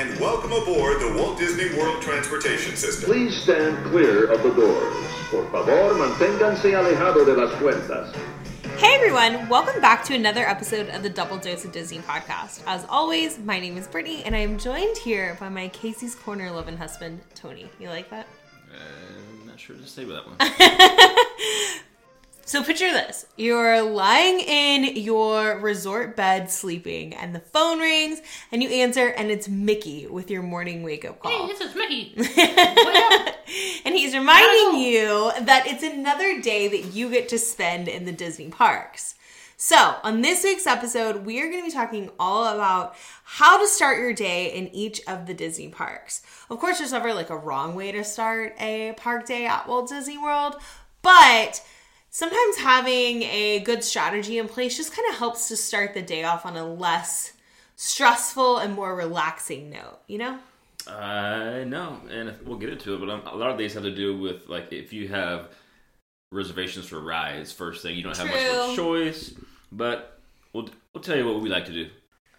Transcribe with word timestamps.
and 0.00 0.18
welcome 0.18 0.50
aboard 0.50 0.98
the 0.98 1.12
Walt 1.14 1.38
Disney 1.38 1.76
World 1.78 2.00
Transportation 2.00 2.74
System. 2.74 3.04
Please 3.04 3.36
stand 3.36 3.76
clear 3.84 4.32
of 4.32 4.42
the 4.42 4.48
doors. 4.48 4.94
Por 5.30 5.44
favor, 5.50 5.92
manténganse 5.92 6.74
alejado 6.74 7.26
de 7.26 7.34
las 7.34 7.52
puertas. 7.60 8.10
Hey 8.78 8.94
everyone, 8.94 9.46
welcome 9.50 9.78
back 9.82 10.02
to 10.04 10.14
another 10.14 10.48
episode 10.48 10.88
of 10.88 11.02
the 11.02 11.10
Double 11.10 11.36
Dose 11.36 11.66
of 11.66 11.72
Disney 11.72 11.98
podcast. 11.98 12.62
As 12.66 12.86
always, 12.88 13.38
my 13.40 13.60
name 13.60 13.76
is 13.76 13.86
Brittany 13.88 14.24
and 14.24 14.34
I 14.34 14.38
am 14.38 14.56
joined 14.56 14.96
here 14.96 15.36
by 15.38 15.50
my 15.50 15.68
Casey's 15.68 16.14
Corner 16.14 16.50
loving 16.50 16.78
husband, 16.78 17.20
Tony. 17.34 17.68
You 17.78 17.90
like 17.90 18.08
that? 18.08 18.26
Uh, 18.72 18.78
I'm 19.42 19.46
not 19.46 19.60
sure 19.60 19.76
to 19.76 19.86
say 19.86 20.04
about 20.04 20.38
that 20.38 20.56
one. 20.56 21.84
So 22.44 22.64
picture 22.64 22.90
this. 22.90 23.26
You're 23.36 23.82
lying 23.82 24.40
in 24.40 24.96
your 24.96 25.58
resort 25.58 26.16
bed 26.16 26.50
sleeping 26.50 27.14
and 27.14 27.34
the 27.34 27.40
phone 27.40 27.78
rings 27.78 28.20
and 28.50 28.62
you 28.62 28.68
answer 28.68 29.08
and 29.08 29.30
it's 29.30 29.48
Mickey 29.48 30.06
with 30.06 30.30
your 30.30 30.42
morning 30.42 30.82
wake 30.82 31.04
up 31.04 31.20
call. 31.20 31.30
Hey, 31.30 31.46
this 31.46 31.60
is 31.60 31.74
Mickey. 31.76 32.14
and 33.84 33.94
he's 33.94 34.14
reminding 34.14 34.80
you 34.80 35.30
that 35.42 35.64
it's 35.66 35.84
another 35.84 36.40
day 36.40 36.66
that 36.68 36.92
you 36.92 37.08
get 37.10 37.28
to 37.28 37.38
spend 37.38 37.86
in 37.86 38.04
the 38.04 38.12
Disney 38.12 38.48
parks. 38.48 39.14
So, 39.62 39.96
on 40.02 40.22
this 40.22 40.42
week's 40.42 40.66
episode, 40.66 41.26
we 41.26 41.38
are 41.42 41.50
going 41.50 41.60
to 41.60 41.66
be 41.66 41.70
talking 41.70 42.10
all 42.18 42.46
about 42.46 42.96
how 43.24 43.60
to 43.60 43.68
start 43.68 43.98
your 43.98 44.14
day 44.14 44.54
in 44.54 44.74
each 44.74 45.02
of 45.06 45.26
the 45.26 45.34
Disney 45.34 45.68
parks. 45.68 46.22
Of 46.48 46.58
course, 46.58 46.78
there's 46.78 46.92
never 46.92 47.12
like 47.12 47.28
a 47.28 47.36
wrong 47.36 47.74
way 47.74 47.92
to 47.92 48.02
start 48.02 48.54
a 48.58 48.94
park 48.96 49.26
day 49.26 49.44
at 49.44 49.68
Walt 49.68 49.90
Disney 49.90 50.16
World, 50.16 50.56
but 51.02 51.62
sometimes 52.10 52.56
having 52.58 53.22
a 53.22 53.60
good 53.60 53.82
strategy 53.84 54.38
in 54.38 54.48
place 54.48 54.76
just 54.76 54.94
kind 54.94 55.08
of 55.10 55.18
helps 55.18 55.48
to 55.48 55.56
start 55.56 55.94
the 55.94 56.02
day 56.02 56.24
off 56.24 56.44
on 56.44 56.56
a 56.56 56.66
less 56.66 57.32
stressful 57.76 58.58
and 58.58 58.74
more 58.74 58.94
relaxing 58.94 59.70
note, 59.70 59.98
you 60.06 60.18
know? 60.18 60.38
Uh, 60.86 61.64
no, 61.66 62.00
and 62.10 62.34
we'll 62.44 62.58
get 62.58 62.70
into 62.70 62.94
it, 62.94 62.98
but 62.98 63.08
um, 63.10 63.22
a 63.26 63.36
lot 63.36 63.50
of 63.50 63.58
these 63.58 63.74
have 63.74 63.82
to 63.82 63.94
do 63.94 64.16
with 64.18 64.48
like 64.48 64.72
if 64.72 64.92
you 64.92 65.08
have 65.08 65.48
reservations 66.32 66.86
for 66.86 67.00
rides, 67.00 67.52
first 67.52 67.82
thing 67.82 67.96
you 67.96 68.02
don't 68.02 68.16
have 68.16 68.26
much 68.26 68.36
of 68.44 68.72
a 68.72 68.76
choice. 68.76 69.34
But 69.72 70.18
we'll 70.52 70.68
we'll 70.94 71.02
tell 71.02 71.16
you 71.16 71.26
what 71.26 71.40
we 71.40 71.48
like 71.48 71.66
to 71.66 71.72
do, 71.72 71.88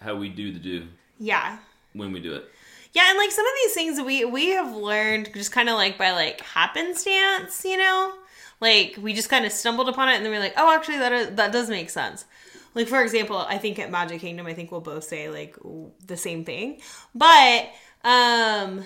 how 0.01 0.15
we 0.15 0.27
do 0.29 0.51
the 0.51 0.59
do 0.59 0.87
Yeah. 1.19 1.59
when 1.93 2.11
we 2.11 2.19
do 2.19 2.33
it. 2.33 2.49
Yeah, 2.93 3.09
and 3.09 3.17
like 3.17 3.31
some 3.31 3.45
of 3.45 3.51
these 3.63 3.73
things 3.73 4.01
we 4.01 4.25
we 4.25 4.49
have 4.49 4.75
learned 4.75 5.29
just 5.33 5.51
kind 5.51 5.69
of 5.69 5.75
like 5.75 5.97
by 5.97 6.11
like 6.11 6.41
happenstance, 6.41 7.63
you 7.63 7.77
know? 7.77 8.13
Like 8.61 8.97
we 9.01 9.13
just 9.13 9.29
kind 9.29 9.45
of 9.45 9.51
stumbled 9.51 9.89
upon 9.89 10.09
it 10.09 10.15
and 10.15 10.25
then 10.25 10.31
we're 10.31 10.39
like, 10.39 10.53
"Oh, 10.55 10.73
actually 10.73 10.99
that 10.99 11.11
is, 11.11 11.35
that 11.35 11.51
does 11.51 11.69
make 11.69 11.89
sense." 11.89 12.25
Like 12.73 12.87
for 12.87 13.01
example, 13.01 13.37
I 13.37 13.57
think 13.57 13.79
at 13.79 13.91
Magic 13.91 14.21
Kingdom, 14.21 14.45
I 14.45 14.53
think 14.53 14.71
we'll 14.71 14.81
both 14.81 15.03
say 15.03 15.29
like 15.29 15.57
the 16.05 16.15
same 16.15 16.45
thing. 16.45 16.79
But 17.13 17.63
um 18.03 18.83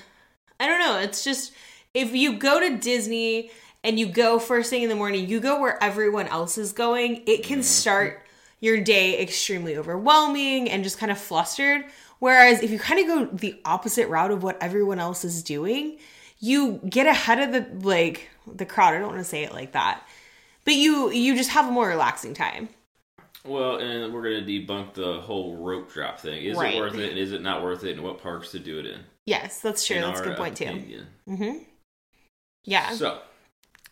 I 0.60 0.68
don't 0.68 0.80
know, 0.80 1.00
it's 1.00 1.24
just 1.24 1.54
if 1.94 2.16
you 2.16 2.38
go 2.38 2.60
to 2.60 2.78
Disney 2.78 3.52
and 3.84 4.00
you 4.00 4.08
go 4.08 4.40
first 4.40 4.70
thing 4.70 4.84
in 4.84 4.90
the 4.90 4.96
morning, 4.96 5.30
you 5.30 5.40
go 5.40 5.60
where 5.60 5.82
everyone 5.84 6.28
else 6.28 6.58
is 6.58 6.72
going, 6.74 7.24
it 7.28 7.44
can 7.44 7.62
start 7.62 8.26
your 8.60 8.82
day 8.82 9.22
extremely 9.22 9.78
overwhelming 9.78 10.70
and 10.70 10.84
just 10.84 10.98
kind 10.98 11.12
of 11.12 11.18
flustered. 11.18 11.86
Whereas 12.20 12.64
if 12.64 12.72
you 12.72 12.80
kind 12.80 13.00
of 13.00 13.08
go 13.08 13.38
the 13.38 13.62
opposite 13.66 14.08
route 14.08 14.32
of 14.32 14.42
what 14.42 14.58
everyone 14.62 15.00
else 15.00 15.24
is 15.26 15.44
doing, 15.44 15.98
you 16.40 16.80
get 16.90 17.06
ahead 17.06 17.40
of 17.40 17.52
the 17.52 17.88
like 17.88 18.30
the 18.52 18.66
crowd. 18.66 18.94
I 18.94 19.00
don't 19.00 19.08
want 19.10 19.20
to 19.20 19.24
say 19.24 19.44
it 19.44 19.54
like 19.54 19.72
that. 19.74 20.04
But 20.64 20.76
you 20.76 21.12
you 21.12 21.36
just 21.36 21.52
have 21.52 21.68
a 21.68 21.72
more 21.72 21.88
relaxing 21.88 22.34
time. 22.34 22.70
Well, 23.46 23.78
and 23.78 24.12
we're 24.14 24.24
gonna 24.24 24.42
debunk 24.46 24.94
the 24.96 25.22
whole 25.22 25.56
rope 25.58 25.92
drop 25.94 26.20
thing. 26.20 26.44
Is 26.44 26.58
Right. 26.58 26.76
it 26.76 26.80
worth 26.80 26.96
it? 26.96 27.10
And 27.12 27.20
is 27.20 27.32
it 27.32 27.42
not 27.44 27.64
worth 27.64 27.84
it? 27.84 27.92
And 27.94 28.02
what 28.04 28.22
parks 28.22 28.52
to 28.52 28.60
do 28.60 28.80
it 28.80 28.86
in? 28.88 29.02
Yes, 29.28 29.60
that's 29.62 29.86
true. 29.86 29.98
In 29.98 30.02
That's 30.02 30.20
a 30.22 30.24
good 30.24 30.38
point 30.38 30.58
too. 30.58 30.66
Mm-hmm. 31.28 31.58
Yeah. 32.64 32.90
So, 32.92 33.22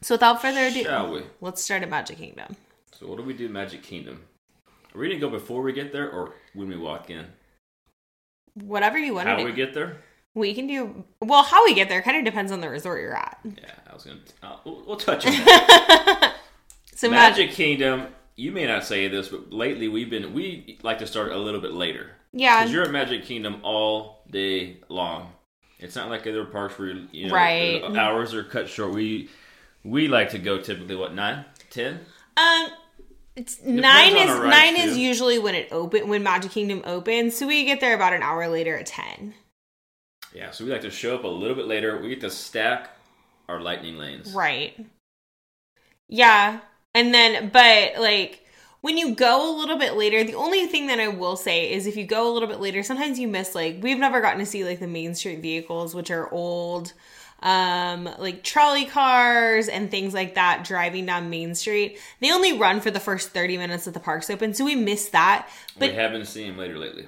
So, 0.02 0.16
without 0.16 0.42
further 0.42 0.66
ado, 0.66 0.84
shall 0.84 1.12
we? 1.14 1.24
let's 1.42 1.62
start 1.62 1.84
at 1.84 1.90
Magic 1.90 2.18
Kingdom. 2.18 2.56
So, 2.92 3.08
what 3.08 3.18
do 3.18 3.24
we 3.24 3.34
do? 3.34 3.48
Magic 3.50 3.84
Kingdom. 3.84 4.24
Are 4.96 5.00
we 5.00 5.08
gonna 5.08 5.20
go 5.20 5.30
before 5.30 5.62
we 5.62 5.74
get 5.74 5.92
there, 5.92 6.10
or 6.12 6.34
when 6.54 6.68
we 6.68 6.78
walk 6.78 7.10
in? 7.12 7.26
Whatever 8.56 8.98
you 8.98 9.14
want 9.14 9.28
How 9.28 9.36
to 9.36 9.42
do 9.44 9.48
do. 9.48 9.52
we 9.52 9.56
get 9.56 9.74
there? 9.74 10.02
We 10.36 10.54
can 10.54 10.68
do 10.68 11.04
well. 11.22 11.44
How 11.44 11.64
we 11.66 11.74
get 11.74 11.90
there 11.90 12.02
kind 12.02 12.18
of 12.18 12.26
depends 12.26 12.52
on 12.52 12.60
the 12.62 12.70
resort 12.70 13.02
you're 13.02 13.16
at. 13.16 13.38
Yeah, 13.44 13.72
I 13.90 13.94
was 13.94 14.04
gonna. 14.04 14.20
Uh, 14.42 14.58
we'll, 14.66 14.84
we'll 14.88 14.98
touch 14.98 15.26
on 15.26 15.34
that. 15.34 16.36
So 16.96 17.10
Magic, 17.10 17.48
Magic 17.48 17.56
Kingdom. 17.56 18.08
You 18.36 18.52
may 18.52 18.66
not 18.66 18.86
say 18.86 19.08
this, 19.10 19.28
but 19.28 19.52
lately 19.52 19.88
we've 19.90 20.10
been 20.10 20.34
we 20.34 20.78
like 20.84 21.00
to 21.00 21.08
start 21.08 21.32
a 21.32 21.38
little 21.38 21.60
bit 21.60 21.74
later 21.74 22.12
yeah, 22.32 22.60
because 22.62 22.72
you're 22.72 22.84
at 22.84 22.92
Magic 22.92 23.26
Kingdom 23.26 23.60
all 23.64 24.24
day 24.30 24.78
long. 24.90 25.34
It's 25.80 25.96
not 25.96 26.10
like 26.10 26.22
other 26.26 26.46
parks 26.46 26.78
where 26.80 26.90
you 27.12 27.28
know 27.28 27.34
Right. 27.34 27.84
hours 27.84 28.34
are 28.34 28.44
cut 28.44 28.70
short. 28.70 28.94
We 28.94 29.30
we 29.84 30.08
like 30.08 30.30
to 30.30 30.40
go 30.40 30.60
typically 30.60 30.96
what 30.96 31.14
nine, 31.14 31.44
ten. 31.70 32.00
Um, 32.38 32.68
it's 33.36 33.62
nine 33.64 34.16
is 34.16 34.30
nine 34.40 34.78
is 34.78 34.98
usually 34.98 35.40
when 35.40 35.56
it 35.56 35.68
open 35.72 36.08
when 36.08 36.24
Magic 36.24 36.52
Kingdom 36.52 36.84
opens. 36.86 37.36
So 37.36 37.48
we 37.48 37.66
get 37.66 37.82
there 37.82 37.96
about 37.96 38.14
an 38.14 38.22
hour 38.24 38.48
later 38.48 38.78
at 38.78 38.86
ten. 38.86 39.34
Yeah, 40.34 40.52
so 40.52 40.66
we 40.66 40.72
like 40.72 40.82
to 40.82 40.90
show 40.90 41.16
up 41.16 41.24
a 41.24 41.28
little 41.28 41.56
bit 41.56 41.68
later. 41.68 42.00
We 42.02 42.10
get 42.10 42.22
to 42.22 42.30
stack 42.30 42.90
our 43.48 43.62
lightning 43.62 43.98
lanes. 43.98 44.34
Right. 44.34 44.74
Yeah, 46.10 46.60
and 46.94 47.14
then 47.14 47.50
but 47.50 48.00
like 48.00 48.46
when 48.82 48.98
you 48.98 49.16
go 49.16 49.56
a 49.56 49.58
little 49.58 49.78
bit 49.78 49.94
later, 49.94 50.24
the 50.24 50.36
only 50.36 50.66
thing 50.66 50.88
that 50.88 51.00
I 51.00 51.08
will 51.08 51.38
say 51.38 51.72
is 51.72 51.88
if 51.88 51.96
you 51.96 52.06
go 52.06 52.30
a 52.30 52.34
little 52.34 52.50
bit 52.50 52.60
later, 52.60 52.84
sometimes 52.84 53.18
you 53.20 53.28
miss 53.28 53.56
like 53.56 53.78
we've 53.82 53.98
never 53.98 54.22
gotten 54.22 54.40
to 54.40 54.46
see 54.46 54.64
like 54.64 54.80
the 54.80 54.88
Main 54.88 55.16
Street 55.16 55.40
vehicles, 55.42 55.96
which 55.96 56.12
are 56.12 56.32
old 56.32 56.94
um 57.42 58.10
like 58.20 58.42
trolley 58.42 58.86
cars 58.86 59.68
and 59.68 59.92
things 59.92 60.14
like 60.14 60.36
that 60.36 60.64
driving 60.64 61.06
down 61.06 61.30
Main 61.30 61.56
Street. 61.56 62.00
They 62.22 62.32
only 62.32 62.58
run 62.58 62.82
for 62.82 62.92
the 62.92 63.00
first 63.00 63.30
30 63.30 63.58
minutes 63.58 63.86
that 63.86 63.94
the 63.94 64.00
park's 64.00 64.30
open, 64.30 64.54
so 64.54 64.66
we 64.66 64.76
miss 64.76 65.10
that. 65.10 65.48
But 65.78 65.92
we 65.92 65.96
haven't 65.96 66.26
seen 66.26 66.50
them 66.50 66.58
later 66.58 66.78
lately. 66.78 67.08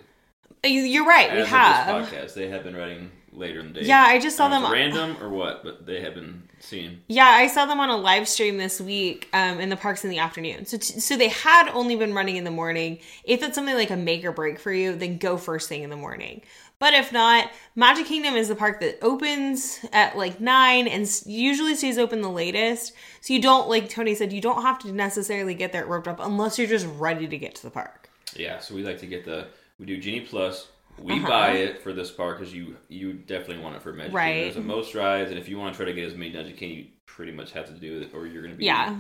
You- 0.70 0.82
You're 0.82 1.06
right. 1.06 1.30
As 1.30 1.46
we 1.46 1.50
have. 1.52 2.06
podcast, 2.08 2.34
they 2.34 2.50
have 2.50 2.64
been 2.64 2.76
running 2.76 3.12
later 3.32 3.60
in 3.60 3.74
the 3.74 3.82
day. 3.82 3.86
Yeah, 3.88 4.02
I 4.04 4.20
just 4.20 4.38
saw 4.38 4.48
don't 4.48 4.62
know 4.62 4.70
them. 4.70 4.74
random 4.74 5.18
or 5.24 5.30
what, 5.30 5.64
but 5.64 5.86
they 5.86 6.02
have 6.02 6.14
been 6.16 6.44
seen. 6.60 7.02
Yeah, 7.08 7.26
I 7.26 7.48
saw 7.48 7.66
them 7.66 7.80
on 7.82 7.90
a 7.90 7.98
live 7.98 8.28
stream 8.30 8.58
this 8.58 8.80
week 8.80 9.28
um, 9.34 9.60
in 9.60 9.70
the 9.70 9.76
parks 9.76 10.04
in 10.06 10.10
the 10.10 10.20
afternoon. 10.20 10.66
So, 10.66 10.78
t- 10.78 11.00
so 11.00 11.18
they 11.18 11.28
had 11.28 11.70
only 11.74 11.96
been 11.98 12.14
running 12.14 12.38
in 12.38 12.44
the 12.46 12.52
morning. 12.52 13.00
If 13.26 13.44
it's 13.44 13.56
something 13.56 13.76
like 13.76 13.90
a 13.92 13.98
make 13.98 14.24
or 14.24 14.32
break 14.32 14.58
for 14.60 14.72
you, 14.72 14.96
then 14.96 15.18
go 15.18 15.38
first 15.38 15.68
thing 15.70 15.84
in 15.84 15.90
the 15.90 15.98
morning. 15.98 16.42
But 16.80 16.94
if 16.94 17.12
not, 17.14 17.52
Magic 17.76 18.06
Kingdom 18.06 18.36
is 18.36 18.48
the 18.50 18.56
park 18.56 18.80
that 18.82 19.00
opens 19.02 19.80
at 19.94 20.18
like 20.18 20.40
nine 20.42 20.88
and 20.88 21.10
usually 21.26 21.76
stays 21.76 21.98
open 21.98 22.22
the 22.22 22.30
latest. 22.30 22.94
So 23.22 23.34
you 23.34 23.42
don't, 23.42 23.70
like 23.70 23.90
Tony 23.90 24.14
said, 24.16 24.34
you 24.34 24.42
don't 24.42 24.62
have 24.62 24.80
to 24.80 24.92
necessarily 24.92 25.54
get 25.56 25.72
there 25.72 25.86
roped 25.86 26.08
up 26.08 26.20
unless 26.20 26.58
you're 26.60 26.68
just 26.68 26.86
ready 26.98 27.28
to 27.28 27.38
get 27.38 27.56
to 27.56 27.64
the 27.64 27.70
park. 27.70 28.10
Yeah, 28.36 28.60
so 28.60 28.76
we 28.76 28.84
like 28.84 29.00
to 29.00 29.08
get 29.08 29.24
the 29.24 29.48
we 29.80 29.86
do 29.86 29.98
Genie 29.98 30.22
Plus. 30.22 30.68
We 31.02 31.14
Uh-huh. 31.16 31.28
buy 31.28 31.52
it 31.52 31.82
for 31.82 31.92
this 31.92 32.10
park 32.12 32.40
because 32.40 32.54
you 32.54 32.78
you 32.88 33.14
definitely 33.14 33.60
want 33.62 33.76
it 33.76 33.82
for 33.82 33.92
Magic 33.92 34.14
Right. 34.14 34.24
Kingdom. 34.26 34.44
There's 34.44 34.56
the 34.56 34.62
most 34.62 34.96
rides, 34.96 35.30
and 35.32 35.40
if 35.40 35.50
you 35.50 35.58
want 35.58 35.74
to 35.74 35.78
try 35.78 35.86
to 35.86 35.94
get 35.94 36.08
as 36.08 36.16
many 36.16 36.32
Magic 36.32 36.56
Kingdom, 36.58 36.78
you 36.80 36.86
pretty 37.06 37.32
much 37.34 37.52
have 37.52 37.66
to 37.68 37.74
do 37.74 38.02
it, 38.02 38.12
or 38.14 38.26
you're 38.28 38.42
going 38.42 38.54
to 38.54 38.58
be 38.58 38.66
Yeah. 38.66 38.98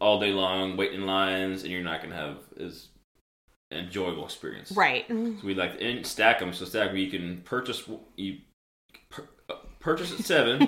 all 0.00 0.18
day 0.18 0.32
long 0.32 0.76
waiting 0.76 1.02
in 1.02 1.06
lines, 1.06 1.62
and 1.62 1.70
you're 1.70 1.82
not 1.82 2.00
going 2.00 2.10
to 2.10 2.16
have 2.16 2.38
as 2.58 2.88
enjoyable 3.70 4.24
experience. 4.24 4.72
Right. 4.72 5.06
So 5.08 5.36
we 5.44 5.54
like 5.54 5.78
to 5.78 5.84
and 5.88 6.04
stack 6.04 6.40
them. 6.40 6.52
So 6.52 6.64
stack 6.64 6.88
them. 6.88 6.96
You 6.96 7.08
can 7.10 7.42
purchase 7.42 7.88
you 8.16 8.38
pur, 9.10 9.28
uh, 9.48 9.54
purchase 9.78 10.10
at 10.18 10.24
seven. 10.26 10.58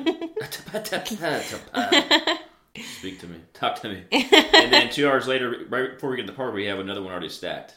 Speak 2.99 3.19
to 3.21 3.27
me. 3.27 3.37
Talk 3.53 3.81
to 3.83 3.89
me. 3.89 4.05
and 4.13 4.73
then 4.73 4.91
two 4.91 5.09
hours 5.09 5.27
later, 5.27 5.67
right 5.69 5.95
before 5.95 6.11
we 6.11 6.17
get 6.17 6.23
to 6.27 6.33
the 6.33 6.37
park, 6.37 6.55
we 6.55 6.65
have 6.67 6.79
another 6.79 7.03
one 7.03 7.11
already 7.13 7.29
stacked. 7.29 7.75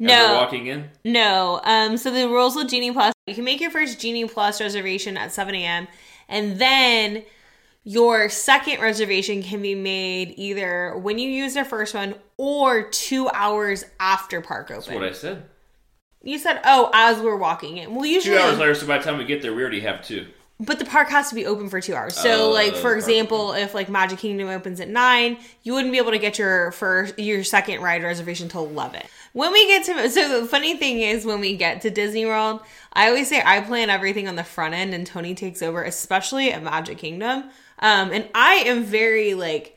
As 0.00 0.06
No. 0.06 0.34
walking 0.34 0.66
in. 0.66 0.90
No. 1.04 1.60
Um, 1.64 1.96
so 1.96 2.10
the 2.10 2.28
rules 2.28 2.54
with 2.54 2.68
Genie 2.68 2.92
Plus, 2.92 3.12
you 3.26 3.34
can 3.34 3.44
make 3.44 3.60
your 3.60 3.70
first 3.70 3.98
Genie 4.00 4.26
Plus 4.28 4.60
reservation 4.60 5.16
at 5.16 5.32
7 5.32 5.54
a.m. 5.54 5.88
and 6.28 6.58
then 6.58 7.24
your 7.84 8.28
second 8.28 8.80
reservation 8.80 9.42
can 9.42 9.62
be 9.62 9.74
made 9.74 10.34
either 10.36 10.96
when 10.98 11.18
you 11.18 11.30
use 11.30 11.54
their 11.54 11.64
first 11.64 11.94
one 11.94 12.14
or 12.36 12.82
two 12.82 13.28
hours 13.32 13.84
after 14.00 14.40
park 14.40 14.70
open. 14.70 14.76
That's 14.82 14.90
what 14.90 15.04
I 15.04 15.12
said. 15.12 15.44
you 16.22 16.38
said, 16.38 16.60
oh, 16.64 16.90
as 16.92 17.20
we're 17.20 17.36
walking 17.36 17.76
in. 17.78 17.94
Well, 17.94 18.04
usually, 18.04 18.36
Two 18.36 18.42
hours 18.42 18.58
later, 18.58 18.74
so 18.74 18.86
by 18.88 18.98
the 18.98 19.04
time 19.04 19.18
we 19.18 19.24
get 19.24 19.40
there, 19.40 19.54
we 19.54 19.62
already 19.62 19.80
have 19.80 20.04
two. 20.04 20.26
But 20.58 20.78
the 20.78 20.84
park 20.86 21.08
has 21.10 21.28
to 21.28 21.34
be 21.34 21.44
open 21.44 21.68
for 21.68 21.80
two 21.80 21.94
hours. 21.94 22.16
So, 22.16 22.46
Oh, 22.46 22.50
like 22.50 22.74
for 22.74 22.94
example, 22.94 23.52
if 23.52 23.74
like 23.74 23.88
Magic 23.88 24.18
Kingdom 24.18 24.48
opens 24.48 24.80
at 24.80 24.88
nine, 24.88 25.36
you 25.62 25.74
wouldn't 25.74 25.92
be 25.92 25.98
able 25.98 26.12
to 26.12 26.18
get 26.18 26.38
your 26.38 26.72
first 26.72 27.18
your 27.18 27.44
second 27.44 27.82
ride 27.82 28.02
reservation 28.02 28.48
till 28.48 28.64
eleven. 28.64 29.02
When 29.34 29.52
we 29.52 29.66
get 29.66 29.84
to 29.84 30.08
so 30.10 30.40
the 30.40 30.46
funny 30.48 30.76
thing 30.76 31.00
is 31.00 31.26
when 31.26 31.40
we 31.40 31.56
get 31.56 31.82
to 31.82 31.90
Disney 31.90 32.24
World, 32.24 32.62
I 32.94 33.08
always 33.08 33.28
say 33.28 33.42
I 33.44 33.60
plan 33.60 33.90
everything 33.90 34.28
on 34.28 34.36
the 34.36 34.44
front 34.44 34.74
end 34.74 34.94
and 34.94 35.06
Tony 35.06 35.34
takes 35.34 35.60
over, 35.60 35.82
especially 35.82 36.50
at 36.52 36.62
Magic 36.62 36.96
Kingdom. 36.96 37.44
Um, 37.80 38.10
and 38.12 38.26
I 38.34 38.54
am 38.66 38.82
very 38.84 39.34
like 39.34 39.76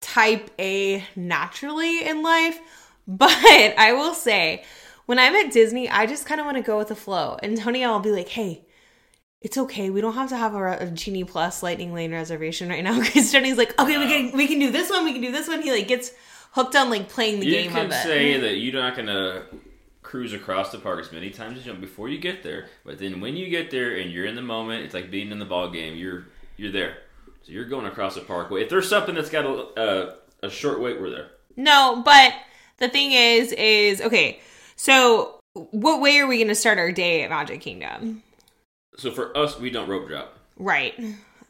type 0.00 0.50
A 0.60 1.04
naturally 1.16 2.06
in 2.06 2.22
life, 2.22 2.60
but 3.08 3.32
I 3.32 3.92
will 3.92 4.14
say 4.14 4.64
when 5.06 5.18
I'm 5.18 5.34
at 5.34 5.52
Disney, 5.52 5.88
I 5.88 6.06
just 6.06 6.26
kind 6.26 6.40
of 6.40 6.46
want 6.46 6.58
to 6.58 6.62
go 6.62 6.78
with 6.78 6.88
the 6.88 6.94
flow. 6.96 7.38
And 7.42 7.56
Tony 7.58 7.84
I'll 7.84 7.98
be 7.98 8.12
like, 8.12 8.28
"Hey, 8.28 8.65
it's 9.46 9.56
okay. 9.56 9.90
We 9.90 10.00
don't 10.00 10.14
have 10.14 10.28
to 10.30 10.36
have 10.36 10.54
a, 10.54 10.78
a 10.80 10.86
Genie 10.86 11.24
Plus 11.24 11.62
Lightning 11.62 11.92
Lane 11.94 12.12
reservation 12.12 12.68
right 12.68 12.82
now." 12.82 12.98
Because 13.06 13.30
Tony's 13.30 13.56
like, 13.56 13.78
"Okay, 13.80 13.96
we 13.98 14.06
can 14.06 14.36
we 14.36 14.46
can 14.48 14.58
do 14.58 14.70
this 14.72 14.90
one. 14.90 15.04
We 15.04 15.12
can 15.12 15.22
do 15.22 15.30
this 15.32 15.46
one." 15.48 15.62
He 15.62 15.70
like 15.70 15.88
gets 15.88 16.10
hooked 16.52 16.74
on 16.74 16.90
like 16.90 17.08
playing 17.08 17.40
the 17.40 17.46
You 17.46 17.52
game 17.52 17.70
can 17.70 17.86
of 17.86 17.92
it. 17.92 18.02
say 18.02 18.40
that 18.40 18.56
you're 18.56 18.74
not 18.82 18.96
gonna 18.96 19.44
cruise 20.02 20.32
across 20.32 20.70
the 20.72 20.78
park 20.78 21.00
as 21.00 21.12
many 21.12 21.30
times 21.30 21.58
as 21.58 21.66
you 21.66 21.72
know 21.72 21.78
before 21.78 22.08
you 22.08 22.18
get 22.18 22.42
there, 22.42 22.66
but 22.84 22.98
then 22.98 23.20
when 23.20 23.36
you 23.36 23.48
get 23.48 23.70
there 23.70 23.96
and 23.96 24.10
you're 24.10 24.26
in 24.26 24.34
the 24.36 24.42
moment, 24.42 24.84
it's 24.84 24.94
like 24.94 25.10
being 25.10 25.30
in 25.30 25.38
the 25.38 25.44
ball 25.44 25.70
game. 25.70 25.96
You're 25.96 26.26
you're 26.56 26.72
there, 26.72 26.98
so 27.42 27.52
you're 27.52 27.64
going 27.66 27.86
across 27.86 28.14
the 28.16 28.20
parkway. 28.22 28.62
If 28.62 28.68
there's 28.70 28.88
something 28.88 29.14
that's 29.14 29.30
got 29.30 29.44
a 29.44 29.52
uh, 29.80 30.14
a 30.42 30.50
short 30.50 30.80
wait, 30.80 31.00
we're 31.00 31.10
there. 31.10 31.28
No, 31.56 32.02
but 32.04 32.34
the 32.78 32.88
thing 32.88 33.12
is, 33.12 33.52
is 33.52 34.00
okay. 34.00 34.40
So, 34.76 35.40
what 35.54 36.00
way 36.02 36.18
are 36.18 36.26
we 36.26 36.36
going 36.36 36.48
to 36.48 36.54
start 36.54 36.78
our 36.78 36.92
day 36.92 37.22
at 37.22 37.30
Magic 37.30 37.62
Kingdom? 37.62 38.22
So 38.96 39.10
for 39.10 39.36
us, 39.36 39.58
we 39.58 39.70
don't 39.70 39.88
rope 39.88 40.08
drop 40.08 40.38
Right. 40.58 40.98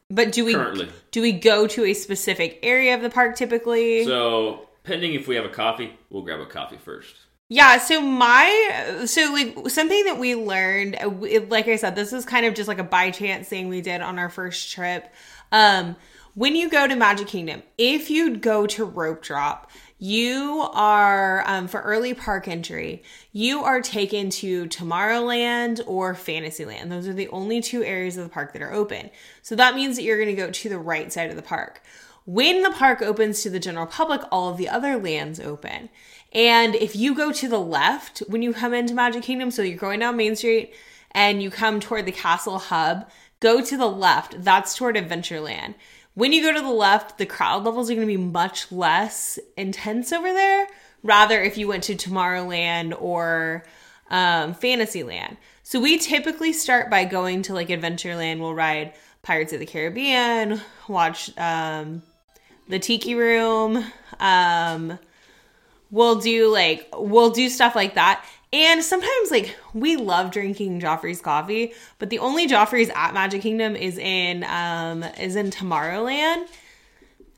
But 0.08 0.32
do 0.32 0.44
we 0.44 0.54
currently. 0.54 0.88
do 1.10 1.20
we 1.22 1.32
go 1.32 1.66
to 1.66 1.84
a 1.84 1.94
specific 1.94 2.60
area 2.62 2.94
of 2.94 3.02
the 3.02 3.10
park 3.10 3.36
typically? 3.36 4.04
So 4.04 4.68
pending 4.84 5.14
if 5.14 5.26
we 5.26 5.34
have 5.36 5.44
a 5.44 5.50
coffee, 5.50 5.98
we'll 6.10 6.22
grab 6.22 6.40
a 6.40 6.46
coffee 6.46 6.76
first. 6.76 7.16
Yeah, 7.48 7.78
so 7.78 8.00
my 8.00 9.04
so 9.06 9.32
like 9.32 9.70
something 9.70 10.04
that 10.04 10.18
we 10.18 10.34
learned 10.34 10.96
uh, 11.00 11.10
like 11.48 11.68
I 11.68 11.76
said 11.76 11.94
this 11.94 12.12
is 12.12 12.24
kind 12.24 12.46
of 12.46 12.54
just 12.54 12.68
like 12.68 12.78
a 12.78 12.84
by 12.84 13.10
chance 13.10 13.48
thing 13.48 13.68
we 13.68 13.80
did 13.80 14.00
on 14.00 14.18
our 14.18 14.28
first 14.28 14.72
trip. 14.72 15.12
Um 15.52 15.96
when 16.34 16.54
you 16.54 16.68
go 16.68 16.86
to 16.86 16.94
Magic 16.94 17.28
Kingdom, 17.28 17.62
if 17.78 18.10
you 18.10 18.36
go 18.36 18.66
to 18.66 18.84
rope 18.84 19.22
drop, 19.22 19.70
you 19.98 20.68
are 20.72 21.42
um, 21.46 21.68
for 21.68 21.80
early 21.80 22.12
park 22.12 22.48
entry, 22.48 23.02
you 23.32 23.62
are 23.62 23.80
taken 23.80 24.28
to 24.30 24.66
Tomorrowland 24.66 25.80
or 25.86 26.14
Fantasyland. 26.14 26.92
Those 26.92 27.08
are 27.08 27.14
the 27.14 27.28
only 27.28 27.62
two 27.62 27.82
areas 27.82 28.16
of 28.16 28.24
the 28.24 28.30
park 28.30 28.52
that 28.52 28.62
are 28.62 28.72
open. 28.72 29.10
So 29.42 29.56
that 29.56 29.74
means 29.74 29.96
that 29.96 30.02
you're 30.02 30.18
going 30.18 30.34
to 30.34 30.42
go 30.42 30.50
to 30.50 30.68
the 30.68 30.78
right 30.78 31.10
side 31.10 31.30
of 31.30 31.36
the 31.36 31.42
park. 31.42 31.82
When 32.26 32.62
the 32.62 32.72
park 32.72 33.00
opens 33.00 33.42
to 33.42 33.50
the 33.50 33.60
general 33.60 33.86
public, 33.86 34.20
all 34.30 34.50
of 34.50 34.58
the 34.58 34.68
other 34.68 34.96
lands 34.98 35.40
open. 35.40 35.88
And 36.32 36.74
if 36.74 36.94
you 36.94 37.14
go 37.14 37.32
to 37.32 37.48
the 37.48 37.60
left 37.60 38.18
when 38.28 38.42
you 38.42 38.52
come 38.52 38.74
into 38.74 38.94
Magic 38.94 39.22
Kingdom, 39.22 39.50
so 39.50 39.62
you're 39.62 39.78
going 39.78 40.00
down 40.00 40.16
Main 40.16 40.36
Street 40.36 40.74
and 41.12 41.42
you 41.42 41.50
come 41.50 41.80
toward 41.80 42.04
the 42.04 42.12
Castle 42.12 42.58
Hub, 42.58 43.08
go 43.40 43.64
to 43.64 43.76
the 43.76 43.88
left. 43.88 44.42
That's 44.44 44.76
toward 44.76 44.96
Adventureland. 44.96 45.74
When 46.16 46.32
you 46.32 46.40
go 46.40 46.50
to 46.54 46.62
the 46.62 46.70
left, 46.70 47.18
the 47.18 47.26
crowd 47.26 47.64
levels 47.64 47.90
are 47.90 47.94
going 47.94 48.08
to 48.08 48.10
be 48.10 48.16
much 48.16 48.72
less 48.72 49.38
intense 49.54 50.14
over 50.14 50.32
there. 50.32 50.66
Rather, 51.02 51.42
if 51.42 51.58
you 51.58 51.68
went 51.68 51.84
to 51.84 51.94
Tomorrowland 51.94 52.96
or 52.98 53.66
um, 54.08 54.54
Fantasyland. 54.54 55.36
So 55.62 55.78
we 55.78 55.98
typically 55.98 56.54
start 56.54 56.88
by 56.88 57.04
going 57.04 57.42
to 57.42 57.52
like 57.52 57.68
Adventureland. 57.68 58.40
We'll 58.40 58.54
ride 58.54 58.94
Pirates 59.20 59.52
of 59.52 59.60
the 59.60 59.66
Caribbean, 59.66 60.62
watch 60.88 61.36
um, 61.36 62.02
the 62.66 62.78
Tiki 62.78 63.14
Room. 63.14 63.84
Um, 64.18 64.98
we'll 65.90 66.18
do 66.18 66.50
like 66.50 66.88
we'll 66.94 67.30
do 67.30 67.50
stuff 67.50 67.76
like 67.76 67.96
that. 67.96 68.24
And 68.56 68.82
sometimes 68.82 69.30
like 69.30 69.54
we 69.74 69.96
love 69.96 70.30
drinking 70.30 70.80
Joffrey's 70.80 71.20
coffee, 71.20 71.74
but 71.98 72.08
the 72.08 72.20
only 72.20 72.48
Joffrey's 72.48 72.90
at 72.94 73.12
Magic 73.12 73.42
Kingdom 73.42 73.76
is 73.76 73.98
in 73.98 74.44
um 74.44 75.02
is 75.20 75.36
in 75.36 75.50
Tomorrowland 75.50 76.46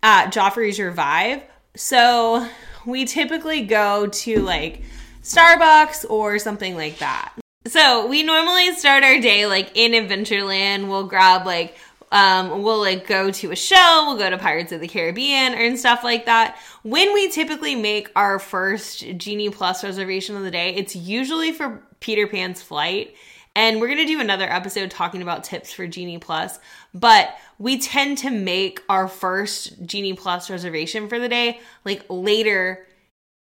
at 0.00 0.32
Joffrey's 0.32 0.78
Revive. 0.78 1.42
So 1.74 2.48
we 2.86 3.04
typically 3.04 3.62
go 3.64 4.06
to 4.06 4.40
like 4.42 4.82
Starbucks 5.24 6.08
or 6.08 6.38
something 6.38 6.76
like 6.76 6.98
that. 6.98 7.32
So 7.66 8.06
we 8.06 8.22
normally 8.22 8.72
start 8.76 9.02
our 9.02 9.18
day 9.18 9.46
like 9.46 9.72
in 9.74 9.92
Adventureland. 9.92 10.86
We'll 10.86 11.08
grab 11.08 11.44
like 11.44 11.76
um, 12.10 12.62
we'll 12.62 12.80
like 12.80 13.06
go 13.06 13.30
to 13.30 13.50
a 13.50 13.56
show, 13.56 14.04
we'll 14.06 14.16
go 14.16 14.30
to 14.30 14.38
Pirates 14.38 14.72
of 14.72 14.80
the 14.80 14.88
Caribbean 14.88 15.54
and 15.54 15.78
stuff 15.78 16.02
like 16.02 16.26
that. 16.26 16.58
When 16.82 17.12
we 17.12 17.30
typically 17.30 17.74
make 17.74 18.10
our 18.16 18.38
first 18.38 19.16
Genie 19.16 19.50
Plus 19.50 19.84
reservation 19.84 20.36
of 20.36 20.42
the 20.42 20.50
day, 20.50 20.74
it's 20.74 20.96
usually 20.96 21.52
for 21.52 21.82
Peter 22.00 22.26
Pan's 22.26 22.62
flight. 22.62 23.14
And 23.54 23.80
we're 23.80 23.88
going 23.88 23.98
to 23.98 24.06
do 24.06 24.20
another 24.20 24.44
episode 24.48 24.90
talking 24.90 25.20
about 25.20 25.42
tips 25.42 25.72
for 25.72 25.86
Genie 25.88 26.18
Plus, 26.18 26.60
but 26.94 27.34
we 27.58 27.78
tend 27.78 28.18
to 28.18 28.30
make 28.30 28.80
our 28.88 29.08
first 29.08 29.84
Genie 29.84 30.14
Plus 30.14 30.48
reservation 30.48 31.08
for 31.08 31.18
the 31.18 31.28
day 31.28 31.58
like 31.84 32.04
later 32.08 32.86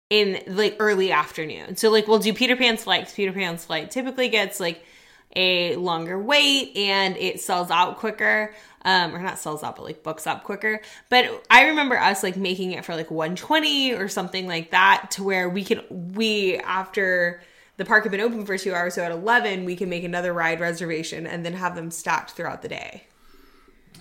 in 0.09 0.41
like 0.47 0.75
early 0.79 1.11
afternoon. 1.11 1.77
So 1.77 1.89
like 1.89 2.07
we'll 2.07 2.19
do 2.19 2.33
Peter 2.33 2.57
Pan's 2.57 2.83
flight. 2.83 3.11
Peter 3.15 3.31
Pan's 3.31 3.63
flight 3.63 3.89
typically 3.89 4.27
gets 4.27 4.59
like 4.59 4.83
a 5.35 5.75
longer 5.75 6.19
wait 6.19 6.75
and 6.75 7.17
it 7.17 7.41
sells 7.41 7.71
out 7.71 7.97
quicker. 7.97 8.53
Um, 8.83 9.13
or 9.13 9.21
not 9.21 9.37
sells 9.37 9.61
out, 9.61 9.75
but 9.75 9.85
like 9.85 10.01
books 10.01 10.25
up 10.25 10.43
quicker. 10.43 10.81
But 11.09 11.43
I 11.51 11.67
remember 11.67 11.99
us 11.99 12.23
like 12.23 12.35
making 12.35 12.71
it 12.71 12.83
for 12.83 12.95
like 12.95 13.11
120 13.11 13.93
or 13.93 14.07
something 14.07 14.47
like 14.47 14.71
that 14.71 15.11
to 15.11 15.23
where 15.23 15.47
we 15.47 15.63
could 15.63 15.85
we 15.89 16.57
after 16.57 17.41
the 17.77 17.85
park 17.85 18.03
had 18.03 18.11
been 18.11 18.21
open 18.21 18.43
for 18.45 18.57
two 18.57 18.73
hours, 18.73 18.95
so 18.95 19.03
at 19.03 19.11
11 19.11 19.65
we 19.65 19.75
can 19.75 19.87
make 19.89 20.03
another 20.03 20.33
ride 20.33 20.59
reservation 20.59 21.27
and 21.27 21.45
then 21.45 21.53
have 21.53 21.75
them 21.75 21.91
stacked 21.91 22.31
throughout 22.31 22.63
the 22.63 22.69
day. 22.69 23.03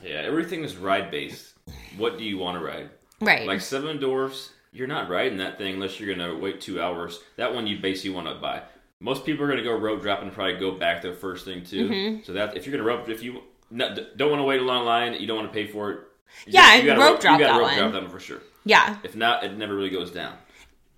Yeah, 0.02 0.16
everything 0.16 0.64
is 0.64 0.76
ride 0.76 1.10
based. 1.10 1.54
What 1.96 2.18
do 2.18 2.24
you 2.24 2.38
want 2.38 2.58
to 2.58 2.64
ride? 2.64 2.90
Right. 3.20 3.46
Like 3.46 3.60
Seven 3.60 3.98
Dwarfs, 3.98 4.52
you're 4.72 4.86
not 4.86 5.08
riding 5.08 5.38
that 5.38 5.58
thing 5.58 5.74
unless 5.74 6.00
you're 6.00 6.14
gonna 6.14 6.36
wait 6.36 6.60
two 6.60 6.80
hours. 6.80 7.20
That 7.36 7.54
one 7.54 7.66
you 7.66 7.78
basically 7.78 8.10
want 8.10 8.28
to 8.28 8.34
buy. 8.34 8.62
Most 9.00 9.24
people 9.24 9.44
are 9.44 9.48
gonna 9.48 9.62
go 9.62 9.74
rope 9.76 10.02
drop 10.02 10.22
and 10.22 10.30
probably 10.32 10.58
go 10.58 10.72
back 10.72 11.02
there 11.02 11.14
first 11.14 11.44
thing 11.44 11.64
too. 11.64 11.88
Mm-hmm. 11.88 12.22
So 12.24 12.34
that 12.34 12.56
if 12.56 12.66
you're 12.66 12.76
gonna 12.76 12.86
rope, 12.88 13.08
if 13.08 13.22
you 13.22 13.40
don't 13.72 14.30
want 14.30 14.40
to 14.40 14.44
wait 14.44 14.60
a 14.60 14.64
long 14.64 14.84
line, 14.84 15.14
you 15.14 15.26
don't 15.26 15.38
want 15.38 15.48
to 15.48 15.54
pay 15.54 15.66
for 15.66 15.90
it. 15.90 16.00
you 16.46 16.52
Yeah, 16.52 16.76
you 16.76 16.86
gotta 16.86 17.00
rope 17.00 17.20
drop 17.20 17.38
You 17.38 17.46
gotta 17.46 17.54
that 17.54 17.58
rope 17.58 17.68
one. 17.70 17.78
drop 17.78 17.92
that 17.92 18.02
one 18.02 18.10
for 18.10 18.20
sure. 18.20 18.40
yeah. 18.64 18.98
If 19.02 19.16
not, 19.16 19.42
it 19.44 19.56
never 19.56 19.74
really 19.74 19.90
goes 19.90 20.10
down. 20.10 20.34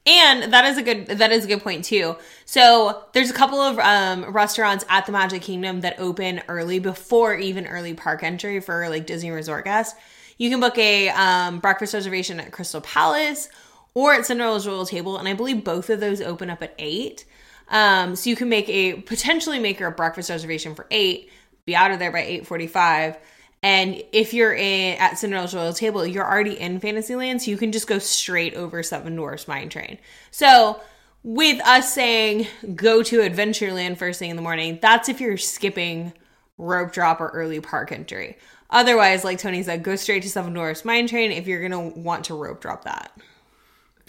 And 0.04 0.52
that 0.52 0.64
is 0.64 0.78
a 0.78 0.82
good 0.82 1.06
that 1.06 1.30
is 1.30 1.44
a 1.44 1.48
good 1.48 1.62
point 1.62 1.84
too. 1.84 2.16
So 2.44 3.04
there's 3.12 3.30
a 3.30 3.34
couple 3.34 3.60
of 3.60 3.78
um, 3.78 4.24
restaurants 4.32 4.84
at 4.88 5.06
the 5.06 5.12
Magic 5.12 5.42
Kingdom 5.42 5.82
that 5.82 6.00
open 6.00 6.42
early 6.48 6.80
before 6.80 7.36
even 7.36 7.66
early 7.68 7.94
park 7.94 8.24
entry 8.24 8.58
for 8.58 8.88
like 8.88 9.06
Disney 9.06 9.30
Resort 9.30 9.64
guests. 9.64 9.96
You 10.38 10.50
can 10.50 10.58
book 10.58 10.76
a 10.76 11.08
um, 11.10 11.60
breakfast 11.60 11.94
reservation 11.94 12.40
at 12.40 12.50
Crystal 12.50 12.80
Palace 12.80 13.48
or 13.94 14.12
at 14.12 14.26
Cinderella's 14.26 14.66
Royal 14.66 14.86
Table, 14.86 15.18
and 15.18 15.28
I 15.28 15.34
believe 15.34 15.62
both 15.62 15.88
of 15.88 16.00
those 16.00 16.20
open 16.20 16.50
up 16.50 16.62
at 16.64 16.74
eight. 16.78 17.24
Um, 17.68 18.16
so 18.16 18.28
you 18.28 18.36
can 18.36 18.48
make 18.48 18.68
a 18.68 18.94
potentially 19.02 19.58
make 19.58 19.80
a 19.80 19.90
breakfast 19.90 20.30
reservation 20.30 20.74
for 20.74 20.86
eight, 20.90 21.30
be 21.64 21.74
out 21.74 21.90
of 21.90 21.98
there 21.98 22.12
by 22.12 22.22
eight 22.22 22.46
forty 22.46 22.66
five. 22.66 23.16
And 23.62 24.02
if 24.12 24.34
you're 24.34 24.52
in 24.52 24.98
at 24.98 25.18
Cinderella's 25.18 25.54
Royal 25.54 25.72
Table, 25.72 26.04
you're 26.04 26.28
already 26.28 26.58
in 26.58 26.80
Fantasyland, 26.80 27.42
so 27.42 27.50
you 27.50 27.56
can 27.56 27.70
just 27.70 27.86
go 27.86 28.00
straight 28.00 28.54
over 28.54 28.82
Seven 28.82 29.14
Dwarfs 29.14 29.46
Mine 29.46 29.68
Train. 29.68 29.98
So 30.32 30.80
with 31.22 31.64
us 31.64 31.94
saying 31.94 32.48
go 32.74 33.04
to 33.04 33.18
Adventureland 33.18 33.98
first 33.98 34.18
thing 34.18 34.30
in 34.30 34.36
the 34.36 34.42
morning, 34.42 34.80
that's 34.82 35.08
if 35.08 35.20
you're 35.20 35.36
skipping 35.36 36.12
rope 36.58 36.92
drop 36.92 37.20
or 37.20 37.28
early 37.28 37.60
park 37.60 37.92
entry. 37.92 38.36
Otherwise, 38.70 39.22
like 39.22 39.38
Tony 39.38 39.62
said, 39.62 39.84
go 39.84 39.94
straight 39.94 40.22
to 40.24 40.30
Seven 40.30 40.52
Dwarfs 40.52 40.84
Mine 40.84 41.06
Train 41.06 41.30
if 41.30 41.46
you're 41.46 41.62
gonna 41.62 41.88
want 41.90 42.24
to 42.24 42.34
rope 42.34 42.60
drop 42.60 42.82
that. 42.84 43.16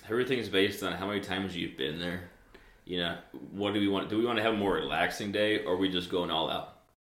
Everything 0.10 0.39
is 0.39 0.50
based 0.50 0.81
on 0.81 0.93
how 0.93 1.05
many 1.05 1.19
times 1.19 1.55
you've 1.55 1.77
been 1.77 2.00
there. 2.00 2.31
You 2.85 2.97
know, 2.97 3.17
what 3.51 3.73
do 3.73 3.79
we 3.79 3.87
want? 3.87 4.09
Do 4.09 4.17
we 4.17 4.25
want 4.25 4.37
to 4.37 4.43
have 4.43 4.53
a 4.53 4.57
more 4.57 4.73
relaxing 4.73 5.31
day, 5.31 5.63
or 5.63 5.73
are 5.73 5.77
we 5.77 5.89
just 5.89 6.09
going 6.09 6.31
all 6.31 6.49
out? 6.49 6.73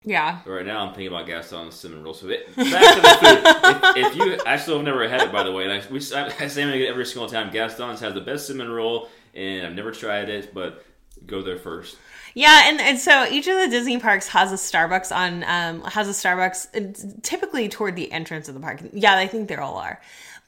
Yeah. 0.04 0.40
Right 0.44 0.66
now, 0.66 0.86
I'm 0.86 0.88
thinking 0.92 1.08
about 1.08 1.26
Gaston's 1.26 1.74
cinnamon 1.74 2.04
roll. 2.04 2.12
So 2.12 2.28
it, 2.28 2.54
back 2.54 2.94
to 2.94 3.00
the 3.00 3.08
food. 3.22 3.96
if, 3.96 4.06
if 4.06 4.16
you, 4.16 4.38
I 4.46 4.58
still 4.58 4.76
have 4.76 4.84
never 4.84 5.08
had 5.08 5.22
it, 5.22 5.32
by 5.32 5.42
the 5.42 5.52
way. 5.52 5.64
And 5.64 5.72
I, 5.72 5.82
we, 5.90 5.98
I, 6.14 6.44
I 6.44 6.48
say 6.48 6.62
it 6.62 6.88
every 6.88 7.06
single 7.06 7.28
time. 7.28 7.50
Gaston's 7.50 8.00
has 8.00 8.12
the 8.12 8.20
best 8.20 8.46
cinnamon 8.46 8.70
roll, 8.70 9.08
and 9.32 9.66
I've 9.66 9.74
never 9.74 9.92
tried 9.92 10.28
it, 10.28 10.52
but 10.52 10.84
go 11.26 11.40
there 11.42 11.56
first. 11.56 11.96
Yeah, 12.34 12.64
and, 12.66 12.80
and 12.80 12.98
so 12.98 13.26
each 13.30 13.46
of 13.46 13.56
the 13.56 13.68
Disney 13.68 13.98
parks 13.98 14.28
has 14.28 14.52
a 14.52 14.56
Starbucks 14.56 15.14
on 15.14 15.44
um 15.44 15.88
has 15.90 16.08
a 16.08 16.10
Starbucks 16.10 16.66
uh, 16.74 17.18
typically 17.22 17.68
toward 17.68 17.96
the 17.96 18.10
entrance 18.12 18.48
of 18.48 18.54
the 18.54 18.60
park. 18.60 18.80
Yeah, 18.92 19.16
I 19.16 19.26
think 19.26 19.48
they 19.48 19.56
all 19.56 19.76
are. 19.76 20.00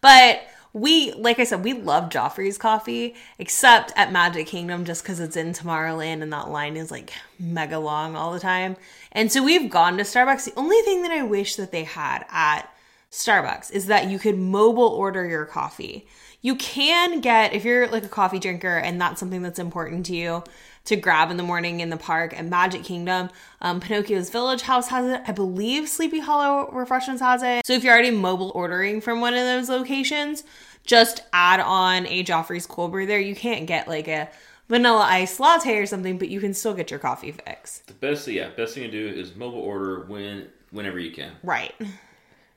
But 0.02 0.42
we 0.76 1.10
like 1.12 1.38
I 1.38 1.44
said, 1.44 1.64
we 1.64 1.72
love 1.72 2.10
Joffrey's 2.10 2.58
coffee, 2.58 3.14
except 3.38 3.94
at 3.96 4.12
Magic 4.12 4.46
Kingdom 4.46 4.84
just 4.84 5.02
because 5.02 5.20
it's 5.20 5.34
in 5.34 5.54
Tomorrowland 5.54 6.22
and 6.22 6.30
that 6.34 6.50
line 6.50 6.76
is 6.76 6.90
like 6.90 7.14
mega 7.40 7.78
long 7.78 8.14
all 8.14 8.30
the 8.30 8.38
time. 8.38 8.76
And 9.10 9.32
so 9.32 9.42
we've 9.42 9.70
gone 9.70 9.96
to 9.96 10.02
Starbucks. 10.02 10.44
The 10.44 10.58
only 10.58 10.82
thing 10.82 11.00
that 11.00 11.10
I 11.10 11.22
wish 11.22 11.56
that 11.56 11.72
they 11.72 11.84
had 11.84 12.26
at 12.28 12.70
Starbucks 13.10 13.72
is 13.72 13.86
that 13.86 14.10
you 14.10 14.18
could 14.18 14.36
mobile 14.36 14.88
order 14.88 15.26
your 15.26 15.46
coffee. 15.46 16.06
You 16.42 16.56
can 16.56 17.22
get, 17.22 17.54
if 17.54 17.64
you're 17.64 17.88
like 17.88 18.04
a 18.04 18.08
coffee 18.08 18.38
drinker 18.38 18.76
and 18.76 19.00
that's 19.00 19.18
something 19.18 19.40
that's 19.40 19.58
important 19.58 20.04
to 20.06 20.14
you, 20.14 20.44
to 20.86 20.96
grab 20.96 21.30
in 21.30 21.36
the 21.36 21.42
morning 21.42 21.80
in 21.80 21.90
the 21.90 21.96
park 21.96 22.38
at 22.38 22.44
Magic 22.44 22.84
Kingdom. 22.84 23.28
Um, 23.60 23.80
Pinocchio's 23.80 24.30
Village 24.30 24.62
House 24.62 24.88
has 24.88 25.06
it. 25.10 25.22
I 25.26 25.32
believe 25.32 25.88
Sleepy 25.88 26.20
Hollow 26.20 26.70
Refreshments 26.70 27.20
has 27.20 27.42
it. 27.42 27.66
So 27.66 27.72
if 27.72 27.82
you're 27.84 27.92
already 27.92 28.12
mobile 28.12 28.52
ordering 28.54 29.00
from 29.00 29.20
one 29.20 29.34
of 29.34 29.40
those 29.40 29.68
locations, 29.68 30.44
just 30.86 31.22
add 31.32 31.60
on 31.60 32.06
a 32.06 32.24
Joffrey's 32.24 32.66
cold 32.66 32.92
brew 32.92 33.06
there. 33.06 33.20
You 33.20 33.34
can't 33.34 33.66
get 33.66 33.88
like 33.88 34.08
a 34.08 34.28
vanilla 34.68 35.06
ice 35.08 35.38
latte 35.38 35.76
or 35.76 35.86
something, 35.86 36.18
but 36.18 36.28
you 36.28 36.40
can 36.40 36.54
still 36.54 36.74
get 36.74 36.90
your 36.90 37.00
coffee 37.00 37.32
fix. 37.32 37.80
The 37.86 37.92
best, 37.94 38.26
yeah, 38.28 38.50
best 38.56 38.74
thing 38.74 38.84
to 38.84 38.90
do 38.90 39.08
is 39.08 39.34
mobile 39.36 39.60
order 39.60 40.04
when 40.06 40.48
whenever 40.70 40.98
you 40.98 41.10
can. 41.12 41.32
Right. 41.42 41.74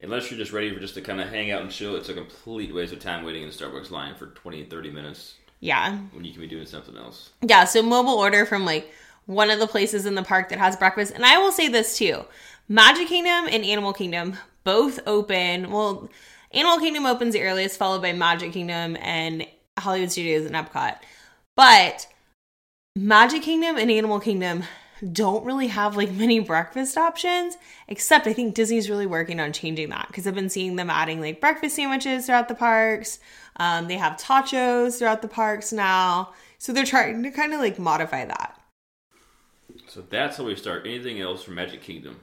Unless 0.01 0.31
you're 0.31 0.37
just 0.39 0.53
ready 0.53 0.73
for 0.73 0.79
just 0.79 0.93
to 0.95 1.01
kind 1.01 1.19
of 1.19 1.27
hang 1.29 1.51
out 1.51 1.61
and 1.61 1.69
chill, 1.69 1.95
it's 1.95 2.09
a 2.09 2.13
complete 2.13 2.73
waste 2.73 2.93
of 2.93 2.99
time 2.99 3.25
waiting 3.25 3.43
in 3.43 3.49
the 3.49 3.53
Starbucks 3.55 3.91
line 3.91 4.15
for 4.15 4.27
20 4.27 4.65
30 4.65 4.91
minutes 4.91 5.35
Yeah. 5.59 5.97
when 6.13 6.23
you 6.23 6.31
can 6.31 6.41
be 6.41 6.47
doing 6.47 6.65
something 6.65 6.95
else. 6.95 7.31
Yeah, 7.41 7.65
so 7.65 7.81
mobile 7.83 8.13
order 8.13 8.45
from 8.45 8.63
like 8.65 8.91
one 9.25 9.51
of 9.51 9.59
the 9.59 9.67
places 9.67 10.05
in 10.05 10.15
the 10.15 10.23
park 10.23 10.49
that 10.49 10.57
has 10.59 10.75
breakfast. 10.77 11.13
And 11.13 11.25
I 11.25 11.37
will 11.37 11.51
say 11.51 11.67
this 11.67 11.97
too 11.97 12.23
Magic 12.69 13.07
Kingdom 13.07 13.47
and 13.51 13.65
Animal 13.65 13.91
Kingdom 13.93 14.37
both 14.63 14.99
open. 15.05 15.69
Well, 15.69 16.09
Animal 16.51 16.79
Kingdom 16.79 17.05
opens 17.05 17.33
the 17.33 17.43
earliest, 17.43 17.77
followed 17.77 18.01
by 18.01 18.13
Magic 18.13 18.53
Kingdom 18.53 18.97
and 19.01 19.45
Hollywood 19.77 20.11
Studios 20.11 20.45
and 20.45 20.55
Epcot. 20.55 20.97
But 21.55 22.07
Magic 22.95 23.43
Kingdom 23.43 23.77
and 23.77 23.91
Animal 23.91 24.19
Kingdom 24.19 24.63
don't 25.13 25.45
really 25.45 25.67
have 25.67 25.95
like 25.95 26.11
many 26.11 26.39
breakfast 26.39 26.97
options, 26.97 27.55
except 27.87 28.27
I 28.27 28.33
think 28.33 28.55
Disney's 28.55 28.89
really 28.89 29.05
working 29.05 29.39
on 29.39 29.53
changing 29.53 29.89
that 29.89 30.07
because 30.07 30.27
I've 30.27 30.35
been 30.35 30.49
seeing 30.49 30.75
them 30.75 30.89
adding 30.89 31.21
like 31.21 31.39
breakfast 31.39 31.75
sandwiches 31.75 32.25
throughout 32.25 32.47
the 32.47 32.55
parks. 32.55 33.19
Um, 33.57 33.87
they 33.87 33.97
have 33.97 34.17
tachos 34.17 34.97
throughout 34.97 35.21
the 35.21 35.27
parks 35.27 35.71
now. 35.71 36.33
So 36.57 36.73
they're 36.73 36.85
trying 36.85 37.23
to 37.23 37.31
kind 37.31 37.53
of 37.53 37.59
like 37.59 37.79
modify 37.79 38.25
that. 38.25 38.59
So 39.87 40.01
that's 40.01 40.37
how 40.37 40.43
we 40.43 40.55
start. 40.55 40.85
Anything 40.85 41.21
else 41.21 41.43
from 41.43 41.55
Magic 41.55 41.81
Kingdom? 41.81 42.19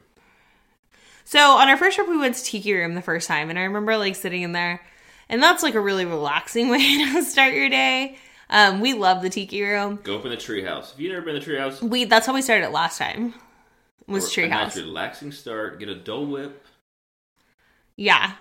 So 1.28 1.40
on 1.56 1.68
our 1.68 1.76
first 1.76 1.96
trip, 1.96 2.08
we 2.08 2.16
went 2.16 2.36
to 2.36 2.44
Tiki 2.44 2.72
Room 2.72 2.94
the 2.94 3.02
first 3.02 3.26
time, 3.26 3.50
and 3.50 3.58
I 3.58 3.62
remember 3.64 3.96
like 3.96 4.14
sitting 4.14 4.42
in 4.42 4.52
there, 4.52 4.80
and 5.28 5.42
that's 5.42 5.64
like 5.64 5.74
a 5.74 5.80
really 5.80 6.04
relaxing 6.04 6.68
way 6.70 6.78
to 7.12 7.24
start 7.24 7.52
your 7.52 7.68
day. 7.68 8.16
Um, 8.48 8.80
we 8.80 8.94
love 8.94 9.22
the 9.22 9.28
Tiki 9.28 9.60
Room. 9.60 9.98
Go 10.04 10.22
in 10.22 10.30
the 10.30 10.36
treehouse. 10.36 10.94
If 10.94 11.00
you've 11.00 11.12
never 11.12 11.26
been 11.26 11.34
in 11.34 11.42
the 11.42 11.50
treehouse, 11.50 11.82
We 11.82 12.04
that's 12.04 12.26
how 12.28 12.32
we 12.34 12.42
started 12.42 12.66
it 12.66 12.70
last 12.70 12.98
time. 12.98 13.34
Was 14.06 14.36
a 14.38 14.46
nice 14.46 14.76
Treehouse. 14.76 14.76
relaxing 14.76 15.32
start. 15.32 15.80
Get 15.80 15.88
a 15.88 15.96
Dole 15.96 16.26
Whip. 16.26 16.64
Yeah, 17.96 18.34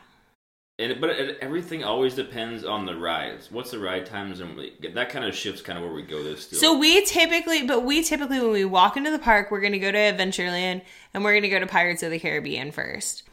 And 0.77 0.99
but 0.99 1.11
it, 1.11 1.37
everything 1.39 1.83
always 1.85 2.15
depends 2.15 2.65
on 2.65 2.85
the 2.85 2.95
rides. 2.95 3.49
What's 3.49 3.71
the 3.71 3.79
ride 3.79 4.05
times 4.05 4.41
and 4.41 4.57
we, 4.57 4.73
that 4.93 5.09
kind 5.09 5.23
of 5.23 5.33
shifts 5.33 5.61
kind 5.61 5.77
of 5.77 5.85
where 5.85 5.93
we 5.93 6.01
go. 6.01 6.21
This 6.21 6.43
still. 6.43 6.59
So 6.59 6.77
we 6.77 7.05
typically, 7.05 7.65
but 7.65 7.85
we 7.85 8.03
typically, 8.03 8.41
when 8.41 8.51
we 8.51 8.65
walk 8.65 8.97
into 8.97 9.09
the 9.09 9.19
park, 9.19 9.51
we're 9.51 9.61
going 9.61 9.71
to 9.71 9.79
go 9.79 9.91
to 9.91 9.97
Adventureland 9.97 10.81
and 11.13 11.23
we're 11.23 11.31
going 11.31 11.43
to 11.43 11.49
go 11.49 11.59
to 11.59 11.67
Pirates 11.67 12.03
of 12.03 12.11
the 12.11 12.19
Caribbean 12.19 12.71
first. 12.71 13.23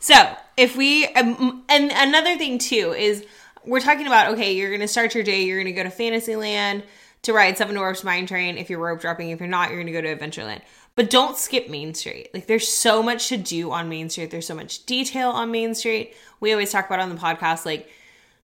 So 0.00 0.14
if 0.56 0.76
we, 0.76 1.06
um, 1.08 1.64
and 1.68 1.90
another 1.92 2.36
thing 2.36 2.58
too 2.58 2.94
is 2.96 3.26
we're 3.64 3.80
talking 3.80 4.06
about 4.06 4.34
okay, 4.34 4.54
you're 4.54 4.70
going 4.70 4.80
to 4.80 4.88
start 4.88 5.16
your 5.16 5.24
day, 5.24 5.42
you're 5.42 5.58
going 5.58 5.74
to 5.74 5.80
go 5.80 5.82
to 5.82 5.90
Fantasyland 5.90 6.84
to 7.22 7.32
ride 7.32 7.58
Seven 7.58 7.74
Dwarfs 7.74 8.04
Mine 8.04 8.26
Train. 8.26 8.56
If 8.56 8.70
you're 8.70 8.78
rope 8.78 9.00
dropping, 9.00 9.30
if 9.30 9.40
you're 9.40 9.48
not, 9.48 9.70
you're 9.70 9.82
going 9.82 9.92
to 9.92 10.00
go 10.00 10.00
to 10.00 10.16
Adventureland. 10.16 10.60
But 10.98 11.10
don't 11.10 11.38
skip 11.38 11.70
Main 11.70 11.94
Street. 11.94 12.28
Like 12.34 12.48
there's 12.48 12.66
so 12.66 13.04
much 13.04 13.28
to 13.28 13.36
do 13.36 13.70
on 13.70 13.88
Main 13.88 14.10
Street. 14.10 14.32
There's 14.32 14.48
so 14.48 14.56
much 14.56 14.84
detail 14.84 15.30
on 15.30 15.52
Main 15.52 15.76
Street. 15.76 16.12
We 16.40 16.50
always 16.50 16.72
talk 16.72 16.86
about 16.86 16.98
on 16.98 17.08
the 17.08 17.14
podcast 17.14 17.64
like 17.64 17.88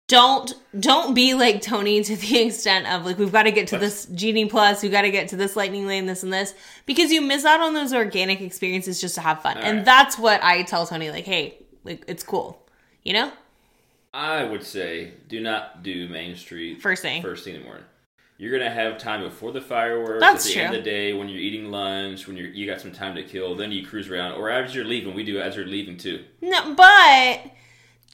don't 0.07 0.53
don't 0.77 1.13
be 1.13 1.33
like 1.33 1.61
Tony 1.61 2.03
to 2.03 2.13
the 2.17 2.41
extent 2.45 2.91
of 2.91 3.05
like 3.05 3.17
we've 3.17 3.31
got 3.31 3.43
to 3.43 3.51
get 3.51 3.69
to 3.69 3.77
this 3.77 4.05
Genie 4.07 4.47
Plus, 4.47 4.83
we've 4.83 4.91
got 4.91 5.03
to 5.03 5.11
get 5.11 5.29
to 5.29 5.37
this 5.37 5.55
Lightning 5.55 5.87
Lane, 5.87 6.07
this 6.07 6.23
and 6.23 6.33
this 6.33 6.53
because 6.85 7.09
you 7.09 7.21
miss 7.21 7.45
out 7.45 7.61
on 7.61 7.73
those 7.73 7.93
organic 7.93 8.41
experiences 8.41 8.99
just 8.99 9.15
to 9.15 9.21
have 9.21 9.41
fun. 9.41 9.55
and 9.55 9.77
right. 9.77 9.85
that's 9.85 10.19
what 10.19 10.43
I 10.43 10.63
tell 10.63 10.85
Tony 10.85 11.09
like, 11.09 11.23
hey, 11.23 11.57
like 11.85 12.03
it's 12.09 12.21
cool, 12.21 12.67
you 13.03 13.13
know? 13.13 13.31
I 14.13 14.43
would 14.43 14.65
say 14.65 15.13
do 15.29 15.39
not 15.39 15.83
do 15.83 16.09
Main 16.09 16.35
Street 16.35 16.81
First 16.81 17.01
thing. 17.01 17.21
First 17.21 17.45
thing 17.45 17.55
in 17.55 17.61
the 17.61 17.65
morning. 17.65 17.85
You're 18.41 18.57
gonna 18.57 18.71
have 18.71 18.97
time 18.97 19.21
before 19.21 19.51
the 19.51 19.61
fireworks. 19.61 20.19
That's 20.19 20.47
at 20.47 20.47
the 20.47 20.53
true. 20.53 20.61
end 20.63 20.75
of 20.75 20.83
the 20.83 20.89
day 20.89 21.13
when 21.13 21.29
you're 21.29 21.39
eating 21.39 21.69
lunch, 21.69 22.25
when 22.25 22.35
you're 22.35 22.47
you 22.47 22.65
got 22.65 22.81
some 22.81 22.91
time 22.91 23.13
to 23.13 23.21
kill. 23.21 23.53
Then 23.53 23.71
you 23.71 23.85
cruise 23.85 24.09
around, 24.09 24.31
or 24.31 24.49
as 24.49 24.73
you're 24.73 24.83
leaving. 24.83 25.13
We 25.13 25.23
do 25.23 25.39
as 25.39 25.55
you're 25.55 25.67
leaving 25.67 25.95
too. 25.95 26.23
No, 26.41 26.73
but 26.73 27.41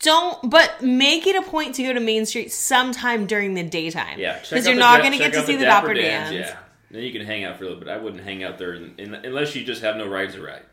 don't 0.02 0.50
but 0.50 0.82
make 0.84 1.28
it 1.28 1.38
a 1.38 1.42
point 1.44 1.76
to 1.76 1.84
go 1.84 1.94
to 1.94 2.02
Main 2.02 2.26
Street 2.26 2.52
sometime 2.52 3.26
during 3.26 3.54
the 3.54 3.64
daytime. 3.64 4.20
Yeah, 4.20 4.38
because 4.42 4.68
you're 4.68 4.76
not 4.76 5.02
Da- 5.02 5.12
to 5.12 5.18
get 5.18 5.32
to 5.32 5.46
see 5.46 5.56
the 5.56 5.64
Dapper 5.64 5.94
Dans, 5.94 6.04
Dans. 6.04 6.34
Yeah, 6.34 6.58
then 6.92 7.04
you 7.04 7.14
can 7.14 7.26
hang 7.26 7.46
out 7.46 7.58
for 7.58 7.64
a 7.64 7.68
little 7.68 7.80
bit. 7.80 7.88
I 7.88 7.96
wouldn't 7.96 8.22
hang 8.22 8.44
out 8.44 8.58
there 8.58 8.74
in, 8.74 8.96
in, 8.98 9.14
unless 9.14 9.56
you 9.56 9.64
just 9.64 9.82
have 9.82 9.96
no 9.96 10.10
rides 10.10 10.36
to 10.36 10.42
ride. 10.42 10.64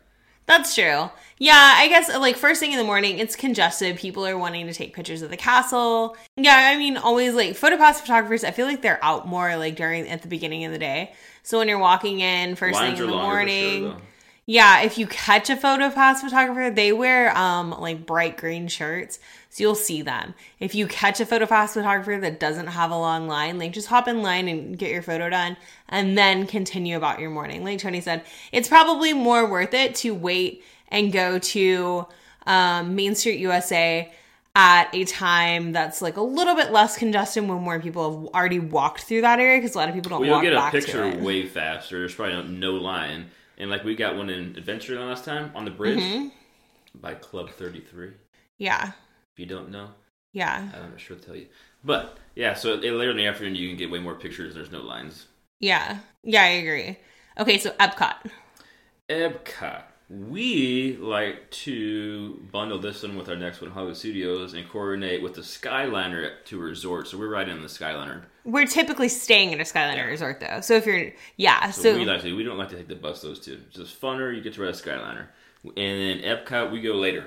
That's 0.47 0.75
true. 0.75 1.09
Yeah, 1.37 1.73
I 1.75 1.87
guess 1.89 2.09
like 2.17 2.37
first 2.37 2.59
thing 2.59 2.71
in 2.71 2.77
the 2.77 2.83
morning, 2.83 3.19
it's 3.19 3.35
congested. 3.35 3.97
People 3.97 4.25
are 4.25 4.37
wanting 4.37 4.67
to 4.67 4.73
take 4.73 4.93
pictures 4.93 5.21
of 5.21 5.29
the 5.29 5.37
castle. 5.37 6.15
Yeah, 6.37 6.55
I 6.55 6.77
mean, 6.77 6.97
always 6.97 7.33
like 7.33 7.51
photopass 7.51 7.95
photographers. 7.95 8.43
I 8.43 8.51
feel 8.51 8.65
like 8.65 8.81
they're 8.81 9.03
out 9.03 9.27
more 9.27 9.57
like 9.57 9.75
during 9.75 10.07
at 10.07 10.21
the 10.21 10.27
beginning 10.27 10.63
of 10.65 10.71
the 10.71 10.79
day. 10.79 11.13
So 11.43 11.57
when 11.57 11.67
you're 11.67 11.79
walking 11.79 12.21
in 12.21 12.55
first 12.55 12.75
Lines 12.75 12.99
thing 12.99 13.09
in 13.09 13.11
the 13.11 13.21
morning, 13.21 13.81
sure. 13.83 14.01
Yeah, 14.47 14.81
if 14.81 14.97
you 14.97 15.07
catch 15.07 15.49
a 15.49 15.55
photo 15.55 15.89
pass 15.89 16.21
photographer, 16.21 16.69
they 16.69 16.91
wear 16.91 17.35
um 17.35 17.71
like 17.71 18.05
bright 18.05 18.37
green 18.37 18.67
shirts, 18.67 19.19
so 19.49 19.63
you'll 19.63 19.75
see 19.75 20.01
them. 20.01 20.35
If 20.59 20.75
you 20.75 20.85
catch 20.87 21.19
a 21.19 21.25
photo 21.25 21.47
pass 21.47 21.73
photographer 21.73 22.19
that 22.19 22.39
doesn't 22.39 22.67
have 22.67 22.91
a 22.91 22.97
long 22.97 23.27
line, 23.27 23.57
like 23.57 23.73
just 23.73 23.87
hop 23.87 24.07
in 24.07 24.21
line 24.21 24.47
and 24.47 24.77
get 24.77 24.91
your 24.91 25.01
photo 25.01 25.29
done, 25.29 25.57
and 25.89 26.17
then 26.17 26.45
continue 26.45 26.95
about 26.95 27.19
your 27.19 27.31
morning. 27.31 27.63
Like 27.63 27.79
Tony 27.79 28.01
said, 28.01 28.23
it's 28.51 28.67
probably 28.67 29.13
more 29.13 29.49
worth 29.49 29.73
it 29.73 29.95
to 29.95 30.13
wait 30.13 30.63
and 30.89 31.11
go 31.11 31.39
to 31.39 32.05
um, 32.45 32.95
Main 32.95 33.15
Street 33.15 33.39
USA 33.39 34.13
at 34.55 34.93
a 34.93 35.03
time 35.05 35.73
that's 35.73 36.01
like 36.01 36.17
a 36.17 36.21
little 36.21 36.55
bit 36.55 36.71
less 36.71 36.97
congested 36.97 37.47
when 37.47 37.61
more 37.61 37.79
people 37.79 38.25
have 38.25 38.33
already 38.33 38.59
walked 38.59 39.01
through 39.01 39.21
that 39.21 39.39
area 39.39 39.59
because 39.59 39.75
a 39.75 39.77
lot 39.77 39.89
of 39.89 39.95
people 39.95 40.09
don't 40.09 40.21
Well, 40.21 40.43
you'll 40.43 40.51
get 40.51 40.53
a 40.53 40.71
picture 40.71 41.17
way 41.17 41.45
faster. 41.45 41.99
There's 41.99 42.15
probably 42.15 42.35
no, 42.35 42.71
no 42.71 42.73
line. 42.73 43.31
And 43.57 43.69
like 43.69 43.83
we 43.83 43.95
got 43.95 44.15
one 44.17 44.29
in 44.29 44.53
Adventureland 44.53 45.07
last 45.07 45.25
time 45.25 45.51
on 45.55 45.65
the 45.65 45.71
bridge 45.71 45.99
Mm-hmm. 45.99 46.27
by 46.99 47.13
Club 47.15 47.49
33. 47.51 48.11
Yeah, 48.57 48.91
If 49.33 49.39
you 49.39 49.45
don't 49.45 49.69
know, 49.69 49.89
yeah. 50.33 50.69
I'm 50.73 50.91
not 50.91 50.99
sure 50.99 51.17
to 51.17 51.21
tell 51.23 51.35
you. 51.35 51.47
But 51.83 52.17
yeah, 52.35 52.53
so 52.53 52.75
later 52.75 53.11
in 53.11 53.17
the 53.17 53.27
afternoon 53.27 53.55
you 53.55 53.67
can 53.69 53.77
get 53.77 53.91
way 53.91 53.99
more 53.99 54.15
pictures. 54.15 54.55
There's 54.55 54.71
no 54.71 54.81
lines. 54.81 55.27
Yeah. 55.59 55.99
Yeah, 56.23 56.43
I 56.43 56.47
agree. 56.47 56.97
Okay, 57.37 57.57
so 57.57 57.71
Epcot. 57.71 58.15
Epcot. 59.09 59.83
We 60.07 60.97
like 60.97 61.49
to 61.51 62.39
bundle 62.51 62.77
this 62.77 63.01
one 63.01 63.17
with 63.17 63.27
our 63.27 63.35
next 63.35 63.61
one, 63.61 63.71
Hollywood 63.71 63.97
Studios, 63.97 64.53
and 64.53 64.69
coordinate 64.69 65.23
with 65.23 65.33
the 65.33 65.41
Skyliner 65.41 66.31
to 66.45 66.59
resort. 66.59 67.07
So 67.07 67.17
we're 67.17 67.29
riding 67.29 67.55
on 67.55 67.63
the 67.63 67.67
Skyliner. 67.67 68.21
We're 68.43 68.67
typically 68.67 69.09
staying 69.09 69.51
in 69.51 69.59
a 69.59 69.63
Skyliner 69.63 70.05
resort 70.05 70.39
though. 70.39 70.61
So 70.61 70.75
if 70.75 70.85
you're 70.85 71.11
yeah, 71.37 71.71
So, 71.71 71.81
so, 71.81 71.97
we 71.97 72.05
like 72.05 72.21
to. 72.21 72.35
We 72.35 72.43
don't 72.43 72.57
like 72.57 72.69
to 72.69 72.75
take 72.75 72.87
the 72.87 72.95
bus 72.95 73.23
those 73.23 73.39
two. 73.39 73.59
It's 73.67 73.77
just 73.77 73.99
funner. 73.99 74.35
You 74.35 74.41
get 74.41 74.53
to 74.53 74.61
ride 74.61 74.69
a 74.69 74.73
Skyliner, 74.73 75.27
and 75.63 75.73
then 75.75 76.19
Epcot 76.19 76.71
we 76.71 76.81
go 76.81 76.93
later. 76.93 77.25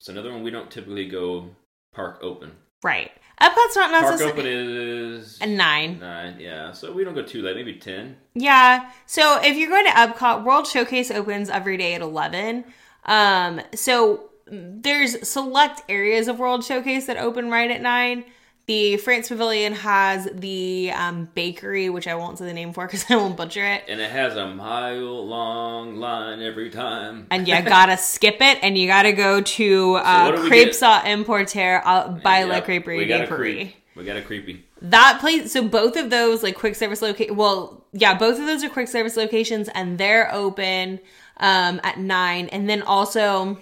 So 0.00 0.12
another 0.12 0.32
one 0.32 0.42
we 0.42 0.50
don't 0.50 0.70
typically 0.70 1.08
go 1.08 1.50
park 1.94 2.18
open. 2.20 2.52
Right. 2.82 3.10
Epcot's 3.40 3.76
not 3.76 3.90
Park 3.90 4.04
necessarily 4.04 4.32
open 4.32 4.46
is 4.46 5.38
a 5.42 5.46
nine. 5.46 5.98
nine. 5.98 6.36
Yeah, 6.40 6.72
so 6.72 6.92
we 6.92 7.04
don't 7.04 7.14
go 7.14 7.22
too 7.22 7.42
late. 7.42 7.54
Maybe 7.54 7.74
ten. 7.74 8.16
Yeah. 8.34 8.90
So 9.04 9.38
if 9.42 9.56
you're 9.58 9.68
going 9.68 9.84
to 9.84 9.92
Epcot, 9.92 10.44
World 10.44 10.66
Showcase 10.66 11.10
opens 11.10 11.50
every 11.50 11.76
day 11.76 11.94
at 11.94 12.00
11. 12.00 12.64
Um, 13.04 13.60
so 13.74 14.30
there's 14.46 15.28
select 15.28 15.82
areas 15.88 16.28
of 16.28 16.38
World 16.38 16.64
Showcase 16.64 17.06
that 17.06 17.18
open 17.18 17.50
right 17.50 17.70
at 17.70 17.82
9. 17.82 18.24
The 18.66 18.96
France 18.96 19.28
Pavilion 19.28 19.74
has 19.74 20.28
the 20.32 20.90
um, 20.90 21.28
bakery, 21.36 21.88
which 21.88 22.08
I 22.08 22.16
won't 22.16 22.38
say 22.38 22.46
the 22.46 22.52
name 22.52 22.72
for 22.72 22.86
because 22.86 23.04
I 23.10 23.14
won't 23.14 23.36
butcher 23.36 23.64
it. 23.64 23.84
And 23.86 24.00
it 24.00 24.10
has 24.10 24.36
a 24.36 24.48
mile 24.48 25.24
long 25.24 25.96
line 25.96 26.42
every 26.42 26.70
time. 26.70 27.28
And 27.30 27.46
you 27.46 27.62
gotta 27.62 27.96
skip 27.96 28.38
it, 28.40 28.58
and 28.62 28.76
you 28.76 28.88
gotta 28.88 29.12
go 29.12 29.40
to 29.40 29.94
uh, 29.94 30.48
Crepes 30.48 30.80
get? 30.80 31.04
à 31.04 31.04
Emporter 31.04 31.80
uh, 31.84 32.08
by 32.08 32.42
La 32.42 32.56
Yep, 32.56 32.66
Creperie 32.66 32.98
we 32.98 33.06
got 33.06 33.22
a 33.22 33.26
creep. 33.28 33.76
We 33.94 34.04
got 34.04 34.16
a 34.16 34.22
creepy. 34.22 34.64
That 34.82 35.18
place, 35.20 35.52
so 35.52 35.66
both 35.66 35.96
of 35.96 36.10
those 36.10 36.42
like 36.42 36.56
quick 36.56 36.74
service 36.74 37.00
location. 37.00 37.36
Well, 37.36 37.84
yeah, 37.92 38.18
both 38.18 38.38
of 38.38 38.46
those 38.46 38.64
are 38.64 38.68
quick 38.68 38.88
service 38.88 39.16
locations, 39.16 39.68
and 39.68 39.96
they're 39.96 40.32
open 40.34 41.00
um, 41.38 41.80
at 41.84 41.98
nine. 41.98 42.48
And 42.48 42.68
then 42.68 42.82
also, 42.82 43.58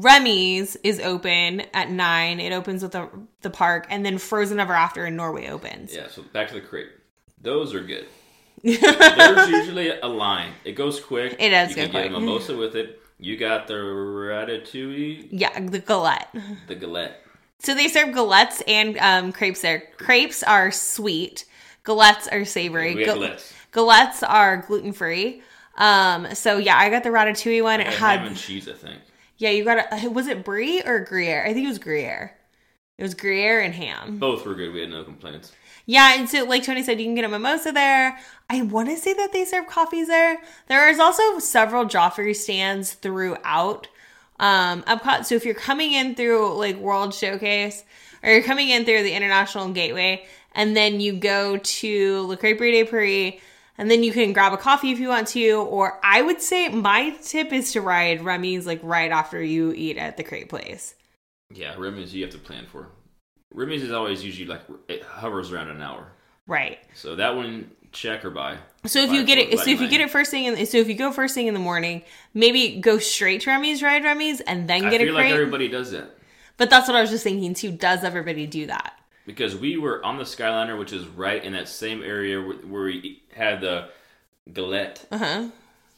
Remy's 0.00 0.76
is 0.76 1.00
open 1.00 1.62
at 1.72 1.90
nine. 1.90 2.40
It 2.40 2.52
opens 2.52 2.82
with 2.82 2.92
the 2.92 3.08
the 3.42 3.50
park, 3.50 3.86
and 3.90 4.04
then 4.04 4.18
Frozen 4.18 4.58
Ever 4.60 4.72
After 4.74 5.04
in 5.06 5.16
Norway 5.16 5.48
opens. 5.48 5.94
Yeah, 5.94 6.08
so 6.08 6.22
back 6.32 6.48
to 6.48 6.54
the 6.54 6.60
crepe. 6.60 6.90
Those 7.40 7.74
are 7.74 7.82
good. 7.82 8.06
There's 8.64 9.48
usually 9.50 9.90
a 9.90 10.06
line. 10.06 10.52
It 10.64 10.72
goes 10.72 10.98
quick. 11.00 11.36
It 11.38 11.50
does 11.50 11.70
You 11.70 11.76
go 11.76 11.82
can 11.82 11.92
get 11.92 12.06
a 12.06 12.10
mimosa 12.20 12.56
with 12.56 12.74
it. 12.76 13.00
You 13.18 13.36
got 13.36 13.66
the 13.68 13.74
ratatouille, 13.74 15.28
Yeah, 15.30 15.58
the 15.60 15.78
galette. 15.78 16.34
the 16.66 16.74
galette. 16.74 17.20
So 17.60 17.74
they 17.74 17.88
serve 17.88 18.08
galettes 18.14 18.62
and 18.66 18.98
um, 18.98 19.32
crepes 19.32 19.62
there. 19.62 19.84
Crepes 19.98 20.42
are 20.42 20.70
sweet. 20.70 21.44
Galettes 21.84 22.28
are 22.32 22.44
savory. 22.44 22.94
Ga- 22.94 23.06
galettes. 23.06 23.52
Galettes 23.72 24.22
are 24.28 24.58
gluten 24.66 24.92
free. 24.92 25.42
Um, 25.76 26.34
so 26.34 26.58
yeah, 26.58 26.76
I 26.78 26.90
got 26.90 27.02
the 27.04 27.10
ratatouille 27.10 27.62
one. 27.62 27.80
It 27.80 27.86
And 27.86 27.94
had 27.96 28.18
ham 28.20 28.28
and 28.28 28.36
cheese, 28.36 28.68
I 28.68 28.72
think. 28.72 29.00
Yeah, 29.44 29.50
you 29.50 29.62
got 29.62 29.92
a 29.92 30.08
was 30.08 30.26
it 30.26 30.42
brie 30.42 30.80
or 30.80 31.00
Gruyere? 31.00 31.44
I 31.44 31.52
think 31.52 31.66
it 31.66 31.68
was 31.68 31.78
Gruyere. 31.78 32.34
It 32.96 33.02
was 33.02 33.12
Gruyere 33.12 33.60
and 33.60 33.74
ham. 33.74 34.18
Both 34.18 34.46
were 34.46 34.54
good. 34.54 34.72
We 34.72 34.80
had 34.80 34.88
no 34.88 35.04
complaints. 35.04 35.52
Yeah, 35.84 36.14
and 36.18 36.26
so 36.26 36.44
like 36.44 36.64
Tony 36.64 36.82
said, 36.82 36.98
you 36.98 37.04
can 37.04 37.14
get 37.14 37.26
a 37.26 37.28
mimosa 37.28 37.70
there. 37.70 38.18
I 38.48 38.62
want 38.62 38.88
to 38.88 38.96
say 38.96 39.12
that 39.12 39.34
they 39.34 39.44
serve 39.44 39.66
coffees 39.66 40.08
there. 40.08 40.38
There 40.68 40.88
is 40.88 40.98
also 40.98 41.38
several 41.40 41.84
Joffrey 41.84 42.34
stands 42.34 42.94
throughout 42.94 43.86
um, 44.40 44.82
Epcot. 44.84 45.26
So 45.26 45.34
if 45.34 45.44
you're 45.44 45.54
coming 45.54 45.92
in 45.92 46.14
through 46.14 46.56
like 46.56 46.76
World 46.76 47.12
Showcase 47.12 47.84
or 48.22 48.30
you're 48.30 48.42
coming 48.42 48.70
in 48.70 48.86
through 48.86 49.02
the 49.02 49.12
International 49.12 49.68
Gateway, 49.68 50.24
and 50.52 50.74
then 50.74 51.00
you 51.00 51.12
go 51.12 51.58
to 51.58 52.22
Le 52.22 52.38
Creperie 52.38 52.72
de 52.72 52.84
Paris, 52.84 53.34
and 53.78 53.90
then 53.90 54.02
you 54.02 54.12
can 54.12 54.32
grab 54.32 54.52
a 54.52 54.56
coffee 54.56 54.90
if 54.90 54.98
you 54.98 55.08
want 55.08 55.28
to. 55.28 55.52
Or 55.52 55.98
I 56.02 56.22
would 56.22 56.40
say 56.40 56.68
my 56.68 57.10
tip 57.22 57.52
is 57.52 57.72
to 57.72 57.80
ride 57.80 58.24
Remy's 58.24 58.66
like 58.66 58.80
right 58.82 59.10
after 59.10 59.42
you 59.42 59.72
eat 59.72 59.96
at 59.96 60.16
the 60.16 60.24
Crepe 60.24 60.48
Place. 60.48 60.94
Yeah, 61.52 61.74
Remy's 61.76 62.14
you 62.14 62.22
have 62.24 62.32
to 62.32 62.38
plan 62.38 62.66
for. 62.66 62.88
Remy's 63.52 63.82
is 63.82 63.92
always 63.92 64.24
usually 64.24 64.46
like 64.46 64.62
it 64.88 65.02
hovers 65.02 65.52
around 65.52 65.68
an 65.68 65.80
hour. 65.80 66.08
Right. 66.46 66.78
So 66.94 67.16
that 67.16 67.36
one 67.36 67.70
check 67.92 68.24
or 68.24 68.30
buy. 68.30 68.58
So 68.86 69.00
if 69.00 69.10
Buy 69.10 69.16
you 69.16 69.24
get 69.24 69.38
it, 69.38 69.58
so 69.58 69.70
if 69.70 69.80
you 69.80 69.88
get 69.88 70.00
it 70.00 70.10
first 70.10 70.30
thing, 70.30 70.46
in, 70.46 70.66
so 70.66 70.78
if 70.78 70.88
you 70.88 70.94
go 70.94 71.12
first 71.12 71.34
thing 71.34 71.46
in 71.46 71.54
the 71.54 71.60
morning, 71.60 72.02
maybe 72.34 72.80
go 72.80 72.98
straight 72.98 73.42
to 73.42 73.50
Remy's, 73.50 73.82
ride 73.82 74.02
Remy's, 74.04 74.40
and 74.40 74.68
then 74.68 74.86
I 74.86 74.90
get 74.90 75.00
a 75.00 75.04
feel 75.04 75.14
like 75.14 75.32
everybody 75.32 75.68
does 75.68 75.92
that 75.92 76.14
but 76.56 76.70
that's 76.70 76.88
what 76.88 76.96
I 76.96 77.00
was 77.00 77.10
just 77.10 77.24
thinking 77.24 77.54
too. 77.54 77.72
Does 77.72 78.04
everybody 78.04 78.46
do 78.46 78.66
that? 78.66 78.98
Because 79.26 79.56
we 79.56 79.76
were 79.78 80.04
on 80.04 80.18
the 80.18 80.24
Skyliner, 80.24 80.78
which 80.78 80.92
is 80.92 81.06
right 81.06 81.42
in 81.42 81.52
that 81.54 81.68
same 81.68 82.02
area 82.02 82.40
where, 82.40 82.56
where 82.56 82.82
we 82.84 83.22
had 83.34 83.60
the 83.60 83.88
galette, 84.52 85.06
Uh 85.10 85.18
huh. 85.18 85.48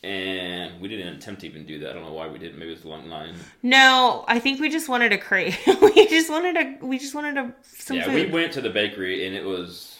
and 0.02 0.80
we 0.80 0.88
didn't 0.88 1.16
attempt 1.16 1.40
to 1.40 1.46
even 1.48 1.66
do 1.66 1.78
that. 1.80 1.90
I 1.90 1.92
don't 1.94 2.04
know 2.04 2.12
why 2.12 2.28
we 2.28 2.38
didn't. 2.38 2.58
Maybe 2.58 2.70
it 2.70 2.74
was 2.76 2.84
a 2.84 2.88
long 2.88 3.08
line. 3.08 3.34
No, 3.62 4.24
I 4.28 4.38
think 4.38 4.60
we 4.60 4.68
just 4.68 4.88
wanted 4.88 5.12
a 5.12 5.18
crate. 5.18 5.58
we 5.82 6.06
just 6.08 6.30
wanted 6.30 6.56
a. 6.56 6.84
We 6.86 6.98
just 6.98 7.14
wanted 7.14 7.36
a 7.36 7.54
some 7.62 7.96
yeah, 7.96 8.04
food. 8.04 8.14
we 8.14 8.26
went 8.32 8.52
to 8.54 8.60
the 8.60 8.70
bakery, 8.70 9.26
and 9.26 9.34
it 9.34 9.44
was. 9.44 9.92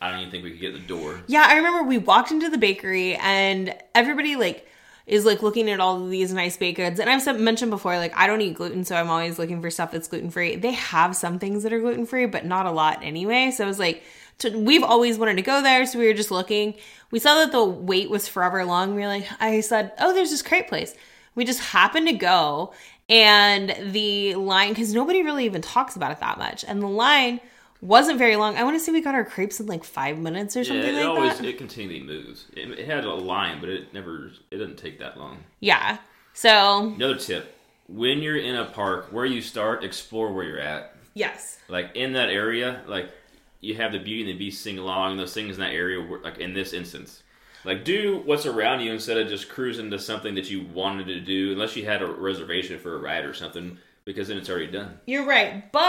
I 0.00 0.10
don't 0.10 0.18
even 0.18 0.32
think 0.32 0.42
we 0.42 0.50
could 0.50 0.60
get 0.60 0.72
the 0.72 0.80
door. 0.80 1.20
Yeah, 1.28 1.44
I 1.48 1.54
remember 1.56 1.84
we 1.84 1.96
walked 1.98 2.32
into 2.32 2.48
the 2.50 2.58
bakery 2.58 3.14
and 3.14 3.72
everybody 3.94 4.34
like 4.34 4.66
is 5.12 5.26
like 5.26 5.42
looking 5.42 5.68
at 5.68 5.78
all 5.78 6.02
of 6.02 6.08
these 6.08 6.32
nice 6.32 6.56
baked 6.56 6.78
goods. 6.78 6.98
And 6.98 7.10
I've 7.10 7.38
mentioned 7.38 7.70
before, 7.70 7.98
like 7.98 8.16
I 8.16 8.26
don't 8.26 8.40
eat 8.40 8.54
gluten, 8.54 8.82
so 8.82 8.96
I'm 8.96 9.10
always 9.10 9.38
looking 9.38 9.60
for 9.60 9.70
stuff 9.70 9.90
that's 9.90 10.08
gluten 10.08 10.30
free. 10.30 10.56
They 10.56 10.72
have 10.72 11.14
some 11.14 11.38
things 11.38 11.64
that 11.64 11.72
are 11.74 11.80
gluten 11.80 12.06
free, 12.06 12.24
but 12.24 12.46
not 12.46 12.64
a 12.64 12.70
lot 12.70 13.00
anyway. 13.02 13.50
So 13.50 13.62
I 13.62 13.66
was 13.66 13.78
like, 13.78 14.02
to, 14.38 14.58
we've 14.58 14.82
always 14.82 15.18
wanted 15.18 15.36
to 15.36 15.42
go 15.42 15.60
there, 15.60 15.84
so 15.84 15.98
we 15.98 16.06
were 16.06 16.14
just 16.14 16.30
looking. 16.30 16.76
We 17.10 17.18
saw 17.18 17.34
that 17.34 17.52
the 17.52 17.62
wait 17.62 18.08
was 18.08 18.26
forever 18.26 18.64
long. 18.64 18.94
We 18.94 19.02
were 19.02 19.08
like, 19.08 19.26
I 19.38 19.60
said, 19.60 19.92
oh, 20.00 20.14
there's 20.14 20.30
this 20.30 20.40
crepe 20.40 20.68
place. 20.68 20.94
We 21.34 21.44
just 21.44 21.60
happened 21.60 22.08
to 22.08 22.14
go, 22.14 22.72
and 23.10 23.92
the 23.92 24.36
line 24.36 24.70
because 24.70 24.94
nobody 24.94 25.22
really 25.22 25.44
even 25.44 25.60
talks 25.60 25.94
about 25.94 26.12
it 26.12 26.20
that 26.20 26.38
much, 26.38 26.64
and 26.66 26.80
the 26.80 26.86
line 26.86 27.40
wasn't 27.82 28.18
very 28.18 28.36
long. 28.36 28.56
I 28.56 28.62
want 28.64 28.76
to 28.76 28.80
say 28.80 28.92
we 28.92 29.02
got 29.02 29.14
our 29.14 29.24
crepes 29.24 29.60
in 29.60 29.66
like 29.66 29.84
five 29.84 30.18
minutes 30.18 30.56
or 30.56 30.60
Yeah, 30.60 30.64
something 30.68 30.88
it 30.94 30.98
like 30.98 31.06
always 31.06 31.36
that. 31.38 31.46
it 31.46 31.58
continually 31.58 32.02
moves. 32.02 32.46
It, 32.56 32.70
it 32.78 32.86
had 32.86 33.04
a 33.04 33.12
line, 33.14 33.60
but 33.60 33.68
it 33.68 33.92
never. 33.92 34.30
It 34.50 34.56
doesn't 34.56 34.78
take 34.78 34.98
that 35.00 35.18
long. 35.18 35.38
Yeah. 35.60 35.98
So 36.32 36.94
Another 36.94 37.16
tip: 37.16 37.54
when 37.88 38.20
you're 38.22 38.38
in 38.38 38.54
a 38.56 38.64
park, 38.64 39.08
where 39.12 39.26
you 39.26 39.42
start, 39.42 39.84
explore 39.84 40.32
where 40.32 40.44
you're 40.44 40.60
at. 40.60 40.94
yes, 41.14 41.58
Like 41.68 41.94
in 41.94 42.14
that 42.14 42.30
area, 42.30 42.82
like 42.86 43.10
you 43.60 43.74
have 43.74 43.92
the 43.92 43.98
Beauty 43.98 44.22
and 44.22 44.30
the 44.30 44.38
Beast 44.38 44.62
sing 44.62 44.78
along. 44.78 45.16
Those 45.18 45.34
things 45.34 45.56
in 45.56 45.60
that 45.60 45.72
area, 45.72 46.00
like 46.22 46.38
in 46.38 46.54
this 46.54 46.72
instance, 46.72 47.22
like 47.64 47.84
do 47.84 48.22
what's 48.24 48.46
around 48.46 48.80
you 48.80 48.92
instead 48.92 49.18
of 49.18 49.28
just 49.28 49.48
cruising 49.48 49.90
to 49.90 49.98
something 49.98 50.34
that 50.36 50.50
you 50.50 50.66
wanted 50.72 51.06
to 51.08 51.20
do, 51.20 51.52
unless 51.52 51.76
you 51.76 51.84
had 51.84 52.00
a 52.00 52.06
reservation 52.06 52.78
for 52.78 52.94
a 52.94 52.98
ride 52.98 53.24
or 53.24 53.34
something, 53.34 53.76
because 54.04 54.28
then 54.28 54.36
it's 54.38 54.48
already 54.50 54.70
done. 54.70 54.98
you're 55.06 55.26
right. 55.26 55.70
But 55.72 55.80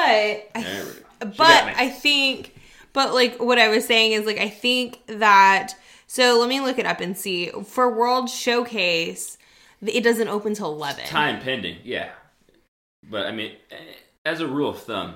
I, 0.55 0.63
go. 0.63 0.85
but 1.19 1.31
She 1.31 1.37
got 1.37 1.65
me. 1.67 1.73
I 1.77 1.89
think, 1.89 2.55
but 2.93 3.13
like 3.13 3.41
what 3.41 3.57
I 3.59 3.67
was 3.69 3.85
saying 3.85 4.11
is 4.13 4.25
like 4.25 4.37
I 4.39 4.49
think 4.49 4.99
that. 5.07 5.75
So 6.07 6.39
let 6.39 6.47
me 6.49 6.59
look 6.59 6.77
it 6.77 6.85
up 6.85 6.99
and 7.01 7.17
see 7.17 7.49
for 7.65 7.91
World 7.91 8.29
Showcase. 8.29 9.37
It 9.81 10.03
doesn't 10.03 10.27
open 10.27 10.53
till 10.53 10.71
eleven. 10.71 11.05
Time 11.05 11.41
pending, 11.41 11.77
yeah. 11.83 12.09
But 13.09 13.25
I 13.25 13.31
mean, 13.31 13.53
eh, 13.71 13.75
as 14.25 14.39
a 14.39 14.47
rule 14.47 14.69
of 14.69 14.79
thumb, 14.83 15.15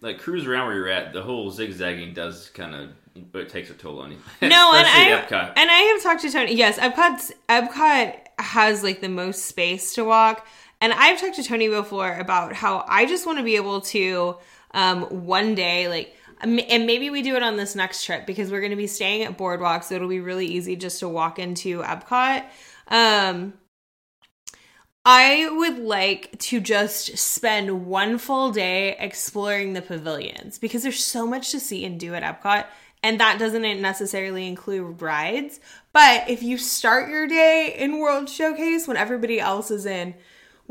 like 0.00 0.18
cruise 0.18 0.46
around 0.46 0.66
where 0.66 0.76
you're 0.76 0.88
at, 0.88 1.12
the 1.12 1.22
whole 1.22 1.50
zigzagging 1.50 2.12
does 2.12 2.50
kind 2.50 2.74
of, 2.74 2.90
but 3.32 3.42
it 3.42 3.48
takes 3.48 3.70
a 3.70 3.74
toll 3.74 4.00
on 4.00 4.10
you. 4.12 4.18
No, 4.42 4.72
and 4.74 4.86
I 4.86 5.22
Epcot. 5.26 5.52
and 5.56 5.70
I 5.70 5.78
have 5.94 6.02
talked 6.02 6.22
to 6.22 6.30
Tony. 6.30 6.54
Yes, 6.54 6.78
Epcot 6.78 7.30
Epcot 7.48 8.16
has 8.38 8.82
like 8.82 9.00
the 9.00 9.08
most 9.08 9.46
space 9.46 9.94
to 9.94 10.04
walk, 10.04 10.46
and 10.82 10.92
I've 10.92 11.20
talked 11.20 11.36
to 11.36 11.44
Tony 11.44 11.68
before 11.68 12.12
about 12.12 12.52
how 12.52 12.84
I 12.86 13.06
just 13.06 13.24
want 13.24 13.38
to 13.38 13.44
be 13.44 13.56
able 13.56 13.80
to 13.82 14.36
um, 14.72 15.02
one 15.24 15.54
day 15.54 15.88
like. 15.88 16.16
And 16.44 16.56
maybe 16.56 17.08
we 17.08 17.22
do 17.22 17.36
it 17.36 17.44
on 17.44 17.56
this 17.56 17.76
next 17.76 18.04
trip 18.04 18.26
because 18.26 18.50
we're 18.50 18.58
going 18.58 18.70
to 18.70 18.76
be 18.76 18.88
staying 18.88 19.22
at 19.22 19.36
Boardwalk, 19.38 19.84
so 19.84 19.94
it'll 19.94 20.08
be 20.08 20.18
really 20.18 20.46
easy 20.46 20.74
just 20.74 20.98
to 20.98 21.08
walk 21.08 21.38
into 21.38 21.82
Epcot. 21.82 22.44
Um, 22.88 23.52
I 25.04 25.48
would 25.52 25.78
like 25.78 26.36
to 26.40 26.60
just 26.60 27.16
spend 27.16 27.86
one 27.86 28.18
full 28.18 28.50
day 28.50 28.96
exploring 28.98 29.72
the 29.72 29.82
pavilions 29.82 30.58
because 30.58 30.82
there's 30.82 31.04
so 31.04 31.28
much 31.28 31.52
to 31.52 31.60
see 31.60 31.84
and 31.84 32.00
do 32.00 32.12
at 32.14 32.24
Epcot. 32.24 32.66
And 33.04 33.20
that 33.20 33.38
doesn't 33.38 33.62
necessarily 33.80 34.48
include 34.48 35.00
rides. 35.00 35.60
But 35.92 36.28
if 36.28 36.42
you 36.42 36.58
start 36.58 37.08
your 37.08 37.28
day 37.28 37.74
in 37.78 37.98
World 37.98 38.28
Showcase 38.28 38.88
when 38.88 38.96
everybody 38.96 39.38
else 39.38 39.70
is 39.70 39.86
in 39.86 40.14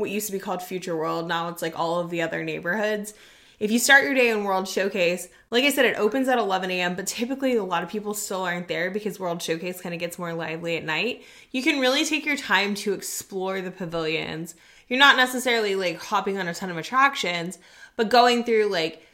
what 0.02 0.10
used 0.10 0.26
to 0.26 0.32
be 0.32 0.38
called 0.38 0.62
Future 0.62 0.96
World, 0.96 1.26
now 1.28 1.48
it's 1.48 1.62
like 1.62 1.78
all 1.78 2.00
of 2.00 2.10
the 2.10 2.20
other 2.20 2.44
neighborhoods. 2.44 3.14
If 3.58 3.70
you 3.70 3.78
start 3.78 4.02
your 4.04 4.14
day 4.14 4.28
in 4.28 4.42
World 4.42 4.66
Showcase, 4.66 5.28
like 5.50 5.62
I 5.62 5.70
said, 5.70 5.84
it 5.84 5.96
opens 5.96 6.26
at 6.28 6.36
11 6.38 6.70
a.m., 6.72 6.96
but 6.96 7.06
typically 7.06 7.54
a 7.54 7.62
lot 7.62 7.84
of 7.84 7.88
people 7.88 8.12
still 8.12 8.42
aren't 8.42 8.66
there 8.66 8.90
because 8.90 9.20
World 9.20 9.40
Showcase 9.40 9.80
kind 9.80 9.94
of 9.94 10.00
gets 10.00 10.18
more 10.18 10.34
lively 10.34 10.76
at 10.76 10.84
night. 10.84 11.22
You 11.52 11.62
can 11.62 11.78
really 11.78 12.04
take 12.04 12.26
your 12.26 12.36
time 12.36 12.74
to 12.76 12.92
explore 12.92 13.60
the 13.60 13.70
pavilions. 13.70 14.56
You're 14.88 14.98
not 14.98 15.16
necessarily 15.16 15.76
like 15.76 15.98
hopping 16.00 16.38
on 16.38 16.48
a 16.48 16.54
ton 16.54 16.70
of 16.70 16.76
attractions, 16.76 17.58
but 17.96 18.10
going 18.10 18.42
through 18.42 18.66
like 18.66 19.06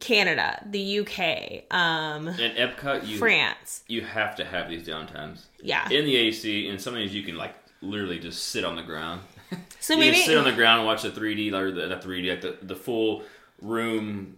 Canada, 0.00 0.64
the 0.70 1.00
UK, 1.00 1.64
um, 1.76 2.28
In 2.28 2.52
Epcot, 2.52 3.04
you 3.04 3.18
France. 3.18 3.82
you 3.88 4.02
have 4.02 4.36
to 4.36 4.44
have 4.44 4.68
these 4.68 4.86
downtimes 4.86 5.46
Yeah. 5.60 5.88
in 5.90 6.04
the 6.04 6.14
AC, 6.16 6.68
and 6.68 6.80
sometimes 6.80 7.12
you 7.12 7.24
can 7.24 7.36
like 7.36 7.54
literally 7.82 8.20
just 8.20 8.44
sit 8.50 8.64
on 8.64 8.76
the 8.76 8.82
ground. 8.82 9.22
So 9.80 9.94
you 9.94 10.00
maybe 10.00 10.18
sit 10.18 10.36
on 10.36 10.44
the 10.44 10.52
ground 10.52 10.80
and 10.80 10.86
watch 10.86 11.02
the 11.02 11.10
3D 11.10 11.52
or 11.52 11.70
the 11.70 11.86
not 11.86 12.02
3D, 12.02 12.28
like 12.28 12.40
the, 12.42 12.58
the 12.60 12.76
full 12.76 13.22
room 13.62 14.36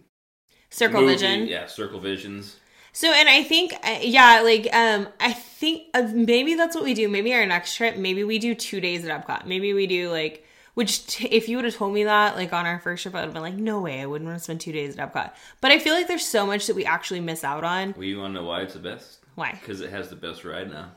Circle 0.69 1.01
movie. 1.01 1.13
Vision. 1.13 1.47
Yeah, 1.47 1.67
circle 1.67 1.99
visions. 1.99 2.57
So, 2.93 3.11
and 3.11 3.29
I 3.29 3.43
think, 3.43 3.73
uh, 3.83 3.99
yeah, 4.01 4.41
like, 4.41 4.67
um, 4.73 5.07
I 5.19 5.33
think 5.33 5.83
uh, 5.93 6.09
maybe 6.13 6.55
that's 6.55 6.75
what 6.75 6.83
we 6.83 6.93
do. 6.93 7.07
Maybe 7.07 7.33
our 7.33 7.45
next 7.45 7.75
trip, 7.75 7.97
maybe 7.97 8.23
we 8.23 8.39
do 8.39 8.55
two 8.55 8.79
days 8.81 9.05
at 9.05 9.27
Epcot. 9.27 9.45
Maybe 9.45 9.73
we 9.73 9.87
do 9.87 10.09
like, 10.09 10.45
which 10.73 11.05
t- 11.07 11.27
if 11.27 11.47
you 11.49 11.57
would 11.57 11.65
have 11.65 11.75
told 11.75 11.93
me 11.93 12.05
that, 12.05 12.35
like 12.35 12.53
on 12.53 12.65
our 12.65 12.79
first 12.79 13.03
trip, 13.03 13.15
I 13.15 13.19
would 13.19 13.25
have 13.25 13.33
been 13.33 13.43
like, 13.43 13.55
no 13.55 13.81
way, 13.81 14.01
I 14.01 14.05
wouldn't 14.05 14.27
want 14.27 14.39
to 14.39 14.43
spend 14.43 14.61
two 14.61 14.71
days 14.71 14.97
at 14.97 15.13
Epcot. 15.13 15.31
But 15.59 15.71
I 15.71 15.79
feel 15.79 15.93
like 15.93 16.07
there's 16.07 16.25
so 16.25 16.45
much 16.45 16.67
that 16.67 16.75
we 16.75 16.85
actually 16.85 17.19
miss 17.19 17.43
out 17.43 17.63
on. 17.63 17.93
Well, 17.97 18.05
you 18.05 18.19
want 18.19 18.33
to 18.33 18.41
know 18.41 18.47
why 18.47 18.61
it's 18.61 18.73
the 18.73 18.79
best? 18.79 19.19
Why? 19.35 19.57
Because 19.59 19.81
it 19.81 19.89
has 19.89 20.09
the 20.09 20.15
best 20.15 20.43
ride 20.43 20.69
now. 20.69 20.91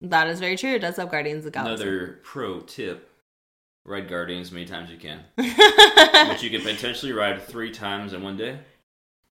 That 0.00 0.28
is 0.28 0.38
very 0.38 0.56
true. 0.56 0.74
It 0.74 0.80
does 0.80 0.96
have 0.96 1.10
Guardians 1.10 1.38
of 1.38 1.52
the 1.52 1.58
Galaxy. 1.58 1.82
Another 1.82 2.20
pro 2.22 2.60
tip: 2.60 3.07
ride 3.88 4.08
Guardians 4.08 4.48
as 4.48 4.52
many 4.52 4.66
times 4.66 4.88
as 4.90 4.94
you 4.94 5.00
can, 5.00 5.20
but 5.36 6.42
you 6.42 6.50
can 6.50 6.60
potentially 6.62 7.12
ride 7.12 7.42
three 7.42 7.70
times 7.72 8.12
in 8.12 8.22
one 8.22 8.36
day. 8.36 8.58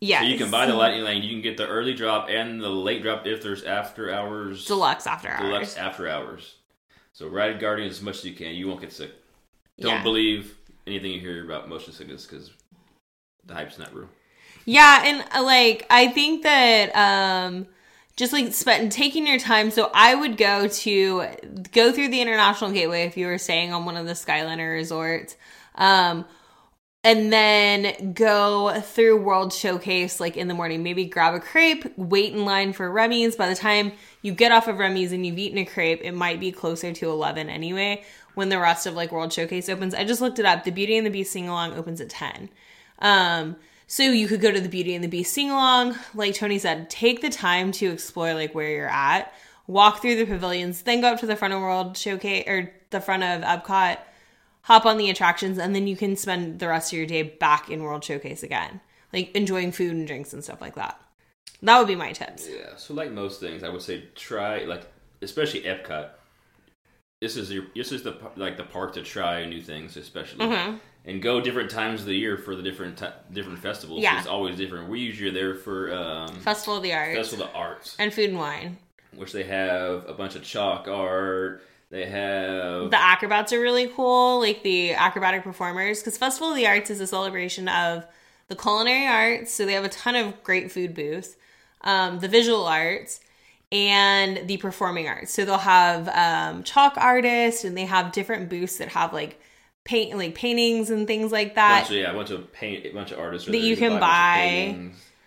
yeah. 0.01 0.21
So 0.21 0.27
you 0.27 0.37
can 0.37 0.49
buy 0.51 0.65
the 0.65 0.73
lightning 0.73 1.03
lane. 1.03 1.23
You 1.23 1.29
can 1.29 1.41
get 1.41 1.57
the 1.57 1.67
early 1.67 1.93
drop 1.93 2.27
and 2.29 2.59
the 2.61 2.69
late 2.69 3.01
drop 3.03 3.25
if 3.27 3.41
there's 3.41 3.63
after 3.63 4.11
hours 4.13 4.65
deluxe 4.65 5.05
after 5.07 5.29
hours. 5.29 5.41
deluxe 5.41 5.77
after 5.77 6.07
hours. 6.09 6.55
So 7.13 7.27
ride 7.27 7.59
Guardians 7.59 7.97
as 7.97 8.01
much 8.01 8.17
as 8.17 8.25
you 8.25 8.33
can. 8.33 8.53
You 8.55 8.67
won't 8.67 8.81
get 8.81 8.91
sick. 8.93 9.11
Don't 9.79 9.91
Yeah. 9.97 10.03
believe 10.03 10.55
anything 10.85 11.11
you 11.11 11.19
hear 11.19 11.43
about 11.45 11.67
motion 11.69 11.93
sickness 11.93 12.25
because 12.25 12.51
the 13.45 13.53
hype's 13.53 13.77
not 13.79 13.93
real. 13.93 14.09
Yeah, 14.65 15.01
and 15.05 15.23
uh, 15.33 15.43
like 15.43 15.85
I 15.89 16.07
think 16.09 16.43
that 16.43 16.91
um 16.95 17.67
just 18.17 18.34
like 18.34 18.53
spend 18.53 18.91
taking 18.91 19.25
your 19.25 19.39
time. 19.39 19.71
So 19.71 19.89
I 19.93 20.13
would 20.13 20.36
go 20.38 20.67
to 20.67 21.27
go 21.71 21.91
through 21.93 22.10
the 22.10 22.19
international 22.19 22.71
gateway 22.71 23.03
if 23.03 23.15
you 23.15 23.27
were 23.27 23.38
staying 23.38 23.71
on 23.71 23.86
one 23.86 23.95
of 23.95 24.06
the 24.06 24.13
Skyliner 24.13 24.73
resorts. 24.73 25.38
Um 25.75 26.25
and 27.03 27.32
then 27.32 28.12
go 28.13 28.82
through 28.82 29.21
World 29.21 29.53
Showcase 29.53 30.19
like 30.19 30.36
in 30.36 30.49
the 30.49 30.53
morning. 30.53 30.84
Maybe 30.84 31.06
grab 31.06 31.36
a 31.36 31.39
crepe, 31.39 31.93
wait 31.95 32.34
in 32.34 32.43
line 32.43 32.73
for 32.73 32.91
Remy's. 32.91 33.36
By 33.36 33.47
the 33.47 33.56
time 33.56 33.93
you 34.23 34.34
get 34.34 34.51
off 34.51 34.67
of 34.67 34.80
Remy's 34.80 35.13
and 35.13 35.25
you've 35.25 35.38
eaten 35.38 35.60
a 35.60 35.65
crepe, 35.65 36.01
it 36.03 36.12
might 36.12 36.39
be 36.39 36.51
closer 36.51 36.91
to 36.91 37.10
11 37.10 37.49
anyway 37.49 38.03
when 38.34 38.49
the 38.49 38.60
rest 38.60 38.88
of 38.88 38.95
like 38.95 39.12
World 39.12 39.32
Showcase 39.32 39.69
opens. 39.69 39.93
I 39.93 40.03
just 40.03 40.21
looked 40.21 40.39
it 40.39 40.45
up. 40.45 40.63
The 40.63 40.71
Beauty 40.71 40.97
and 40.97 41.06
the 41.06 41.12
Beast 41.12 41.32
sing 41.32 41.47
along 41.47 41.75
opens 41.75 42.01
at 42.01 42.10
10. 42.10 42.49
Um, 42.99 43.56
so 43.88 44.04
you 44.04 44.28
could 44.28 44.41
go 44.41 44.52
to 44.52 44.60
the 44.60 44.69
Beauty 44.69 44.93
and 44.93 45.04
the 45.04 45.08
Beast 45.08 45.34
sing 45.34 45.50
along. 45.50 45.95
Like 46.13 46.36
Tony 46.36 46.60
said, 46.60 46.89
take 46.89 47.21
the 47.21 47.30
time 47.30 47.71
to 47.73 47.88
explore 47.88 48.34
like 48.34 48.54
where 48.54 48.69
you're 48.69 48.89
at, 48.89 49.34
walk 49.65 50.02
through 50.02 50.17
the 50.17 50.26
pavilions, 50.26 50.82
then 50.84 51.02
go 51.02 51.08
up 51.08 51.19
to 51.21 51.26
the 51.26 51.36
front 51.38 51.54
of 51.54 51.62
World 51.62 51.97
Showcase 51.97 52.45
or 52.47 52.71
the 52.89 53.02
front 53.02 53.23
of 53.23 53.41
Epcot, 53.41 53.97
hop 54.63 54.86
on 54.86 54.97
the 54.97 55.10
attractions, 55.10 55.58
and 55.58 55.73
then 55.73 55.88
you 55.88 55.95
can 55.95 56.15
spend 56.15 56.60
the 56.60 56.67
rest 56.67 56.91
of 56.91 56.97
your 56.97 57.08
day 57.08 57.23
back 57.23 57.69
in 57.69 57.84
World 57.84 58.04
Showcase 58.04 58.43
again, 58.43 58.82
like 59.13 59.34
enjoying 59.36 59.71
food 59.71 59.93
and 59.93 60.06
drinks 60.06 60.34
and 60.34 60.43
stuff 60.43 60.62
like 60.62 60.76
that. 60.76 61.00
That 61.62 61.80
would 61.80 61.88
be 61.88 61.95
my 61.95 62.12
tips. 62.12 62.47
Yeah, 62.47 62.76
so 62.76 62.93
like 62.93 63.12
most 63.12 63.39
things, 63.39 63.63
I 63.63 63.69
would 63.69 63.82
say 63.82 64.04
try 64.15 64.65
like 64.65 64.86
especially 65.21 65.62
Epcot. 65.62 66.10
This 67.21 67.36
is 67.36 67.52
your 67.52 67.63
this 67.76 67.91
is 67.91 68.04
the 68.04 68.15
like 68.36 68.58
the 68.58 68.63
park 68.63 68.93
to 68.93 69.02
try 69.02 69.45
new 69.45 69.62
things, 69.62 69.97
especially 69.97 70.45
Mm-hmm. 70.45 70.78
And 71.07 71.21
go 71.21 71.39
different 71.41 71.71
times 71.71 72.01
of 72.01 72.05
the 72.07 72.13
year 72.13 72.37
for 72.37 72.55
the 72.55 72.61
different 72.61 72.97
ti 72.97 73.07
different 73.33 73.59
festivals. 73.59 74.01
Yeah. 74.03 74.19
it's 74.19 74.27
always 74.27 74.57
different. 74.57 74.89
We 74.89 74.99
usually 74.99 75.29
are 75.29 75.33
there 75.33 75.55
for 75.55 75.91
um, 75.93 76.35
Festival 76.41 76.77
of 76.77 76.83
the 76.83 76.93
Arts 76.93 77.15
Festival 77.17 77.45
of 77.45 77.51
the 77.51 77.57
Arts, 77.57 77.95
and 77.97 78.13
Food 78.13 78.29
and 78.29 78.37
Wine. 78.37 78.77
which 79.15 79.31
they 79.31 79.43
have 79.43 80.07
a 80.07 80.13
bunch 80.13 80.35
of 80.35 80.43
chalk 80.43 80.87
art. 80.87 81.63
They 81.89 82.05
have 82.05 82.91
The 82.91 82.99
acrobats 83.01 83.53
are 83.53 83.61
really 83.61 83.87
cool, 83.87 84.39
like 84.41 84.61
the 84.61 84.93
acrobatic 84.93 85.43
performers, 85.43 86.01
because 86.01 86.17
Festival 86.17 86.49
of 86.49 86.57
the 86.57 86.67
Arts 86.67 86.89
is 86.89 86.99
a 86.99 87.07
celebration 87.07 87.69
of 87.69 88.05
the 88.49 88.55
culinary 88.57 89.07
arts. 89.07 89.53
So 89.53 89.65
they 89.65 89.73
have 89.73 89.85
a 89.85 89.89
ton 89.89 90.15
of 90.15 90.43
great 90.43 90.69
food 90.69 90.93
booths, 90.93 91.37
um, 91.81 92.19
the 92.19 92.27
visual 92.27 92.65
arts, 92.65 93.21
and 93.71 94.47
the 94.47 94.57
performing 94.57 95.07
arts. 95.07 95.31
So 95.33 95.45
they'll 95.45 95.57
have 95.57 96.09
um, 96.09 96.63
chalk 96.63 96.93
artists, 96.97 97.63
and 97.63 97.77
they 97.77 97.85
have 97.85 98.11
different 98.11 98.49
booths 98.49 98.77
that 98.77 98.89
have 98.89 99.13
like 99.13 99.39
paint, 99.88 100.15
like 100.17 100.36
paintings 100.36 100.89
and 100.89 101.08
things 101.08 101.32
like 101.32 101.56
that. 101.56 101.82
bunch 101.82 101.91
of, 101.91 101.95
yeah, 101.97 102.12
a 102.12 102.13
bunch 102.13 102.30
of 102.30 102.52
paint, 102.54 102.86
a 102.86 102.89
bunch 102.91 103.12
of 103.12 103.19
artists 103.19 103.47
That 103.50 103.58
you 103.58 103.76
can 103.76 103.93
a 103.93 104.00
bunch 104.00 104.02
of 104.02 104.02
buy. 104.02 104.41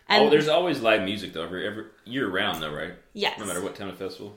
And- 0.08 0.24
oh, 0.24 0.30
there's 0.30 0.48
always 0.48 0.80
live 0.80 1.02
music 1.02 1.32
though, 1.32 1.42
every, 1.42 1.66
every 1.66 1.86
year 2.04 2.28
round 2.28 2.62
though, 2.62 2.72
right? 2.72 2.92
Yes. 3.14 3.38
No 3.38 3.46
matter 3.46 3.62
what 3.62 3.74
time 3.74 3.88
of 3.88 3.98
festival. 3.98 4.36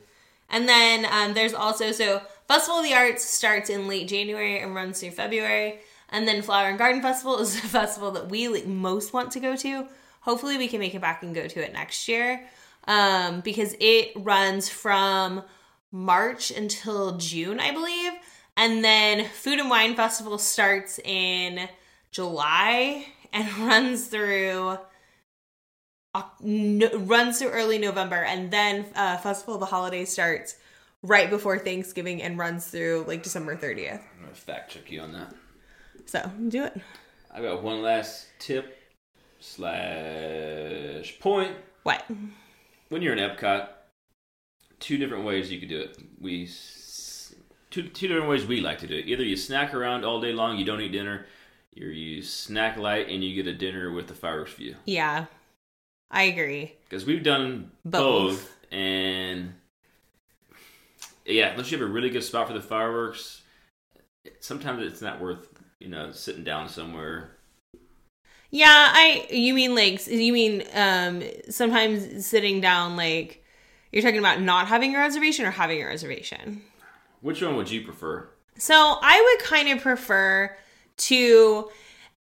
And 0.49 0.67
then 0.67 1.05
um, 1.11 1.33
there's 1.33 1.53
also 1.53 1.91
so 1.91 2.21
Festival 2.47 2.79
of 2.79 2.85
the 2.85 2.93
Arts 2.93 3.23
starts 3.23 3.69
in 3.69 3.87
late 3.87 4.07
January 4.07 4.59
and 4.59 4.75
runs 4.75 4.99
through 4.99 5.11
February. 5.11 5.79
And 6.09 6.27
then 6.27 6.41
Flower 6.41 6.69
and 6.69 6.77
Garden 6.77 7.01
Festival 7.01 7.39
is 7.39 7.55
a 7.55 7.67
festival 7.67 8.11
that 8.11 8.29
we 8.29 8.47
like, 8.47 8.67
most 8.67 9.13
want 9.13 9.31
to 9.31 9.39
go 9.39 9.55
to. 9.55 9.87
Hopefully, 10.21 10.57
we 10.57 10.67
can 10.67 10.79
make 10.79 10.95
it 10.95 11.01
back 11.01 11.23
and 11.23 11.35
go 11.35 11.47
to 11.47 11.63
it 11.63 11.73
next 11.73 12.07
year 12.07 12.47
um, 12.87 13.41
because 13.41 13.75
it 13.79 14.11
runs 14.15 14.69
from 14.69 15.43
March 15.91 16.49
until 16.51 17.17
June, 17.17 17.59
I 17.59 17.71
believe. 17.71 18.13
And 18.55 18.83
then 18.83 19.25
Food 19.25 19.59
and 19.59 19.69
Wine 19.69 19.95
Festival 19.95 20.37
starts 20.37 20.99
in 20.99 21.67
July 22.11 23.07
and 23.31 23.51
runs 23.57 24.07
through 24.07 24.77
no, 26.41 26.89
runs 26.99 27.39
through 27.39 27.49
early 27.49 27.79
November, 27.79 28.17
and 28.17 28.51
then 28.51 28.85
uh, 28.95 29.17
Festival 29.17 29.55
of 29.55 29.59
the 29.59 29.65
Holidays 29.65 30.11
starts 30.11 30.55
right 31.01 31.29
before 31.29 31.57
Thanksgiving 31.57 32.21
and 32.21 32.37
runs 32.37 32.67
through 32.67 33.05
like 33.07 33.23
December 33.23 33.55
30th. 33.55 33.93
I'm 33.93 34.23
gonna 34.23 34.35
fact 34.35 34.71
check 34.71 34.91
you 34.91 35.01
on 35.01 35.11
that. 35.13 35.33
So 36.05 36.29
do 36.49 36.65
it. 36.65 36.79
I 37.31 37.41
got 37.41 37.63
one 37.63 37.81
last 37.81 38.27
tip 38.39 38.77
slash 39.39 41.19
point. 41.19 41.55
What? 41.81 42.05
When 42.89 43.01
you're 43.01 43.15
in 43.15 43.19
Epcot, 43.19 43.69
two 44.79 44.97
different 44.97 45.25
ways 45.25 45.51
you 45.51 45.59
could 45.59 45.69
do 45.69 45.81
it. 45.81 45.97
We 46.19 46.45
two 47.73 47.83
two 47.89 48.07
different 48.07 48.29
ways 48.29 48.45
we 48.45 48.61
like 48.61 48.77
to 48.79 48.87
do 48.87 48.95
it. 48.95 49.07
Either 49.07 49.23
you 49.23 49.35
snack 49.35 49.73
around 49.73 50.05
all 50.05 50.21
day 50.21 50.31
long, 50.31 50.57
you 50.57 50.63
don't 50.63 50.79
eat 50.79 50.91
dinner, 50.91 51.25
or 51.79 51.87
you 51.87 52.21
snack 52.21 52.77
light 52.77 53.09
and 53.09 53.23
you 53.23 53.33
get 53.33 53.47
a 53.51 53.57
dinner 53.57 53.91
with 53.91 54.07
the 54.07 54.13
fireworks 54.13 54.53
view. 54.53 54.75
Yeah, 54.85 55.25
I 56.11 56.23
agree. 56.23 56.73
Because 56.83 57.05
we've 57.05 57.23
done 57.23 57.71
Both. 57.83 58.01
both. 58.37 58.55
and 58.71 59.53
yeah, 61.25 61.51
unless 61.51 61.71
you 61.71 61.79
have 61.79 61.87
a 61.87 61.91
really 61.91 62.11
good 62.11 62.23
spot 62.23 62.47
for 62.47 62.53
the 62.53 62.61
fireworks, 62.61 63.41
sometimes 64.39 64.83
it's 64.85 65.01
not 65.01 65.19
worth 65.19 65.49
you 65.79 65.89
know 65.89 66.11
sitting 66.11 66.43
down 66.43 66.69
somewhere. 66.69 67.31
Yeah, 68.51 68.91
I. 68.93 69.25
You 69.31 69.55
mean 69.55 69.73
like 69.73 70.05
you 70.05 70.31
mean 70.31 70.63
um 70.75 71.23
sometimes 71.49 72.23
sitting 72.23 72.61
down 72.61 72.95
like 72.95 73.43
you're 73.91 74.03
talking 74.03 74.19
about 74.19 74.41
not 74.41 74.67
having 74.67 74.95
a 74.95 74.99
reservation 74.99 75.45
or 75.47 75.51
having 75.51 75.81
a 75.81 75.87
reservation. 75.87 76.61
Which 77.23 77.41
one 77.41 77.55
would 77.55 77.71
you 77.71 77.81
prefer? 77.81 78.29
So 78.57 78.75
I 79.01 79.35
would 79.39 79.47
kind 79.47 79.69
of 79.69 79.81
prefer 79.81 80.55
to 80.97 81.69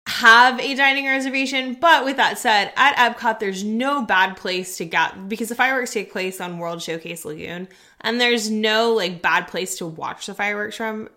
have 0.07 0.59
a 0.59 0.73
dining 0.73 1.05
reservation, 1.05 1.73
but 1.73 2.05
with 2.05 2.15
that 2.15 2.39
said, 2.39 2.71
at 2.77 2.95
Epcot 2.95 3.39
there's 3.39 3.63
no 3.63 4.03
bad 4.03 4.37
place 4.37 4.77
to 4.77 4.85
get 4.85 5.27
because 5.27 5.49
the 5.49 5.55
fireworks 5.55 5.91
take 5.91 6.13
place 6.13 6.39
on 6.39 6.59
World 6.59 6.81
Showcase 6.81 7.25
Lagoon, 7.25 7.67
and 8.01 8.21
there's 8.21 8.49
no 8.49 8.93
like 8.93 9.21
bad 9.21 9.49
place 9.49 9.77
to 9.79 9.85
watch 9.85 10.27
the 10.27 10.33
fireworks 10.33 10.77
from 10.77 11.09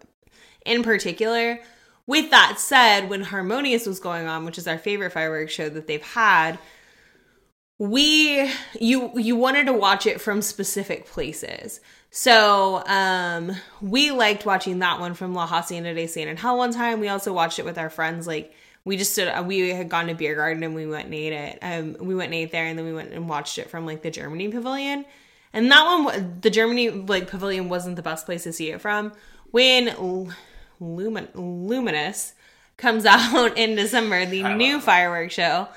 in 0.66 0.82
particular. 0.82 1.60
With 2.08 2.30
that 2.30 2.58
said, 2.58 3.08
when 3.08 3.22
Harmonious 3.22 3.86
was 3.86 4.00
going 4.00 4.26
on, 4.26 4.44
which 4.44 4.58
is 4.58 4.66
our 4.66 4.78
favorite 4.78 5.12
fireworks 5.12 5.52
show 5.52 5.68
that 5.68 5.86
they've 5.86 6.02
had, 6.02 6.58
we 7.78 8.50
you 8.80 9.12
you 9.18 9.36
wanted 9.36 9.66
to 9.66 9.72
watch 9.72 10.06
it 10.06 10.20
from 10.20 10.42
specific 10.42 11.06
places. 11.06 11.80
So 12.10 12.82
um 12.86 13.52
we 13.80 14.10
liked 14.10 14.44
watching 14.44 14.80
that 14.80 14.98
one 14.98 15.14
from 15.14 15.34
La 15.34 15.46
Hacienda 15.46 15.94
de 15.94 16.06
San 16.06 16.28
Angel 16.28 16.58
one 16.58 16.72
time. 16.72 17.00
We 17.00 17.08
also 17.08 17.32
watched 17.32 17.58
it 17.58 17.64
with 17.64 17.78
our 17.78 17.90
friends. 17.90 18.26
Like 18.26 18.52
we 18.84 18.96
just 18.96 19.12
stood 19.12 19.46
we 19.46 19.68
had 19.68 19.88
gone 19.88 20.08
to 20.08 20.14
Beer 20.14 20.34
Garden 20.34 20.62
and 20.64 20.74
we 20.74 20.86
went 20.86 21.04
and 21.06 21.14
ate 21.14 21.32
it. 21.32 21.58
Um 21.62 21.96
we 22.00 22.14
went 22.16 22.26
and 22.26 22.34
ate 22.34 22.50
there 22.50 22.66
and 22.66 22.76
then 22.76 22.86
we 22.86 22.92
went 22.92 23.12
and 23.12 23.28
watched 23.28 23.58
it 23.58 23.70
from 23.70 23.86
like 23.86 24.02
the 24.02 24.10
Germany 24.10 24.48
pavilion. 24.48 25.04
And 25.52 25.70
that 25.70 25.84
one 25.84 26.40
the 26.40 26.50
Germany 26.50 26.90
like 26.90 27.28
pavilion 27.28 27.68
wasn't 27.68 27.94
the 27.94 28.02
best 28.02 28.26
place 28.26 28.42
to 28.42 28.52
see 28.52 28.70
it 28.70 28.80
from. 28.80 29.12
When 29.52 29.88
L- 29.88 30.32
Lumin- 30.80 31.28
Luminous 31.34 32.34
comes 32.76 33.06
out 33.06 33.56
in 33.56 33.76
December, 33.76 34.26
the 34.26 34.42
new 34.54 34.80
fireworks 34.80 35.34
show. 35.34 35.68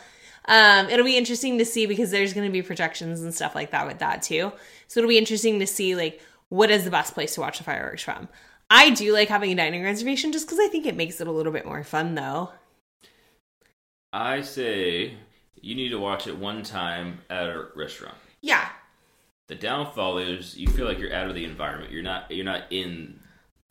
Um, 0.45 0.89
it'll 0.89 1.05
be 1.05 1.17
interesting 1.17 1.57
to 1.59 1.65
see 1.65 1.85
because 1.85 2.11
there's 2.11 2.33
going 2.33 2.47
to 2.47 2.51
be 2.51 2.61
projections 2.61 3.21
and 3.21 3.33
stuff 3.33 3.53
like 3.55 3.71
that 3.71 3.85
with 3.87 3.99
that 3.99 4.21
too. 4.23 4.51
So 4.87 4.99
it'll 4.99 5.09
be 5.09 5.17
interesting 5.17 5.59
to 5.59 5.67
see 5.67 5.95
like 5.95 6.21
what 6.49 6.71
is 6.71 6.83
the 6.83 6.91
best 6.91 7.13
place 7.13 7.35
to 7.35 7.41
watch 7.41 7.57
the 7.59 7.63
fireworks 7.63 8.03
from. 8.03 8.27
I 8.69 8.89
do 8.89 9.13
like 9.13 9.27
having 9.27 9.51
a 9.51 9.55
dining 9.55 9.83
reservation 9.83 10.31
just 10.31 10.47
because 10.47 10.59
I 10.59 10.67
think 10.67 10.85
it 10.85 10.95
makes 10.95 11.21
it 11.21 11.27
a 11.27 11.31
little 11.31 11.51
bit 11.51 11.65
more 11.65 11.83
fun 11.83 12.15
though. 12.15 12.51
I 14.13 14.41
say 14.41 15.13
you 15.61 15.75
need 15.75 15.89
to 15.89 15.99
watch 15.99 16.27
it 16.27 16.37
one 16.37 16.63
time 16.63 17.19
at 17.29 17.47
a 17.47 17.67
restaurant. 17.75 18.17
Yeah, 18.41 18.67
The 19.47 19.55
downfall 19.55 20.17
is 20.17 20.57
you 20.57 20.67
feel 20.67 20.85
like 20.85 20.97
you're 20.97 21.13
out 21.13 21.27
of 21.29 21.35
the 21.35 21.45
environment. 21.45 21.91
You're 21.91 22.03
not. 22.03 22.31
You're 22.31 22.45
not 22.45 22.63
in 22.71 23.19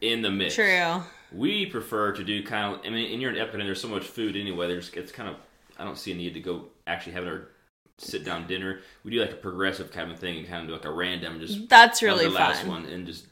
in 0.00 0.22
the 0.22 0.30
mix. 0.30 0.54
true. 0.54 1.02
We 1.32 1.66
prefer 1.66 2.12
to 2.12 2.22
do 2.24 2.42
kind 2.42 2.74
of. 2.74 2.80
I 2.86 2.90
mean, 2.90 3.12
and 3.12 3.20
you're 3.20 3.34
in 3.34 3.36
Epcot, 3.36 3.54
and 3.54 3.62
there's 3.62 3.80
so 3.80 3.88
much 3.88 4.04
food 4.04 4.36
anyway. 4.36 4.68
There's 4.68 4.90
it's 4.90 5.10
kind 5.12 5.28
of. 5.28 5.36
I 5.80 5.84
don't 5.84 5.98
see 5.98 6.12
a 6.12 6.14
need 6.14 6.34
to 6.34 6.40
go 6.40 6.66
actually 6.86 7.14
have 7.14 7.24
our 7.24 7.48
sit 7.98 8.24
down 8.24 8.46
dinner. 8.46 8.80
We 9.04 9.10
do 9.10 9.20
like 9.20 9.32
a 9.32 9.36
progressive 9.36 9.90
kind 9.90 10.10
of 10.10 10.18
thing 10.18 10.38
and 10.38 10.46
kind 10.46 10.62
of 10.62 10.68
do 10.68 10.72
like 10.74 10.84
a 10.84 10.90
random 10.90 11.40
just 11.40 11.68
That's 11.68 12.02
really 12.02 12.26
the 12.26 12.30
last 12.30 12.66
one 12.66 12.86
and 12.86 13.06
just 13.06 13.26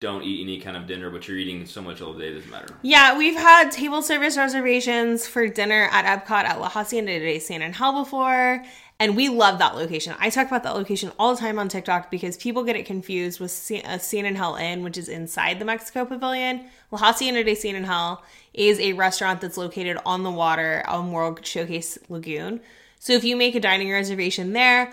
don't 0.00 0.22
eat 0.22 0.42
any 0.42 0.60
kind 0.60 0.76
of 0.76 0.86
dinner, 0.86 1.08
but 1.08 1.26
you're 1.26 1.38
eating 1.38 1.64
so 1.64 1.80
much 1.80 2.02
all 2.02 2.12
day 2.12 2.28
it 2.28 2.34
doesn't 2.34 2.50
matter. 2.50 2.74
Yeah, 2.82 3.16
we've 3.16 3.36
had 3.36 3.70
table 3.70 4.02
service 4.02 4.36
reservations 4.36 5.26
for 5.26 5.48
dinner 5.48 5.88
at 5.92 6.04
Epcot 6.04 6.44
at 6.44 6.60
La 6.60 6.68
Hacienda 6.68 7.18
de 7.18 7.38
San 7.38 7.62
Angel 7.62 8.04
before, 8.04 8.62
and 9.00 9.16
we 9.16 9.28
love 9.28 9.58
that 9.58 9.74
location. 9.74 10.14
I 10.18 10.30
talk 10.30 10.46
about 10.46 10.62
that 10.62 10.76
location 10.76 11.10
all 11.18 11.34
the 11.34 11.40
time 11.40 11.58
on 11.58 11.68
TikTok 11.68 12.10
because 12.10 12.36
people 12.36 12.62
get 12.62 12.76
it 12.76 12.86
confused 12.86 13.40
with 13.40 13.50
San, 13.50 13.84
uh, 13.84 13.98
San 13.98 14.24
Angel 14.24 14.54
Inn, 14.54 14.84
which 14.84 14.96
is 14.96 15.08
inside 15.08 15.58
the 15.58 15.64
Mexico 15.64 16.04
Pavilion. 16.04 16.66
La 16.90 16.98
Hacienda 16.98 17.42
de 17.42 17.54
San 17.54 17.74
Angel 17.74 18.22
is 18.52 18.78
a 18.78 18.92
restaurant 18.92 19.40
that's 19.40 19.56
located 19.56 19.98
on 20.06 20.22
the 20.22 20.30
water 20.30 20.84
on 20.86 21.10
World 21.12 21.44
Showcase 21.44 21.98
Lagoon. 22.08 22.60
So 23.00 23.12
if 23.12 23.24
you 23.24 23.36
make 23.36 23.54
a 23.54 23.60
dining 23.60 23.90
reservation 23.90 24.52
there, 24.52 24.92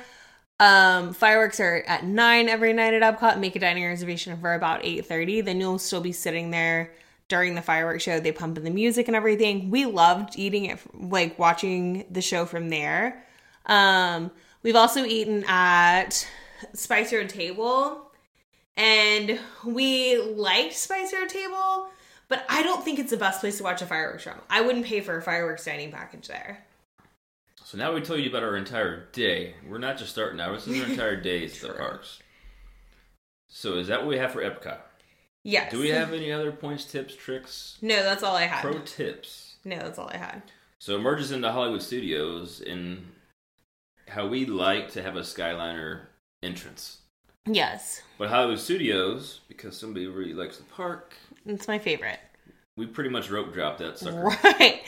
um, 0.59 1.13
fireworks 1.13 1.59
are 1.59 1.83
at 1.87 2.03
nine 2.03 2.49
every 2.49 2.73
night 2.73 2.93
at 2.93 3.01
Epcot. 3.01 3.39
Make 3.39 3.55
a 3.55 3.59
dining 3.59 3.85
reservation 3.85 4.37
for 4.39 4.53
about 4.53 4.83
eight 4.83 5.05
thirty. 5.05 5.41
Then 5.41 5.59
you'll 5.59 5.79
still 5.79 6.01
be 6.01 6.11
sitting 6.11 6.51
there 6.51 6.91
during 7.29 7.55
the 7.55 7.61
fireworks 7.61 8.03
show. 8.03 8.19
They 8.19 8.31
pump 8.31 8.57
in 8.57 8.63
the 8.63 8.69
music 8.69 9.07
and 9.07 9.15
everything. 9.15 9.69
We 9.71 9.85
loved 9.85 10.37
eating 10.37 10.65
it, 10.65 10.79
like 10.93 11.39
watching 11.39 12.05
the 12.11 12.21
show 12.21 12.45
from 12.45 12.69
there. 12.69 13.23
Um, 13.65 14.31
we've 14.63 14.75
also 14.75 15.05
eaten 15.05 15.43
at 15.47 16.27
Spice 16.73 17.13
Road 17.13 17.29
Table, 17.29 18.11
and 18.77 19.39
we 19.65 20.17
liked 20.21 20.73
Spice 20.73 21.13
Road 21.13 21.29
Table, 21.29 21.89
but 22.27 22.45
I 22.49 22.63
don't 22.63 22.83
think 22.83 22.99
it's 22.99 23.11
the 23.11 23.17
best 23.17 23.39
place 23.41 23.57
to 23.57 23.63
watch 23.63 23.81
a 23.81 23.85
fireworks 23.85 24.23
from. 24.23 24.39
I 24.49 24.61
wouldn't 24.61 24.85
pay 24.85 25.01
for 25.01 25.17
a 25.17 25.21
fireworks 25.21 25.65
dining 25.65 25.91
package 25.91 26.27
there. 26.27 26.63
So 27.63 27.77
now 27.77 27.93
we 27.93 28.01
tell 28.01 28.17
you 28.17 28.29
about 28.29 28.43
our 28.43 28.57
entire 28.57 29.05
day. 29.11 29.55
We're 29.67 29.77
not 29.77 29.97
just 29.97 30.11
starting 30.11 30.37
now. 30.37 30.51
This 30.53 30.67
is 30.67 30.81
our 30.81 30.89
entire 30.89 31.15
day 31.21 31.45
at 31.45 31.53
the 31.61 31.69
parks. 31.69 32.19
So 33.47 33.75
is 33.77 33.87
that 33.87 33.99
what 33.99 34.07
we 34.09 34.17
have 34.17 34.31
for 34.31 34.41
Epcot? 34.41 34.77
Yes. 35.43 35.71
Do 35.71 35.79
we 35.79 35.89
have 35.89 36.13
any 36.13 36.31
other 36.31 36.51
points, 36.51 36.85
tips, 36.85 37.15
tricks, 37.15 37.77
No, 37.81 38.03
that's 38.03 38.23
all 38.23 38.35
I 38.35 38.43
had. 38.43 38.61
pro 38.61 38.79
tips? 38.79 39.55
No, 39.65 39.77
that's 39.77 39.97
all 39.97 40.09
I 40.13 40.17
had. 40.17 40.41
So 40.79 40.95
it 40.95 40.99
merges 41.01 41.31
into 41.31 41.51
Hollywood 41.51 41.81
Studios 41.81 42.61
and 42.65 43.10
how 44.11 44.27
we 44.27 44.45
like 44.45 44.91
to 44.91 45.01
have 45.01 45.15
a 45.15 45.21
Skyliner 45.21 46.01
entrance. 46.43 46.97
Yes, 47.47 48.01
But 48.19 48.29
Hollywood 48.29 48.59
Studios, 48.59 49.39
because 49.47 49.75
somebody 49.75 50.05
really 50.05 50.33
likes 50.33 50.57
the 50.57 50.63
park, 50.65 51.15
it's 51.45 51.67
my 51.67 51.79
favorite. 51.79 52.19
we 52.77 52.85
pretty 52.85 53.09
much 53.09 53.31
rope 53.31 53.51
dropped 53.51 53.79
that 53.79 53.97
sucker. 53.97 54.21
Right. 54.43 54.81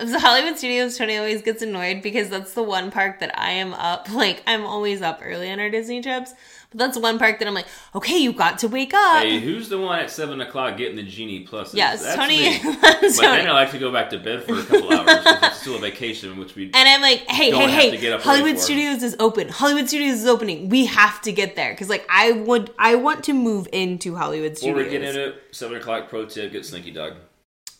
So 0.00 0.18
Hollywood 0.18 0.56
Studios, 0.56 0.96
Tony 0.96 1.18
always 1.18 1.42
gets 1.42 1.60
annoyed 1.60 2.00
because 2.02 2.30
that's 2.30 2.54
the 2.54 2.62
one 2.62 2.90
park 2.90 3.20
that 3.20 3.38
I 3.38 3.50
am 3.52 3.74
up. 3.74 4.08
Like, 4.12 4.42
I'm 4.46 4.64
always 4.64 5.02
up 5.02 5.20
early 5.22 5.50
on 5.50 5.60
our 5.60 5.68
Disney 5.70 6.00
trips. 6.00 6.32
But 6.70 6.78
that's 6.80 6.98
one 6.98 7.18
park 7.18 7.38
that 7.38 7.48
I'm 7.48 7.54
like, 7.54 7.66
okay, 7.94 8.18
you 8.18 8.32
got 8.34 8.58
to 8.58 8.68
wake 8.68 8.92
up. 8.92 9.22
Hey, 9.22 9.40
who's 9.40 9.70
the 9.70 9.78
one 9.80 9.98
at 10.00 10.10
seven 10.10 10.38
o'clock 10.42 10.76
getting 10.76 10.96
the 10.96 11.02
genie 11.02 11.40
plus? 11.40 11.72
yes, 11.74 12.02
That's 12.02 12.16
Tony. 12.16 12.58
But 12.82 13.00
Tony. 13.00 13.10
then 13.38 13.46
I 13.48 13.52
like 13.52 13.70
to 13.70 13.78
go 13.78 13.90
back 13.90 14.10
to 14.10 14.18
bed 14.18 14.44
for 14.44 14.58
a 14.58 14.62
couple 14.64 14.92
hours 14.92 15.08
it's 15.24 15.56
still 15.62 15.76
a 15.76 15.80
vacation, 15.80 16.36
which 16.38 16.54
we 16.54 16.64
And 16.74 16.86
I'm 16.88 17.00
like, 17.00 17.20
hey, 17.20 17.50
hey, 17.50 17.70
have 17.70 17.92
to 17.92 17.96
get 17.96 18.20
hey, 18.20 18.22
Hollywood. 18.22 18.58
Studios 18.58 19.02
is 19.02 19.16
open. 19.18 19.48
Hollywood 19.48 19.88
Studios 19.88 20.20
is 20.20 20.26
opening. 20.26 20.68
We 20.68 20.84
have 20.86 21.22
to 21.22 21.32
get 21.32 21.56
there 21.56 21.72
because, 21.72 21.88
like, 21.88 22.04
I 22.10 22.32
would, 22.32 22.70
I 22.78 22.96
want 22.96 23.24
to 23.24 23.32
move 23.32 23.66
into 23.72 24.14
Hollywood 24.16 24.52
Or 24.52 24.56
Studios. 24.56 24.76
we 24.84 24.90
get 24.90 25.02
in 25.02 25.16
it 25.16 25.42
seven 25.52 25.78
o'clock. 25.78 26.10
Pro 26.10 26.26
tip: 26.26 26.52
get 26.52 26.66
Slinky 26.66 26.90
Dog. 26.90 27.14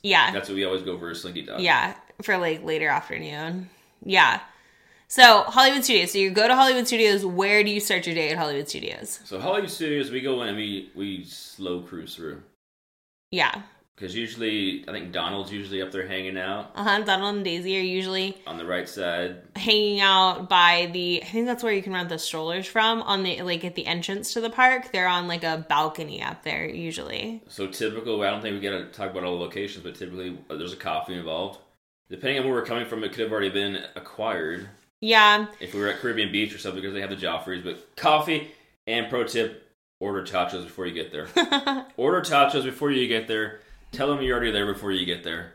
yeah, 0.03 0.33
That's 0.33 0.49
what 0.49 0.55
we 0.55 0.65
always 0.65 0.83
go 0.83 0.99
for. 0.99 1.11
is 1.11 1.21
Slinky 1.21 1.43
Dog. 1.43 1.61
yeah, 1.61 1.95
for 2.23 2.39
like 2.39 2.65
later 2.65 2.89
afternoon. 2.89 3.69
Yeah. 4.03 4.41
So 5.11 5.43
Hollywood 5.45 5.85
Studios. 5.85 6.13
So 6.13 6.19
you 6.19 6.31
go 6.31 6.47
to 6.47 6.55
Hollywood 6.55 6.87
Studios. 6.87 7.25
Where 7.25 7.65
do 7.65 7.71
you 7.71 7.81
start 7.81 8.07
your 8.07 8.15
day 8.15 8.29
at 8.31 8.37
Hollywood 8.39 8.69
Studios? 8.69 9.21
So 9.25 9.41
Hollywood 9.41 9.71
Studios, 9.71 10.11
we 10.11 10.21
go 10.21 10.43
in 10.43 10.49
and 10.49 10.57
we 10.57 10.91
we 10.95 11.25
slow 11.25 11.81
cruise 11.81 12.15
through 12.15 12.43
Yeah. 13.31 13.63
because 13.97 14.15
usually 14.15 14.85
I 14.87 14.93
think 14.93 15.11
Donald's 15.13 15.51
usually 15.51 15.81
up 15.81 15.93
there 15.93 16.07
hanging 16.07 16.37
out 16.37 16.73
Uh 16.75 16.85
huh. 16.85 17.01
Donald 17.05 17.37
and 17.37 17.45
Daisy 17.45 17.79
are 17.79 17.83
usually 17.83 18.37
on 18.47 18.59
the 18.59 18.67
right 18.67 18.87
side. 18.87 19.37
hanging 19.57 20.01
out 20.03 20.51
by 20.51 20.91
the. 20.93 21.23
I 21.23 21.27
think 21.27 21.47
that's 21.47 21.63
where 21.63 21.73
you 21.73 21.83
can 21.83 21.95
rent 21.95 22.11
the 22.11 22.19
strollers 22.19 22.67
from 22.67 23.01
on 23.01 23.23
the 23.23 23.41
like 23.41 23.65
at 23.65 23.77
the 23.77 23.87
entrance 23.87 24.35
to 24.35 24.43
the 24.43 24.51
park. 24.51 24.93
They're 24.93 25.09
on 25.09 25.27
like 25.27 25.43
a 25.43 25.65
balcony 25.71 26.23
up 26.23 26.43
there 26.45 26.69
usually. 26.69 27.43
So 27.49 27.67
typical. 27.67 28.21
I 28.23 28.29
don't 28.29 28.43
think 28.43 28.55
we 28.55 28.61
got 28.61 28.77
to 28.77 28.85
talk 28.93 29.11
about 29.13 29.25
all 29.25 29.39
the 29.39 29.45
locations, 29.45 29.83
but 29.85 29.95
typically 29.95 30.37
uh, 30.51 30.57
there's 30.57 30.75
a 30.75 30.77
coffee 30.77 31.15
involved. 31.15 31.61
Depending 32.11 32.41
on 32.41 32.45
where 32.45 32.55
we're 32.55 32.67
coming 32.67 32.85
from, 32.87 33.05
it 33.05 33.11
could 33.13 33.21
have 33.21 33.33
already 33.33 33.49
been 33.51 33.85
acquired 33.97 34.69
Yeah. 35.01 35.47
if 35.61 35.75
we 35.75 35.81
were 35.81 35.89
at 35.89 36.01
Caribbean 36.01 36.33
Beach 36.33 36.55
or 36.55 36.59
something 36.59 36.81
because 36.81 36.95
they 36.95 37.01
have 37.01 37.11
the 37.11 37.17
Joffreys. 37.17 37.63
But 37.65 37.95
coffee 37.97 38.51
and 38.87 39.09
pro 39.09 39.25
tip: 39.25 39.71
order 40.01 40.23
tachos 40.25 40.65
before 40.65 40.87
you 40.87 40.95
get 40.95 41.13
there. 41.13 41.29
order 41.97 42.21
tachos 42.21 42.65
before 42.65 42.91
you 42.91 43.07
get 43.09 43.29
there. 43.29 43.61
Tell 43.93 44.09
them 44.09 44.21
you're 44.23 44.37
already 44.37 44.51
there 44.53 44.67
before 44.73 44.93
you 44.93 45.07
get 45.07 45.25
there. 45.25 45.53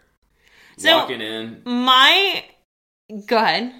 So- 0.77 0.97
Walking 0.97 1.21
in, 1.21 1.61
My. 1.65 2.45
Go 3.27 3.37
ahead. 3.37 3.73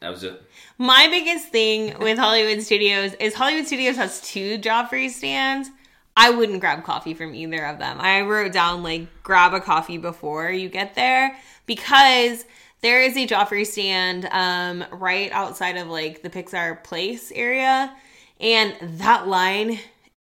that 0.00 0.08
was 0.08 0.24
it. 0.24 0.42
My 0.78 1.06
biggest 1.10 1.48
thing 1.48 1.96
with 1.98 2.18
Hollywood 2.18 2.62
Studios 2.62 3.12
is 3.20 3.34
Hollywood 3.34 3.66
Studios 3.66 3.96
has 3.96 4.20
two 4.22 4.58
Joffrey 4.58 5.10
stands. 5.10 5.68
I 6.16 6.30
wouldn't 6.30 6.60
grab 6.60 6.82
coffee 6.82 7.14
from 7.14 7.34
either 7.34 7.64
of 7.66 7.78
them. 7.78 7.98
I 8.00 8.22
wrote 8.22 8.52
down 8.52 8.82
like 8.82 9.06
grab 9.22 9.52
a 9.54 9.60
coffee 9.60 9.98
before 9.98 10.50
you 10.50 10.68
get 10.70 10.94
there 10.94 11.36
because 11.66 12.44
there 12.82 13.00
is 13.02 13.16
a 13.16 13.26
Joffrey 13.26 13.66
stand 13.66 14.26
um, 14.30 14.84
right 14.92 15.30
outside 15.32 15.76
of 15.76 15.88
like 15.88 16.22
the 16.22 16.30
Pixar 16.30 16.82
Place 16.82 17.30
area, 17.32 17.94
and 18.40 18.74
that 18.98 19.28
line 19.28 19.78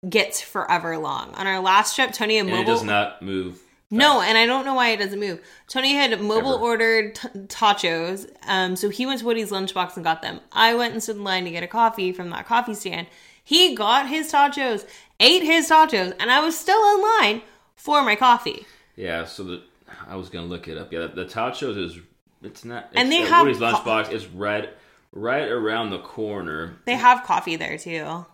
gets 0.09 0.41
forever 0.41 0.97
long. 0.99 1.35
On 1.35 1.47
our 1.47 1.61
last 1.61 1.95
trip, 1.97 2.13
Tony 2.13 2.39
and 2.39 2.49
And 2.49 2.61
it 2.61 2.65
does 2.67 2.83
not 2.83 3.21
move. 3.21 3.61
no, 3.91 4.21
and 4.23 4.39
I 4.39 4.47
don't 4.47 4.65
know 4.65 4.75
why 4.75 4.91
it 4.91 4.97
doesn't 4.99 5.21
move. 5.21 5.41
Tony 5.69 5.93
had 5.95 6.19
mobile 6.21 6.55
Ever. 6.55 6.63
ordered 6.63 7.15
t- 7.17 7.29
tachos, 7.49 8.27
um, 8.47 8.77
so 8.77 8.89
he 8.89 9.05
went 9.05 9.21
to 9.21 9.27
Woody's 9.27 9.51
lunchbox 9.51 9.97
and 9.97 10.05
got 10.05 10.23
them. 10.23 10.41
I 10.53 10.75
went 10.75 10.95
and 10.95 11.03
stood 11.03 11.17
in 11.17 11.25
line 11.25 11.45
to 11.45 11.51
get 11.51 11.63
a 11.63 11.69
coffee 11.69 12.13
from 12.13 12.31
that 12.31 12.47
coffee 12.47 12.75
stand. 12.75 13.09
He 13.45 13.75
got 13.75 14.09
his 14.09 14.33
tachos, 14.33 14.87
ate 15.19 15.43
his 15.43 15.69
tachos, 15.69 16.15
and 16.19 16.31
I 16.31 16.41
was 16.41 16.57
still 16.57 16.81
in 16.95 17.03
line 17.03 17.43
for 17.77 18.03
my 18.03 18.17
coffee. 18.17 18.65
Yeah, 18.97 19.25
so 19.27 19.43
the 19.45 19.63
I 20.09 20.17
was 20.17 20.29
gonna 20.31 20.47
look 20.47 20.69
it 20.69 20.79
up. 20.79 20.93
Yeah, 20.93 21.09
the 21.09 21.25
tachos 21.27 21.77
is 21.77 21.99
it's 22.43 22.65
not. 22.65 22.87
It's, 22.87 22.97
And 22.97 23.11
they 23.13 23.23
uh, 23.23 23.27
have 23.27 23.47
Woody's 23.47 23.59
co- 23.59 23.73
lunchbox 23.73 24.13
is 24.13 24.27
right 24.27 24.69
right 25.13 25.49
around 25.49 25.91
the 25.91 25.99
corner. 25.99 26.79
They 26.85 26.95
have 26.95 27.25
coffee 27.25 27.57
there 27.57 27.79
too. 27.79 28.27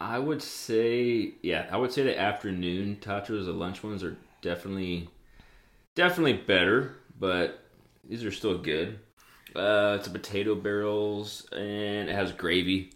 I 0.00 0.18
would 0.18 0.42
say, 0.42 1.34
yeah, 1.42 1.66
I 1.70 1.76
would 1.76 1.92
say 1.92 2.02
the 2.02 2.18
afternoon 2.18 2.98
tachos, 3.00 3.44
the 3.44 3.52
lunch 3.52 3.82
ones 3.82 4.02
are 4.02 4.16
definitely 4.40 5.08
definitely 5.94 6.32
better, 6.34 6.96
but 7.18 7.62
these 8.08 8.24
are 8.24 8.32
still 8.32 8.56
good. 8.56 8.98
Uh, 9.54 9.96
it's 9.98 10.06
a 10.06 10.10
potato 10.10 10.54
barrels 10.54 11.46
and 11.52 12.08
it 12.08 12.14
has 12.14 12.32
gravy, 12.32 12.92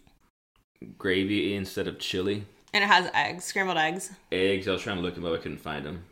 gravy 0.97 1.53
instead 1.53 1.87
of 1.87 1.99
chili. 1.99 2.45
And 2.73 2.83
it 2.83 2.87
has 2.87 3.09
eggs, 3.13 3.43
scrambled 3.43 3.77
eggs. 3.77 4.11
Eggs. 4.31 4.67
I 4.67 4.71
was 4.71 4.81
trying 4.81 4.97
to 4.97 5.01
look 5.01 5.15
them 5.15 5.25
up, 5.25 5.33
I 5.33 5.37
couldn't 5.37 5.59
find 5.59 5.85
them. 5.85 6.05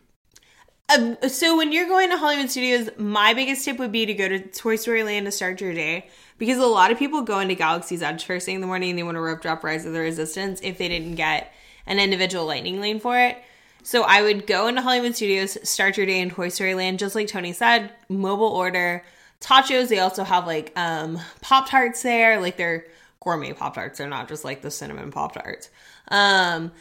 Um, 0.89 1.17
so 1.27 1.55
when 1.55 1.71
you're 1.71 1.87
going 1.87 2.09
to 2.09 2.17
Hollywood 2.17 2.49
Studios, 2.49 2.89
my 2.97 3.33
biggest 3.33 3.63
tip 3.63 3.79
would 3.79 3.91
be 3.91 4.05
to 4.05 4.13
go 4.13 4.27
to 4.27 4.39
Toy 4.39 4.75
Story 4.75 5.03
Land 5.03 5.25
to 5.25 5.31
start 5.31 5.61
your 5.61 5.73
day 5.73 6.07
because 6.37 6.57
a 6.57 6.65
lot 6.65 6.91
of 6.91 6.99
people 6.99 7.21
go 7.21 7.39
into 7.39 7.55
Galaxy's 7.55 8.01
Edge 8.01 8.25
first 8.25 8.45
thing 8.45 8.55
in 8.55 8.61
the 8.61 8.67
morning 8.67 8.89
and 8.89 8.99
they 8.99 9.03
want 9.03 9.15
to 9.15 9.21
rope 9.21 9.41
drop 9.41 9.63
Rise 9.63 9.85
of 9.85 9.93
the 9.93 9.99
Resistance 9.99 10.59
if 10.61 10.77
they 10.77 10.89
didn't 10.89 11.15
get 11.15 11.53
an 11.85 11.99
individual 11.99 12.45
lightning 12.45 12.81
lane 12.81 12.99
for 12.99 13.17
it. 13.17 13.37
So 13.81 14.03
I 14.03 14.21
would 14.21 14.45
go 14.45 14.67
into 14.67 14.81
Hollywood 14.81 15.15
Studios, 15.15 15.57
start 15.67 15.97
your 15.97 16.05
day 16.05 16.19
in 16.19 16.29
Toy 16.29 16.49
Story 16.49 16.73
Land, 16.73 16.99
just 16.99 17.15
like 17.15 17.27
Tony 17.27 17.53
said, 17.53 17.91
mobile 18.09 18.47
order 18.47 19.03
tachos. 19.39 19.87
They 19.87 19.99
also 19.99 20.23
have 20.23 20.45
like 20.47 20.73
um, 20.75 21.19
Pop 21.41 21.69
Tarts 21.69 22.01
there, 22.01 22.39
like 22.39 22.57
they're 22.57 22.85
gourmet 23.21 23.53
Pop 23.53 23.75
Tarts. 23.75 23.97
They're 23.97 24.07
not 24.07 24.27
just 24.27 24.43
like 24.43 24.61
the 24.61 24.71
cinnamon 24.71 25.11
Pop 25.11 25.33
Tarts. 25.33 25.69
Um, 26.09 26.71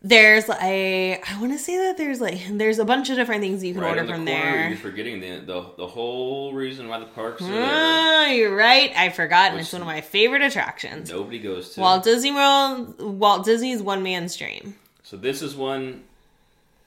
there's 0.00 0.48
a 0.48 1.20
I 1.20 1.40
want 1.40 1.52
to 1.52 1.58
say 1.58 1.76
that 1.76 1.96
there's 1.96 2.20
like 2.20 2.40
there's 2.52 2.78
a 2.78 2.84
bunch 2.84 3.10
of 3.10 3.16
different 3.16 3.40
things 3.40 3.64
you 3.64 3.74
can 3.74 3.82
Right 3.82 3.90
order 3.90 4.02
the 4.02 4.12
from 4.12 4.26
corner, 4.26 4.40
there. 4.40 4.68
You're 4.68 4.78
forgetting 4.78 5.20
the, 5.20 5.40
the 5.40 5.66
the 5.76 5.86
whole 5.86 6.52
reason 6.52 6.88
why 6.88 7.00
the 7.00 7.06
parks 7.06 7.42
are 7.42 7.50
there. 7.50 7.68
Ah, 7.68 8.26
you're 8.26 8.54
right. 8.54 8.92
I 8.96 9.08
forgot, 9.10 9.50
and 9.52 9.60
it's 9.60 9.72
one 9.72 9.82
of 9.82 9.86
my 9.88 10.00
favorite 10.00 10.42
attractions. 10.42 11.10
Nobody 11.10 11.40
goes 11.40 11.70
to. 11.70 11.80
Walt 11.80 12.04
Disney 12.04 12.30
World, 12.30 13.00
Walt 13.00 13.44
Disney's 13.44 13.82
one 13.82 14.02
man's 14.02 14.36
dream. 14.36 14.76
So 15.02 15.16
this 15.16 15.42
is 15.42 15.56
one 15.56 16.04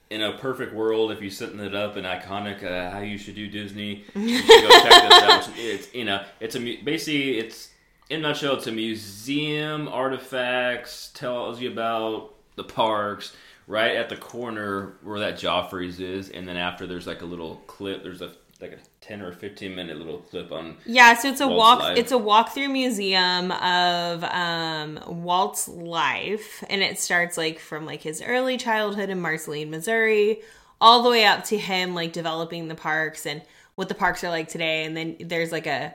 in 0.10 0.21
a 0.21 0.38
perfect 0.38 0.74
world. 0.74 1.12
If 1.12 1.21
you're 1.21 1.32
setting 1.32 1.60
it 1.60 1.76
up 1.76 1.97
in 1.97 2.06
iconic, 2.06 2.63
uh, 2.63 2.91
how 2.91 3.00
you 3.00 3.17
should 3.17 3.36
do 3.36 3.50
Disney, 3.50 4.06
you 4.15 4.38
should 4.38 4.47
go 4.47 4.69
check 4.69 5.10
this 5.10 5.24
out. 5.24 5.50
It's 5.58 5.93
you 5.93 6.06
know, 6.06 6.24
it's 6.39 6.56
a 6.56 6.60
basically 6.78 7.39
it's 7.39 7.69
in 8.10 8.19
a 8.19 8.24
nutshell, 8.24 8.56
it's 8.56 8.67
a 8.67 8.71
museum, 8.71 9.89
artifacts, 9.89 11.12
tells 11.13 11.60
you 11.62 11.71
about 11.71 12.36
the 12.56 12.64
parks. 12.64 13.36
Right 13.68 13.96
at 13.96 14.10
the 14.10 14.18
corner 14.18 14.94
where 15.02 15.20
that 15.20 15.36
Joffrey's 15.36 16.00
is, 16.02 16.30
and 16.30 16.46
then 16.46 16.58
after 16.58 16.86
there's 16.88 17.08
like 17.08 17.22
a 17.22 17.26
little 17.26 17.58
clip. 17.68 18.04
There's 18.04 18.22
a 18.22 18.32
like 18.60 18.74
a 18.74 18.78
ten 19.00 19.22
or 19.22 19.32
fifteen 19.32 19.76
minute 19.76 19.98
little 19.98 20.18
clip 20.18 20.52
on 20.52 20.76
Yeah, 20.86 21.14
so 21.14 21.30
it's 21.30 21.40
a 21.40 21.48
Walt's 21.48 21.58
walk. 21.58 21.80
life. 21.80 21.98
It's 21.98 22.12
a 22.12 22.18
walk 22.18 22.54
through 22.54 22.70
museum 22.70 23.52
of 23.52 24.24
um, 24.26 25.00
Walt's 25.08 25.70
life, 25.70 26.64
and 26.70 26.82
it 26.82 27.00
starts 27.00 27.38
like 27.38 27.60
from 27.60 27.86
like 27.86 28.02
his 28.02 28.22
early 28.22 28.58
childhood 28.58 29.10
in 29.10 29.22
Marceline, 29.22 29.70
Missouri, 29.70 30.42
all 30.82 31.04
the 31.04 31.10
way 31.10 31.24
up 31.24 31.44
to 31.46 31.58
him 31.58 31.94
like 31.94 32.12
developing 32.12 32.68
the 32.68 32.76
parks 32.76 33.26
and 33.26 33.42
what 33.76 33.88
the 33.88 33.96
parks 33.96 34.24
are 34.24 34.30
like 34.30 34.50
today. 34.50 34.84
And 34.84 34.98
then 34.98 35.16
there's 35.22 35.52
like 35.52 35.68
a, 35.68 35.94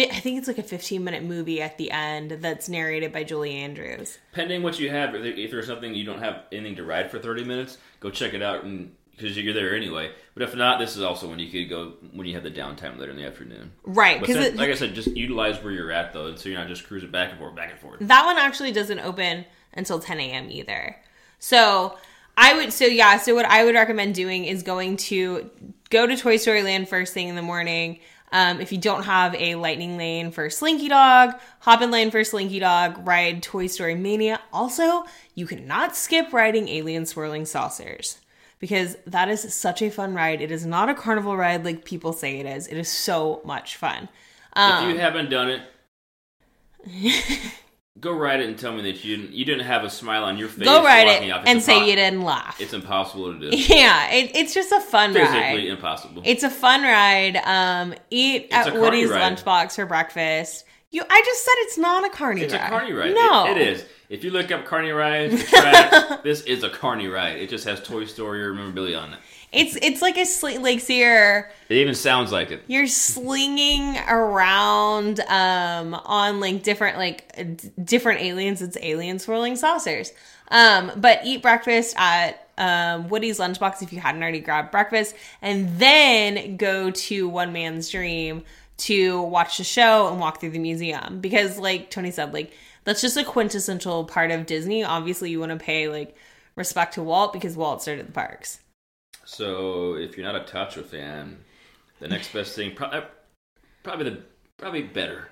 I 0.00 0.20
think 0.20 0.38
it's 0.38 0.48
like 0.48 0.58
a 0.58 0.62
15 0.62 1.02
minute 1.02 1.24
movie 1.24 1.60
at 1.60 1.78
the 1.78 1.90
end 1.90 2.30
that's 2.30 2.68
narrated 2.68 3.12
by 3.12 3.24
Julie 3.24 3.54
Andrews. 3.54 4.18
pending 4.32 4.62
what 4.62 4.78
you 4.78 4.90
have, 4.90 5.14
if 5.14 5.50
there's 5.50 5.66
something 5.66 5.94
you 5.94 6.04
don't 6.04 6.20
have 6.20 6.42
anything 6.52 6.76
to 6.76 6.84
ride 6.84 7.10
for 7.10 7.18
30 7.18 7.44
minutes, 7.44 7.78
go 8.00 8.10
check 8.10 8.34
it 8.34 8.42
out 8.42 8.64
and 8.64 8.94
because 9.18 9.36
you're 9.36 9.52
there 9.52 9.74
anyway. 9.74 10.12
But 10.34 10.44
if 10.44 10.54
not, 10.54 10.78
this 10.78 10.96
is 10.96 11.02
also 11.02 11.28
when 11.28 11.38
you 11.38 11.50
could 11.50 11.68
go 11.68 11.94
when 12.12 12.26
you 12.26 12.34
have 12.34 12.44
the 12.44 12.50
downtime 12.50 12.98
later 12.98 13.10
in 13.10 13.16
the 13.16 13.26
afternoon. 13.26 13.72
Right, 13.84 14.20
because 14.20 14.54
like 14.54 14.70
I 14.70 14.74
said, 14.74 14.94
just 14.94 15.08
utilize 15.08 15.62
where 15.62 15.72
you're 15.72 15.90
at 15.90 16.12
though, 16.12 16.34
so 16.36 16.48
you're 16.48 16.58
not 16.58 16.68
just 16.68 16.86
cruising 16.86 17.10
back 17.10 17.30
and 17.30 17.38
forth, 17.38 17.56
back 17.56 17.72
and 17.72 17.80
forth. 17.80 17.98
that 18.00 18.24
one 18.24 18.38
actually 18.38 18.72
doesn't 18.72 19.00
open 19.00 19.44
until 19.74 19.98
10 19.98 20.20
a.m. 20.20 20.50
either. 20.50 20.96
So 21.38 21.96
I 22.36 22.54
would, 22.54 22.72
so 22.72 22.84
yeah, 22.84 23.18
so 23.18 23.34
what 23.34 23.46
I 23.46 23.64
would 23.64 23.74
recommend 23.74 24.14
doing 24.14 24.44
is 24.44 24.62
going 24.62 24.96
to 24.98 25.50
go 25.90 26.06
to 26.06 26.16
Toy 26.16 26.36
Story 26.36 26.62
Land 26.62 26.88
first 26.88 27.12
thing 27.12 27.28
in 27.28 27.34
the 27.34 27.42
morning. 27.42 27.98
Um, 28.32 28.60
if 28.60 28.72
you 28.72 28.78
don't 28.78 29.04
have 29.04 29.34
a 29.34 29.54
lightning 29.54 29.96
lane 29.96 30.30
for 30.30 30.50
Slinky 30.50 30.88
Dog, 30.88 31.34
hop 31.60 31.82
in 31.82 31.90
lane 31.90 32.10
for 32.10 32.22
Slinky 32.24 32.58
Dog, 32.58 33.06
ride 33.06 33.42
Toy 33.42 33.66
Story 33.66 33.94
Mania. 33.94 34.40
Also, 34.52 35.04
you 35.34 35.46
cannot 35.46 35.96
skip 35.96 36.32
riding 36.32 36.68
Alien 36.68 37.06
Swirling 37.06 37.46
Saucers 37.46 38.18
because 38.58 38.96
that 39.06 39.28
is 39.28 39.54
such 39.54 39.82
a 39.82 39.90
fun 39.90 40.14
ride. 40.14 40.40
It 40.40 40.50
is 40.50 40.66
not 40.66 40.88
a 40.88 40.94
carnival 40.94 41.36
ride 41.36 41.64
like 41.64 41.84
people 41.84 42.12
say 42.12 42.38
it 42.38 42.46
is. 42.46 42.66
It 42.66 42.76
is 42.76 42.88
so 42.88 43.40
much 43.44 43.76
fun. 43.76 44.08
if 44.56 44.94
you 44.94 45.00
haven't 45.00 45.30
done 45.30 45.50
it, 45.50 45.62
go 48.00 48.12
ride 48.12 48.40
it 48.40 48.48
and 48.48 48.58
tell 48.58 48.72
me 48.72 48.82
that 48.82 49.04
you 49.04 49.16
didn't, 49.16 49.32
you 49.32 49.44
didn't 49.44 49.66
have 49.66 49.84
a 49.84 49.90
smile 49.90 50.24
on 50.24 50.38
your 50.38 50.48
face. 50.48 50.64
Go 50.66 50.82
ride 50.84 51.06
it. 51.08 51.22
It's 51.22 51.42
and 51.46 51.62
say 51.62 51.88
you 51.88 51.96
didn't 51.96 52.22
laugh. 52.22 52.60
It's 52.60 52.72
impossible 52.72 53.32
to 53.38 53.50
do. 53.50 53.56
Yeah, 53.56 54.10
it, 54.10 54.32
it's 54.36 54.54
just 54.54 54.72
a 54.72 54.80
fun 54.80 55.12
Physically 55.12 55.38
ride. 55.40 55.64
impossible. 55.66 56.22
It's 56.24 56.42
a 56.42 56.50
fun 56.50 56.82
ride. 56.82 57.36
Um, 57.44 57.94
eat 58.10 58.44
It's 58.44 58.54
at 58.54 58.74
Woody's 58.74 59.10
ride. 59.10 59.36
lunchbox 59.36 59.74
for 59.76 59.86
breakfast. 59.86 60.64
You, 60.90 61.02
I 61.08 61.22
just 61.24 61.44
said 61.44 61.52
it's 61.58 61.76
not 61.78 62.06
a 62.06 62.10
carny 62.10 62.42
It's 62.42 62.54
a 62.54 62.58
carny 62.58 62.92
ride. 62.92 63.14
No, 63.14 63.46
It- 63.50 63.58
it 63.58 63.68
is. 63.68 63.84
If 64.08 64.24
you 64.24 64.30
look 64.30 64.50
up 64.50 64.64
carny 64.64 64.90
rides, 64.90 65.44
this 66.22 66.40
is 66.42 66.62
a 66.64 66.70
carny 66.70 67.08
ride. 67.08 67.36
It 67.36 67.50
just 67.50 67.66
has 67.66 67.82
Toy 67.82 68.06
Story 68.06 68.42
or 68.42 68.54
memorabilia 68.54 68.96
on 68.96 69.12
it. 69.12 69.18
It's 69.52 69.76
it's 69.80 70.02
like 70.02 70.18
a 70.18 70.26
sling 70.26 70.62
like 70.62 70.80
so 70.80 70.92
you're 70.92 71.50
It 71.68 71.76
even 71.76 71.94
sounds 71.94 72.30
like 72.32 72.50
it. 72.50 72.62
you're 72.66 72.86
slinging 72.86 73.96
around 74.08 75.20
um 75.20 75.94
on 75.94 76.40
like 76.40 76.62
different 76.62 76.98
like 76.98 77.56
d- 77.56 77.70
different 77.82 78.20
aliens. 78.20 78.60
It's 78.62 78.76
alien 78.80 79.18
swirling 79.18 79.56
saucers. 79.56 80.12
Um, 80.50 80.92
but 80.96 81.20
eat 81.24 81.42
breakfast 81.42 81.94
at 81.98 82.46
um, 82.56 83.08
Woody's 83.08 83.38
Lunchbox 83.38 83.82
if 83.82 83.92
you 83.92 84.00
hadn't 84.00 84.22
already 84.22 84.40
grabbed 84.40 84.70
breakfast, 84.70 85.14
and 85.42 85.78
then 85.78 86.56
go 86.56 86.90
to 86.90 87.28
One 87.28 87.52
Man's 87.52 87.88
Dream 87.90 88.44
to 88.78 89.22
watch 89.22 89.58
the 89.58 89.64
show 89.64 90.08
and 90.08 90.18
walk 90.20 90.40
through 90.40 90.50
the 90.50 90.58
museum 90.58 91.20
because, 91.20 91.58
like 91.58 91.90
Tony 91.90 92.10
said, 92.10 92.32
like 92.32 92.52
that's 92.84 93.00
just 93.02 93.16
a 93.16 93.24
quintessential 93.24 94.04
part 94.04 94.30
of 94.30 94.46
Disney. 94.46 94.82
Obviously, 94.84 95.30
you 95.30 95.38
want 95.40 95.52
to 95.52 95.58
pay 95.58 95.88
like 95.88 96.16
respect 96.56 96.94
to 96.94 97.02
Walt 97.02 97.32
because 97.32 97.56
Walt 97.56 97.82
started 97.82 98.08
the 98.08 98.12
parks. 98.12 98.60
So 99.28 99.94
if 99.96 100.16
you're 100.16 100.24
not 100.24 100.36
a 100.36 100.40
Tacho 100.40 100.82
fan, 100.82 101.36
the 102.00 102.08
next 102.08 102.32
best 102.32 102.56
thing, 102.56 102.74
pro- 102.74 102.88
uh, 102.88 103.04
probably 103.82 104.08
the 104.08 104.22
probably 104.56 104.80
better, 104.82 105.28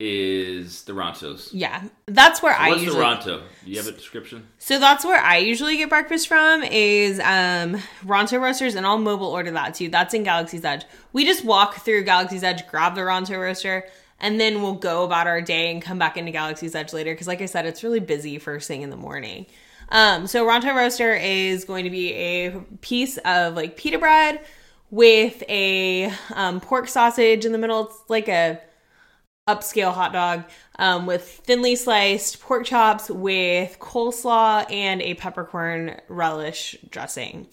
is 0.00 0.82
the 0.82 0.94
Rontos. 0.94 1.50
Yeah, 1.52 1.84
that's 2.06 2.42
where 2.42 2.52
I 2.52 2.70
What's 2.70 2.82
usually. 2.82 2.98
the 2.98 3.04
Ronto? 3.04 3.42
Do 3.64 3.70
you 3.70 3.76
have 3.76 3.86
a 3.86 3.92
description? 3.92 4.48
So 4.58 4.80
that's 4.80 5.04
where 5.04 5.20
I 5.20 5.36
usually 5.36 5.76
get 5.76 5.90
breakfast 5.90 6.26
from 6.26 6.64
is 6.64 7.20
um 7.20 7.80
Ronto 8.04 8.40
Roasters 8.40 8.74
and 8.74 8.84
I'll 8.84 8.98
mobile 8.98 9.28
order 9.28 9.52
that 9.52 9.74
too. 9.74 9.88
That's 9.88 10.12
in 10.12 10.24
Galaxy's 10.24 10.64
Edge. 10.64 10.84
We 11.12 11.24
just 11.24 11.44
walk 11.44 11.76
through 11.76 12.02
Galaxy's 12.02 12.42
Edge, 12.42 12.66
grab 12.66 12.96
the 12.96 13.02
Ronto 13.02 13.40
Roaster, 13.40 13.84
and 14.18 14.40
then 14.40 14.60
we'll 14.60 14.74
go 14.74 15.04
about 15.04 15.28
our 15.28 15.40
day 15.40 15.70
and 15.70 15.80
come 15.80 16.00
back 16.00 16.16
into 16.16 16.32
Galaxy's 16.32 16.74
Edge 16.74 16.92
later 16.92 17.14
because 17.14 17.28
like 17.28 17.40
I 17.40 17.46
said, 17.46 17.64
it's 17.64 17.84
really 17.84 18.00
busy 18.00 18.40
first 18.40 18.66
thing 18.66 18.82
in 18.82 18.90
the 18.90 18.96
morning. 18.96 19.46
Um 19.90 20.26
so 20.26 20.46
Ronto 20.46 20.74
Roaster 20.74 21.14
is 21.14 21.64
going 21.64 21.84
to 21.84 21.90
be 21.90 22.12
a 22.12 22.50
piece 22.80 23.18
of 23.18 23.54
like 23.54 23.76
pita 23.76 23.98
bread 23.98 24.44
with 24.90 25.42
a 25.48 26.12
um, 26.34 26.60
pork 26.60 26.88
sausage 26.88 27.44
in 27.44 27.52
the 27.52 27.58
middle. 27.58 27.86
It's 27.88 27.98
like 28.08 28.28
a 28.28 28.60
upscale 29.48 29.92
hot 29.92 30.12
dog 30.12 30.44
um, 30.78 31.04
with 31.06 31.22
thinly 31.44 31.76
sliced 31.76 32.40
pork 32.40 32.64
chops 32.64 33.10
with 33.10 33.76
coleslaw 33.80 34.70
and 34.70 35.02
a 35.02 35.14
peppercorn 35.14 36.00
relish 36.08 36.76
dressing. 36.90 37.46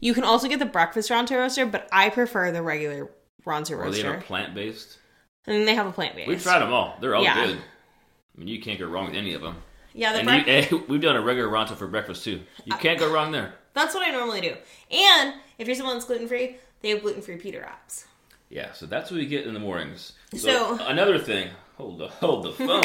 You 0.00 0.14
can 0.14 0.24
also 0.24 0.48
get 0.48 0.58
the 0.60 0.64
breakfast 0.66 1.10
Ronto 1.10 1.36
roaster, 1.36 1.66
but 1.66 1.88
I 1.92 2.08
prefer 2.10 2.52
the 2.52 2.62
regular 2.62 3.10
Ronto 3.44 3.72
Or 3.72 3.76
they 3.90 4.02
roaster. 4.02 4.14
have 4.14 4.24
plant 4.24 4.54
based? 4.54 4.98
and 5.46 5.66
they 5.68 5.74
have 5.74 5.86
a 5.86 5.92
plant 5.92 6.16
based. 6.16 6.28
We've 6.28 6.42
tried 6.42 6.60
them 6.60 6.72
all. 6.72 6.96
They're 7.00 7.14
all 7.14 7.22
Yeah. 7.22 7.46
good. 7.46 7.56
I 7.58 8.38
mean, 8.38 8.48
you 8.48 8.60
can't 8.60 8.78
go 8.78 8.86
wrong 8.86 9.06
with 9.06 9.14
any 9.16 9.34
of 9.34 9.42
them. 9.42 9.56
Yeah, 9.96 10.12
the 10.12 10.22
you, 10.22 10.28
eh, 10.46 10.68
we've 10.88 11.00
done 11.00 11.16
a 11.16 11.20
regular 11.22 11.48
Ronto 11.50 11.74
for 11.76 11.86
breakfast 11.86 12.22
too. 12.24 12.42
You 12.64 12.74
Uh, 12.74 12.78
can't 12.78 12.98
go 12.98 13.10
wrong 13.12 13.32
there. 13.32 13.54
that's 13.74 13.94
what 13.94 14.06
I 14.06 14.10
normally 14.10 14.40
do. 14.42 14.54
And 14.90 15.34
if 15.58 15.66
you're 15.66 15.74
someone 15.76 15.96
that's 15.96 16.06
gluten 16.06 16.28
free, 16.28 16.56
they 16.82 16.90
have 16.90 17.02
gluten 17.02 17.22
free 17.22 17.36
pita 17.36 17.60
wraps. 17.60 18.04
Yeah, 18.50 18.72
so 18.72 18.86
that's 18.86 19.10
what 19.10 19.16
we 19.18 19.26
get 19.26 19.46
in 19.46 19.54
the 19.54 19.60
mornings. 19.60 20.12
So- 20.36 20.78
another 20.86 21.18
thing, 21.18 21.48
hold 21.76 21.98
the 21.98 22.08
hold 22.08 22.44
the 22.44 22.52
phone. 22.52 22.82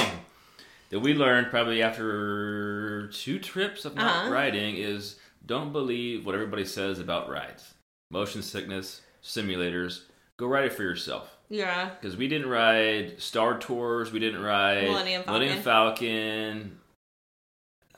that 0.89 1.00
we 1.02 1.13
learned 1.13 1.47
probably 1.52 1.82
after 1.84 3.08
two 3.13 3.39
trips 3.39 3.86
of 3.86 3.95
not 3.95 4.06
Uh-huh. 4.26 4.32
riding 4.32 4.76
is 4.78 5.17
don't 5.45 5.71
believe 5.71 6.26
what 6.26 6.34
everybody 6.36 6.65
says 6.65 7.00
about 7.00 7.30
rides. 7.30 7.74
Motion 8.10 8.41
sickness, 8.41 9.02
simulators. 9.24 10.02
Go 10.38 10.47
ride 10.47 10.65
it 10.65 10.74
for 10.74 10.84
yourself. 10.84 11.30
Yeah. 11.50 11.89
Because 12.00 12.15
we 12.17 12.28
didn't 12.28 12.50
ride 12.50 13.21
Star 13.21 13.58
Tours, 13.60 14.12
we 14.12 14.19
didn't 14.19 14.41
ride 14.41 14.84
Millennium 14.84 15.24
Falcon. 15.24 15.34
Millennium 15.34 15.63
Falcon. 15.63 16.78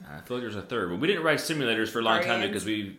I 0.10 0.22
feel 0.22 0.38
like 0.38 0.44
there's 0.44 0.56
a 0.56 0.62
third, 0.62 0.90
but 0.90 1.00
we 1.00 1.08
didn't 1.08 1.24
ride 1.24 1.38
simulators 1.40 1.90
for 1.90 2.00
a 2.00 2.04
long 2.04 2.22
time 2.24 2.42
because 2.42 2.66
we 2.66 2.98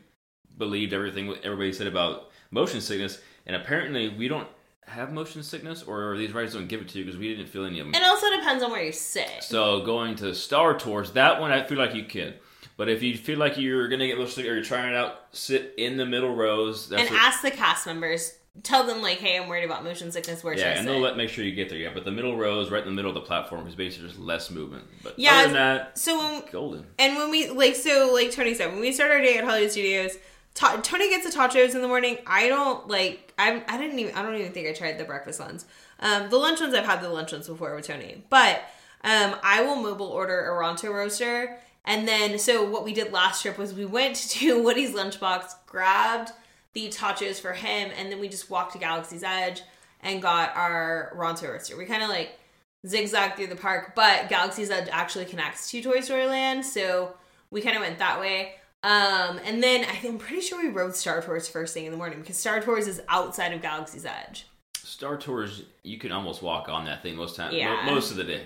believed 0.56 0.92
everything 0.92 1.34
everybody 1.42 1.72
said 1.72 1.86
about 1.86 2.30
motion 2.50 2.80
sickness, 2.80 3.20
and 3.46 3.56
apparently 3.56 4.08
we 4.08 4.28
don't 4.28 4.48
have 4.86 5.12
motion 5.12 5.42
sickness, 5.42 5.82
or 5.82 6.16
these 6.16 6.32
rides 6.32 6.52
don't 6.54 6.68
give 6.68 6.80
it 6.80 6.88
to 6.88 6.98
you 6.98 7.04
because 7.04 7.18
we 7.18 7.28
didn't 7.34 7.48
feel 7.48 7.64
any 7.64 7.80
of 7.80 7.86
them. 7.86 7.94
It 7.94 8.04
also 8.06 8.30
depends 8.30 8.62
on 8.62 8.70
where 8.70 8.84
you 8.84 8.92
sit. 8.92 9.42
So 9.42 9.80
going 9.84 10.14
to 10.16 10.34
Star 10.34 10.78
Tours, 10.78 11.12
that 11.12 11.40
one 11.40 11.50
I 11.50 11.64
feel 11.64 11.78
like 11.78 11.94
you 11.94 12.04
can. 12.04 12.34
But 12.76 12.88
if 12.88 13.02
you 13.02 13.16
feel 13.16 13.38
like 13.38 13.56
you're 13.56 13.88
gonna 13.88 14.06
get 14.06 14.18
motion 14.18 14.32
sick 14.34 14.46
or 14.46 14.54
you're 14.54 14.64
trying 14.64 14.92
it 14.92 14.96
out, 14.96 15.20
sit 15.32 15.74
in 15.78 15.96
the 15.96 16.04
middle 16.06 16.34
rows. 16.34 16.90
And 16.90 17.08
what- 17.08 17.12
ask 17.20 17.40
the 17.42 17.50
cast 17.50 17.86
members. 17.86 18.34
Tell 18.62 18.84
them 18.84 19.02
like, 19.02 19.18
"Hey, 19.18 19.36
I'm 19.36 19.48
worried 19.48 19.64
about 19.64 19.82
motion 19.82 20.12
sickness. 20.12 20.44
Where 20.44 20.54
should 20.54 20.60
Yeah, 20.62 20.68
I 20.68 20.72
and 20.74 20.84
sit?" 20.86 20.86
they'll 20.92 21.00
let 21.00 21.16
make 21.16 21.28
sure 21.28 21.44
you 21.44 21.54
get 21.54 21.68
there. 21.68 21.78
Yeah, 21.78 21.90
but 21.92 22.04
the 22.04 22.12
middle 22.12 22.36
row 22.36 22.60
is 22.60 22.70
right 22.70 22.82
in 22.82 22.86
the 22.88 22.94
middle 22.94 23.10
of 23.10 23.14
the 23.16 23.20
platform 23.22 23.66
is 23.66 23.74
basically 23.74 24.08
just 24.08 24.20
less 24.20 24.50
movement. 24.50 24.84
But 25.02 25.18
Yeah, 25.18 25.32
other 25.32 25.42
than 25.44 25.52
that, 25.54 25.98
so 25.98 26.18
when 26.18 26.42
golden. 26.52 26.86
and 26.98 27.16
when 27.16 27.30
we 27.30 27.50
like, 27.50 27.74
so 27.74 28.10
like 28.14 28.30
Tony 28.30 28.54
said, 28.54 28.70
when 28.70 28.80
we 28.80 28.92
start 28.92 29.10
our 29.10 29.20
day 29.20 29.36
at 29.38 29.44
Hollywood 29.44 29.72
Studios, 29.72 30.16
Ta- 30.54 30.78
Tony 30.84 31.10
gets 31.10 31.28
the 31.28 31.36
tachos 31.36 31.74
in 31.74 31.82
the 31.82 31.88
morning. 31.88 32.16
I 32.28 32.46
don't 32.46 32.86
like. 32.86 33.32
I 33.36 33.60
I 33.66 33.76
didn't 33.76 33.98
even. 33.98 34.14
I 34.14 34.22
don't 34.22 34.36
even 34.36 34.52
think 34.52 34.68
I 34.68 34.72
tried 34.72 34.98
the 34.98 35.04
breakfast 35.04 35.40
ones. 35.40 35.64
Um, 35.98 36.30
the 36.30 36.36
lunch 36.36 36.60
ones 36.60 36.74
I've 36.74 36.84
had 36.86 37.02
the 37.02 37.08
lunch 37.08 37.32
ones 37.32 37.48
before 37.48 37.74
with 37.74 37.86
Tony, 37.88 38.22
but 38.30 38.58
um, 39.02 39.34
I 39.42 39.62
will 39.62 39.76
mobile 39.76 40.06
order 40.06 40.46
a 40.48 40.54
Ronto 40.56 40.92
roaster. 40.94 41.58
And 41.86 42.06
then, 42.08 42.38
so 42.38 42.64
what 42.64 42.84
we 42.84 42.94
did 42.94 43.12
last 43.12 43.42
trip 43.42 43.58
was 43.58 43.74
we 43.74 43.84
went 43.84 44.14
to 44.16 44.62
Woody's 44.64 44.92
lunchbox, 44.92 45.54
grabbed 45.66 46.30
the 46.74 46.88
tachos 46.88 47.40
for 47.40 47.52
him, 47.52 47.90
and 47.96 48.10
then 48.10 48.20
we 48.20 48.28
just 48.28 48.50
walked 48.50 48.72
to 48.72 48.78
Galaxy's 48.78 49.22
Edge 49.22 49.62
and 50.00 50.20
got 50.20 50.54
our 50.56 51.12
Ronto 51.16 51.50
roaster. 51.52 51.76
We 51.76 51.87
kind 51.87 52.02
of 52.02 52.08
like 52.08 52.38
zigzag 52.87 53.37
through 53.37 53.46
the 53.46 53.56
park, 53.56 53.94
but 53.94 54.28
Galaxy's 54.28 54.70
Edge 54.70 54.88
actually 54.90 55.24
connects 55.24 55.70
to 55.70 55.82
Toy 55.82 56.00
Story 56.00 56.26
Land, 56.26 56.64
so 56.66 57.14
we 57.50 57.60
kind 57.62 57.76
of 57.76 57.82
went 57.82 57.98
that 57.98 58.20
way. 58.20 58.54
Um, 58.82 59.40
and 59.46 59.62
then 59.62 59.84
I 59.84 59.94
think, 59.94 60.12
I'm 60.14 60.18
pretty 60.18 60.42
sure 60.42 60.62
we 60.62 60.68
rode 60.68 60.94
Star 60.94 61.22
Tours 61.22 61.48
first 61.48 61.72
thing 61.72 61.87
in 61.87 61.90
the 61.92 61.96
morning 61.96 62.20
because 62.20 62.37
Star 62.37 62.60
Tours 62.60 62.87
is 62.87 63.00
outside 63.08 63.52
of 63.54 63.62
Galaxy's 63.62 64.04
Edge. 64.04 64.46
Star 64.76 65.16
Tours, 65.16 65.62
you 65.82 65.96
can 65.98 66.12
almost 66.12 66.42
walk 66.42 66.68
on 66.68 66.84
that 66.84 67.02
thing 67.02 67.16
most 67.16 67.37
times, 67.37 67.54
Yeah. 67.54 67.82
most 67.87 68.10
of 68.10 68.18
the 68.18 68.24
day. 68.24 68.42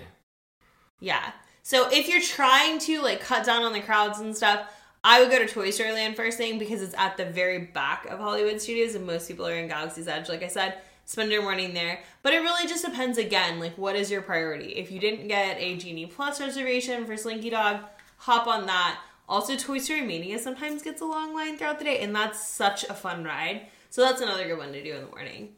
Yeah. 1.01 1.31
So 1.63 1.89
if 1.91 2.07
you're 2.07 2.21
trying 2.21 2.79
to 2.79 3.01
like 3.01 3.19
cut 3.19 3.45
down 3.45 3.63
on 3.63 3.73
the 3.73 3.81
crowds 3.81 4.19
and 4.19 4.35
stuff, 4.35 4.61
I 5.03 5.21
would 5.21 5.31
go 5.31 5.39
to 5.39 5.47
Toy 5.47 5.69
Story 5.69 5.93
Land 5.93 6.15
first 6.15 6.37
thing 6.37 6.59
because 6.59 6.81
it's 6.81 6.95
at 6.97 7.15
the 7.15 7.25
very 7.25 7.59
back 7.59 8.05
of 8.07 8.19
Hollywood 8.19 8.61
Studios 8.61 8.95
and 8.95 9.05
most 9.05 9.27
people 9.27 9.47
are 9.47 9.55
in 9.55 9.67
Galaxy's 9.67 10.07
Edge, 10.07 10.27
like 10.27 10.43
I 10.43 10.47
said. 10.47 10.79
Spend 11.05 11.31
your 11.31 11.41
morning 11.41 11.73
there. 11.73 12.01
But 12.21 12.33
it 12.33 12.39
really 12.39 12.67
just 12.67 12.85
depends 12.85 13.17
again, 13.17 13.59
like 13.59 13.77
what 13.77 13.95
is 13.95 14.11
your 14.11 14.21
priority? 14.21 14.73
If 14.73 14.91
you 14.91 14.99
didn't 14.99 15.27
get 15.27 15.57
a 15.57 15.77
Genie 15.77 16.05
Plus 16.05 16.39
reservation 16.39 17.05
for 17.05 17.15
Slinky 17.15 17.49
Dog, 17.49 17.81
hop 18.17 18.45
on 18.45 18.65
that. 18.67 18.99
Also 19.27 19.55
Toy 19.55 19.77
Story 19.77 20.01
Mania 20.01 20.37
sometimes 20.37 20.83
gets 20.83 21.01
a 21.01 21.05
long 21.05 21.33
line 21.33 21.57
throughout 21.57 21.79
the 21.79 21.85
day, 21.85 21.99
and 21.99 22.15
that's 22.15 22.45
such 22.45 22.83
a 22.83 22.93
fun 22.93 23.23
ride. 23.23 23.67
So 23.89 24.01
that's 24.01 24.21
another 24.21 24.47
good 24.47 24.57
one 24.57 24.73
to 24.73 24.83
do 24.83 24.95
in 24.95 25.01
the 25.01 25.07
morning. 25.07 25.49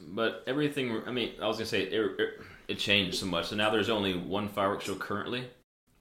But 0.00 0.42
everything, 0.46 1.02
I 1.06 1.12
mean, 1.12 1.32
I 1.40 1.46
was 1.46 1.56
gonna 1.56 1.66
say 1.66 1.82
it, 1.82 1.92
it, 1.92 2.40
it 2.68 2.78
changed 2.78 3.18
so 3.18 3.26
much. 3.26 3.48
So 3.48 3.56
now 3.56 3.70
there's 3.70 3.90
only 3.90 4.16
one 4.16 4.48
fireworks 4.48 4.86
show 4.86 4.94
currently, 4.94 5.48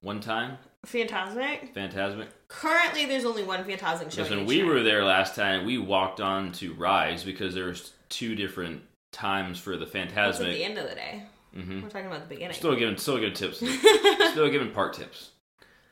one 0.02 0.22
time, 0.22 0.58
Fantasmic. 0.86 1.74
Phantasmic. 1.74 2.30
Currently 2.48 3.06
there's 3.06 3.26
only 3.26 3.44
one 3.44 3.64
Fantasmic 3.64 4.12
show. 4.12 4.24
Because 4.24 4.30
when 4.30 4.46
we 4.46 4.62
night. 4.62 4.68
were 4.68 4.84
there 4.84 5.04
last 5.04 5.36
time, 5.36 5.66
we 5.66 5.78
walked 5.78 6.20
on 6.22 6.52
to 6.54 6.74
Rise 6.74 7.24
because 7.24 7.54
there's 7.54 7.94
two 8.08 8.36
different 8.36 8.82
times 9.12 9.60
for 9.60 9.76
the 9.78 9.86
That's 9.86 10.40
at 10.40 10.46
the 10.46 10.64
end 10.64 10.78
of 10.78 10.88
the 10.90 10.96
day. 10.96 11.24
Mhm. 11.56 11.82
We're 11.82 11.90
talking 11.90 12.08
about 12.08 12.22
the 12.22 12.36
beginning. 12.36 12.56
Still 12.56 12.76
giving, 12.76 12.96
still 12.98 13.18
giving 13.18 13.34
tips, 13.34 13.58
still 14.32 14.50
giving 14.50 14.72
park 14.72 14.96
tips. 14.96 15.32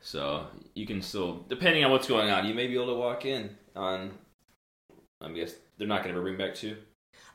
So 0.00 0.46
you 0.74 0.86
can 0.86 1.02
still, 1.02 1.44
depending 1.48 1.84
on 1.84 1.90
what's 1.90 2.06
going 2.06 2.30
on, 2.30 2.46
you 2.46 2.54
may 2.54 2.66
be 2.66 2.74
able 2.74 2.86
to 2.86 2.94
walk 2.94 3.24
in 3.26 3.56
on. 3.74 4.12
I 5.20 5.28
guess 5.32 5.54
they're 5.76 5.88
not 5.88 6.04
going 6.04 6.14
to 6.14 6.20
bring 6.20 6.36
back 6.38 6.54
two. 6.54 6.76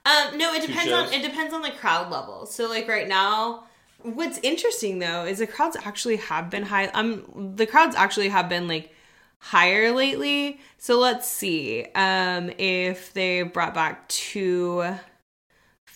Um, 0.05 0.37
no, 0.37 0.53
it 0.53 0.65
depends 0.65 0.91
on 0.91 1.11
it 1.13 1.21
depends 1.21 1.53
on 1.53 1.61
the 1.61 1.71
crowd 1.71 2.09
level. 2.09 2.45
So 2.45 2.69
like 2.69 2.87
right 2.87 3.07
now, 3.07 3.65
what's 4.03 4.39
interesting 4.43 4.99
though 4.99 5.25
is 5.25 5.39
the 5.39 5.47
crowds 5.47 5.77
actually 5.83 6.17
have 6.17 6.49
been 6.49 6.63
high. 6.63 6.87
Um, 6.87 7.53
the 7.55 7.65
crowds 7.65 7.95
actually 7.95 8.29
have 8.29 8.49
been 8.49 8.67
like 8.67 8.91
higher 9.39 9.91
lately. 9.91 10.59
So 10.77 10.99
let's 10.99 11.27
see 11.27 11.85
um 11.95 12.51
if 12.57 13.13
they 13.13 13.41
brought 13.41 13.73
back 13.73 14.07
two 14.07 14.83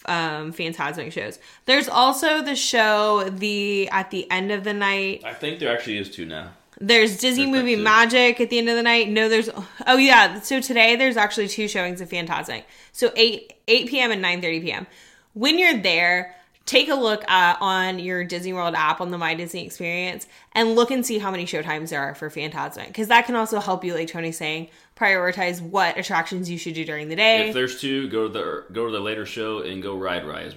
um 0.06 0.54
Fantasmic 0.54 1.12
shows. 1.12 1.40
There's 1.66 1.90
also 1.90 2.42
the 2.42 2.56
show 2.56 3.30
the 3.30 3.90
at 3.90 4.12
the 4.12 4.30
end 4.32 4.52
of 4.52 4.64
the 4.64 4.74
night 4.74 5.24
I 5.26 5.34
think 5.34 5.60
there 5.60 5.74
actually 5.74 5.98
is 5.98 6.10
two 6.10 6.26
now. 6.26 6.52
There's 6.80 7.18
Disney 7.18 7.46
There's 7.46 7.56
Movie. 7.56 7.76
Magic 7.76 8.40
at 8.40 8.50
the 8.50 8.60
end 8.60 8.70
of 8.70 8.76
the 8.76 8.84
night. 8.84 9.10
No, 9.10 9.30
there's 9.30 9.50
oh 9.88 9.98
yeah. 9.98 10.40
So 10.42 10.62
today 10.62 10.96
there's 10.96 11.18
actually 11.18 11.48
two 11.48 11.68
showings 11.68 12.02
of 12.02 12.10
Fantasmic. 12.10 12.64
So 12.92 13.12
eight 13.16 13.54
eight 13.68 13.88
p.m. 13.88 14.12
and 14.12 14.22
nine 14.22 14.42
thirty 14.42 14.60
p.m. 14.60 14.86
When 15.34 15.58
you're 15.58 15.78
there, 15.78 16.36
take 16.68 16.90
a 16.90 16.96
look 16.96 17.24
uh, 17.28 17.56
on 17.60 17.98
your 17.98 18.24
Disney 18.24 18.54
World 18.54 18.76
app 18.76 19.02
on 19.02 19.10
the 19.10 19.18
My 19.18 19.34
Disney 19.34 19.66
Experience 19.66 20.28
and 20.52 20.76
look 20.76 20.92
and 20.92 21.04
see 21.04 21.18
how 21.18 21.32
many 21.32 21.46
showtimes 21.46 21.90
there 21.90 22.02
are 22.02 22.14
for 22.14 22.30
Fantasmic 22.30 22.88
because 22.88 23.08
that 23.08 23.26
can 23.26 23.36
also 23.36 23.60
help 23.60 23.84
you, 23.84 23.96
like 23.96 24.10
Tony's 24.10 24.38
saying, 24.38 24.70
prioritize 24.96 25.62
what 25.62 25.98
attractions 25.98 26.50
you 26.50 26.58
should 26.58 26.76
do 26.76 26.86
during 26.86 27.10
the 27.10 27.16
day. 27.16 27.48
If 27.48 27.56
there's 27.56 27.82
two, 27.82 28.10
go 28.10 28.28
to 28.28 28.34
the 28.34 28.66
go 28.72 28.86
to 28.86 28.92
the 28.92 29.00
later 29.00 29.26
show 29.26 29.62
and 29.62 29.82
go 29.82 29.98
ride 29.98 30.26
Rise. 30.28 30.54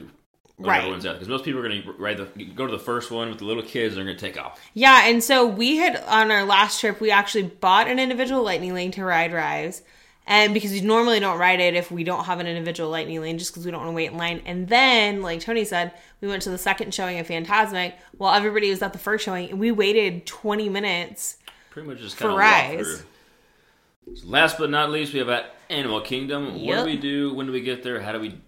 Right. 0.62 0.80
everyone's 0.80 1.06
out 1.06 1.14
because 1.14 1.28
most 1.28 1.44
people 1.44 1.60
are 1.60 1.66
going 1.66 1.82
to 1.82 1.92
ride 1.92 2.18
the 2.18 2.44
go 2.44 2.66
to 2.66 2.72
the 2.72 2.78
first 2.78 3.10
one 3.10 3.30
with 3.30 3.38
the 3.38 3.46
little 3.46 3.62
kids. 3.62 3.94
They're 3.94 4.04
going 4.04 4.16
to 4.16 4.20
take 4.20 4.38
off. 4.38 4.60
Yeah, 4.74 5.08
and 5.08 5.24
so 5.24 5.46
we 5.46 5.78
had 5.78 5.96
on 6.06 6.30
our 6.30 6.44
last 6.44 6.80
trip, 6.80 7.00
we 7.00 7.10
actually 7.10 7.44
bought 7.44 7.88
an 7.88 7.98
individual 7.98 8.42
lightning 8.42 8.74
lane 8.74 8.90
to 8.92 9.04
ride 9.04 9.32
Rise. 9.32 9.80
And 10.30 10.54
because 10.54 10.70
we 10.70 10.80
normally 10.80 11.18
don't 11.18 11.40
ride 11.40 11.58
it 11.58 11.74
if 11.74 11.90
we 11.90 12.04
don't 12.04 12.24
have 12.24 12.38
an 12.38 12.46
individual 12.46 12.88
lightning 12.88 13.20
lane, 13.20 13.36
just 13.36 13.50
because 13.50 13.64
we 13.64 13.72
don't 13.72 13.80
want 13.80 13.90
to 13.90 13.96
wait 13.96 14.12
in 14.12 14.16
line. 14.16 14.40
And 14.46 14.68
then, 14.68 15.22
like 15.22 15.40
Tony 15.40 15.64
said, 15.64 15.92
we 16.20 16.28
went 16.28 16.42
to 16.42 16.50
the 16.50 16.56
second 16.56 16.94
showing 16.94 17.18
of 17.18 17.26
Fantasmic 17.26 17.94
while 18.16 18.32
everybody 18.32 18.70
was 18.70 18.80
at 18.80 18.92
the 18.92 18.98
first 18.98 19.24
showing, 19.24 19.50
and 19.50 19.58
we 19.58 19.72
waited 19.72 20.26
20 20.26 20.68
minutes. 20.68 21.38
Pretty 21.70 21.88
much 21.88 21.98
just 21.98 22.14
For 22.14 22.28
kind 22.28 22.32
of 22.32 22.38
Rise. 22.38 23.02
So 24.14 24.28
last 24.28 24.56
but 24.56 24.70
not 24.70 24.92
least, 24.92 25.12
we 25.12 25.18
have 25.18 25.28
at 25.28 25.52
Animal 25.68 26.00
Kingdom. 26.00 26.64
What 26.64 26.76
do 26.76 26.84
we 26.84 26.96
do? 26.96 27.34
When 27.34 27.46
do 27.46 27.52
we 27.52 27.60
get 27.60 27.82
there? 27.82 28.00
How 28.00 28.12
do 28.12 28.20
we? 28.20 28.40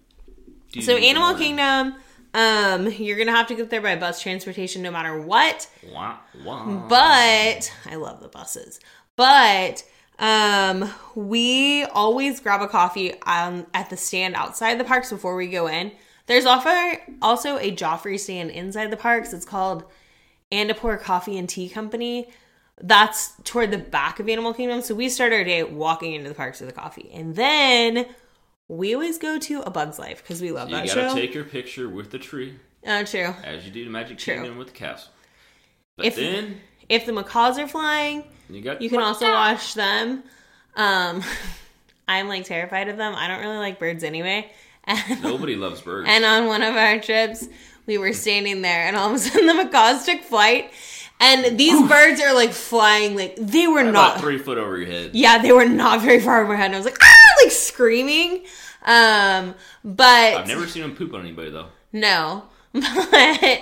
Do 0.70 0.82
So, 0.82 0.94
Animal? 0.96 1.34
Kingdom, 1.34 1.96
um, 2.32 2.92
you're 2.92 3.18
gonna 3.18 3.36
have 3.36 3.48
to 3.48 3.56
get 3.56 3.70
there 3.70 3.80
by 3.80 3.96
bus 3.96 4.22
transportation 4.22 4.82
no 4.82 4.92
matter 4.92 5.20
what. 5.20 5.68
Wah, 5.92 6.18
wah. 6.44 6.86
But 6.88 7.72
I 7.86 7.96
love 7.96 8.20
the 8.20 8.28
buses. 8.28 8.78
But 9.16 9.82
um 10.18 10.88
we 11.14 11.84
always 11.86 12.38
grab 12.40 12.60
a 12.60 12.68
coffee 12.68 13.12
um 13.22 13.66
at 13.74 13.90
the 13.90 13.96
stand 13.96 14.34
outside 14.34 14.78
the 14.78 14.84
parks 14.84 15.10
before 15.10 15.34
we 15.34 15.48
go 15.48 15.66
in. 15.66 15.92
There's 16.26 16.44
also 16.46 16.70
also 17.20 17.58
a 17.58 17.74
Joffrey 17.74 18.18
stand 18.18 18.50
inside 18.50 18.90
the 18.90 18.96
parks. 18.96 19.32
It's 19.32 19.44
called 19.44 19.84
Andapur 20.52 21.00
Coffee 21.00 21.36
and 21.38 21.48
Tea 21.48 21.68
Company. 21.68 22.30
That's 22.80 23.32
toward 23.44 23.70
the 23.70 23.78
back 23.78 24.20
of 24.20 24.28
Animal 24.28 24.54
Kingdom. 24.54 24.82
So 24.82 24.94
we 24.94 25.08
start 25.08 25.32
our 25.32 25.44
day 25.44 25.62
walking 25.62 26.14
into 26.14 26.28
the 26.28 26.34
parks 26.34 26.60
with 26.60 26.68
a 26.70 26.72
coffee. 26.72 27.10
And 27.12 27.34
then 27.34 28.06
we 28.68 28.94
always 28.94 29.18
go 29.18 29.38
to 29.38 29.60
A 29.62 29.70
Bug's 29.70 29.98
Life 29.98 30.22
because 30.22 30.40
we 30.40 30.52
love 30.52 30.70
that. 30.70 30.84
you 30.86 30.94
that 30.94 31.08
gotta 31.08 31.20
take 31.20 31.34
your 31.34 31.44
picture 31.44 31.88
with 31.88 32.10
the 32.10 32.18
tree, 32.18 32.54
uh, 32.86 33.04
true. 33.04 33.34
as 33.44 33.64
you 33.66 33.70
do 33.72 33.84
the 33.84 33.90
Magic 33.90 34.18
True. 34.18 34.34
Kingdom 34.36 34.58
with 34.58 34.68
the 34.68 34.72
castle. 34.74 35.10
But 35.96 36.06
If- 36.06 36.16
then 36.16 36.60
If 36.88 37.06
the 37.06 37.12
macaws 37.12 37.58
are 37.58 37.68
flying, 37.68 38.24
you 38.54 38.62
got 38.62 38.80
You 38.82 38.88
can 38.90 39.00
also 39.00 39.30
watch 39.30 39.74
them. 39.74 40.22
Um, 40.76 41.22
I'm 42.08 42.28
like 42.28 42.44
terrified 42.44 42.88
of 42.88 42.96
them. 42.96 43.14
I 43.16 43.28
don't 43.28 43.40
really 43.40 43.58
like 43.58 43.78
birds 43.78 44.02
anyway. 44.04 44.50
And, 44.84 45.22
Nobody 45.22 45.54
loves 45.56 45.80
birds. 45.88 46.08
and 46.10 46.24
on 46.24 46.46
one 46.46 46.62
of 46.62 46.74
our 46.74 46.98
trips, 47.00 47.46
we 47.86 47.98
were 47.98 48.12
standing 48.12 48.62
there, 48.62 48.86
and 48.86 48.96
all 48.96 49.08
of 49.10 49.14
a 49.14 49.18
sudden 49.20 49.46
the 49.46 49.54
macaws 49.54 50.04
took 50.04 50.20
flight, 50.22 50.70
and 51.20 51.56
these 51.58 51.80
birds 51.88 52.20
are 52.20 52.34
like 52.34 52.52
flying. 52.52 53.14
Like 53.16 53.36
they 53.36 53.66
were 53.68 53.80
about 53.82 53.92
not. 53.92 54.20
three 54.20 54.38
foot 54.38 54.58
over 54.58 54.76
your 54.76 54.86
head. 54.88 55.10
Yeah, 55.14 55.38
they 55.40 55.52
were 55.52 55.66
not 55.66 56.00
very 56.02 56.20
far 56.20 56.42
over 56.42 56.52
my 56.52 56.56
head. 56.58 56.66
And 56.66 56.74
I 56.74 56.78
was 56.78 56.86
like, 56.86 56.98
ah, 57.00 57.42
like 57.44 57.52
screaming. 57.52 58.44
Um, 58.84 59.54
but 59.84 60.34
I've 60.34 60.48
never 60.48 60.66
seen 60.66 60.82
them 60.82 60.96
poop 60.96 61.14
on 61.14 61.20
anybody 61.20 61.50
though. 61.50 61.66
no. 61.92 62.44
But 62.72 63.60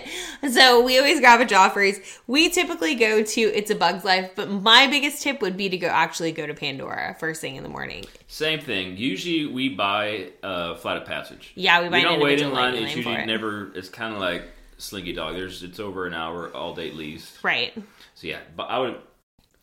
so 0.51 0.83
we 0.83 0.99
always 0.99 1.21
grab 1.21 1.41
a 1.41 1.45
Joffrey's. 1.45 2.01
We 2.27 2.49
typically 2.49 2.95
go 2.95 3.23
to 3.23 3.41
It's 3.41 3.71
a 3.71 3.75
Bug's 3.75 4.05
Life, 4.05 4.33
but 4.37 4.51
my 4.51 4.87
biggest 4.87 5.23
tip 5.23 5.43
would 5.43 5.57
be 5.57 5.69
to 5.69 5.77
go 5.77 5.89
actually 5.89 6.33
go 6.33 6.47
to 6.47 6.55
Pandora 6.55 7.17
first 7.19 7.41
thing 7.41 7.57
in 7.57 7.63
the 7.63 7.69
morning. 7.69 8.05
Same 8.29 8.61
thing. 8.61 8.97
Usually 8.97 9.47
we 9.47 9.69
buy 9.71 10.31
uh, 10.43 10.77
flight 10.77 10.97
of 10.97 11.07
passage. 11.07 11.53
Yeah, 11.57 11.83
we 11.83 11.89
buy 11.89 11.99
We 11.99 12.03
don't 12.05 12.21
wait 12.21 12.41
in 12.41 12.53
line. 12.53 12.75
It's 12.75 12.95
usually 12.95 13.17
it. 13.17 13.27
never. 13.27 13.73
It's 13.75 13.89
kind 13.89 14.15
of 14.15 14.21
like 14.21 14.45
Slinky 14.79 15.13
Dog. 15.13 15.35
There's 15.35 15.63
it's 15.63 15.81
over 15.81 16.07
an 16.07 16.15
hour 16.15 16.55
all 16.55 16.75
day 16.75 16.89
at 16.89 16.95
least. 16.95 17.43
Right. 17.43 17.73
So 18.15 18.27
yeah, 18.27 18.39
but 18.57 18.65
I 18.65 18.79
would 18.79 18.97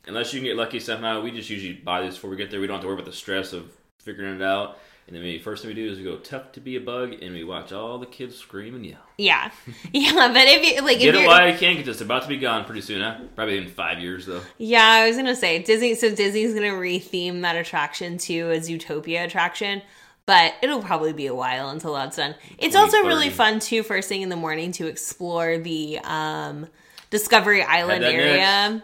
unless 0.08 0.34
you 0.34 0.39
can 0.39 0.48
get 0.48 0.58
lucky 0.58 0.80
somehow. 0.80 1.22
We 1.22 1.32
just 1.32 1.50
usually 1.50 1.74
buy 1.74 2.02
this 2.02 2.16
before 2.16 2.30
we 2.30 2.38
get 2.38 2.52
there. 2.52 2.60
We 2.60 2.68
don't 2.68 2.76
have 2.76 2.82
to 2.82 2.88
worry 2.88 2.95
about 2.95 3.06
the 3.06 3.14
stress 3.14 3.54
of 3.54 3.72
figuring 4.00 4.36
it 4.36 4.41
out. 4.41 4.80
And 5.08 5.16
then 5.16 5.24
we 5.24 5.39
first 5.39 5.64
thing 5.64 5.70
we 5.70 5.76
do 5.76 5.89
is 5.89 5.97
we 5.97 6.03
go 6.03 6.18
tough 6.18 6.51
to 6.51 6.60
be 6.60 6.76
a 6.76 6.82
bug, 6.82 7.14
and 7.22 7.34
we 7.34 7.45
watch 7.45 7.72
all 7.72 7.97
the 7.97 8.05
kids 8.05 8.36
scream 8.36 8.76
and 8.76 8.86
yell. 8.86 8.99
Yeah. 9.18 9.51
Yeah, 9.93 10.28
but 10.34 10.47
if 10.47 10.66
you 10.66 10.82
like 10.82 10.99
Get 10.99 11.16
if 11.16 11.22
it 11.22 11.28
while 11.28 11.49
you 11.49 11.58
can, 11.58 11.78
because 11.78 11.88
it's 11.88 12.01
about 12.01 12.24
to 12.24 12.28
be 12.28 12.38
gone 12.38 12.66
pretty 12.66 12.82
soon. 12.82 13.01
Huh? 13.01 13.20
Probably 13.36 13.58
in 13.58 13.70
five 13.70 13.99
years 13.99 14.26
though. 14.26 14.41
Yeah, 14.58 14.84
I 14.86 15.08
was 15.08 15.16
gonna 15.16 15.36
say 15.36 15.64
Disney 15.64 15.95
so 15.95 16.14
Disney's 16.14 16.53
gonna 16.53 16.68
retheme 16.68 17.41
that 17.43 17.55
attraction 17.55 18.18
to 18.20 18.51
a 18.51 18.58
Zootopia 18.58 19.24
attraction. 19.24 19.82
But 20.26 20.55
it'll 20.62 20.82
probably 20.82 21.14
be 21.14 21.28
a 21.28 21.34
while 21.34 21.70
until 21.70 21.93
that's 21.93 22.18
done. 22.18 22.36
It's 22.58 22.76
also 22.76 22.97
really 23.03 23.30
fun 23.30 23.60
too, 23.60 23.82
first 23.84 24.10
thing 24.10 24.24
in 24.24 24.30
the 24.30 24.36
morning 24.36 24.74
to 24.74 24.88
explore 24.88 25.58
the 25.58 25.99
um 26.03 26.68
Discovery 27.10 27.64
Island 27.64 28.03
area. 28.03 28.84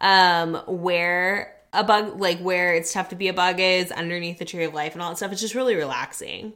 Um 0.00 0.54
where 0.66 1.54
a 1.72 1.84
bug 1.84 2.20
like 2.20 2.38
where 2.40 2.74
it's 2.74 2.92
tough 2.92 3.10
to 3.10 3.16
be 3.16 3.28
a 3.28 3.32
bug 3.32 3.60
is 3.60 3.92
underneath 3.92 4.38
the 4.38 4.44
tree 4.44 4.64
of 4.64 4.74
life 4.74 4.92
and 4.94 5.02
all 5.02 5.10
that 5.10 5.16
stuff. 5.16 5.32
It's 5.32 5.40
just 5.40 5.54
really 5.54 5.76
relaxing. 5.76 6.52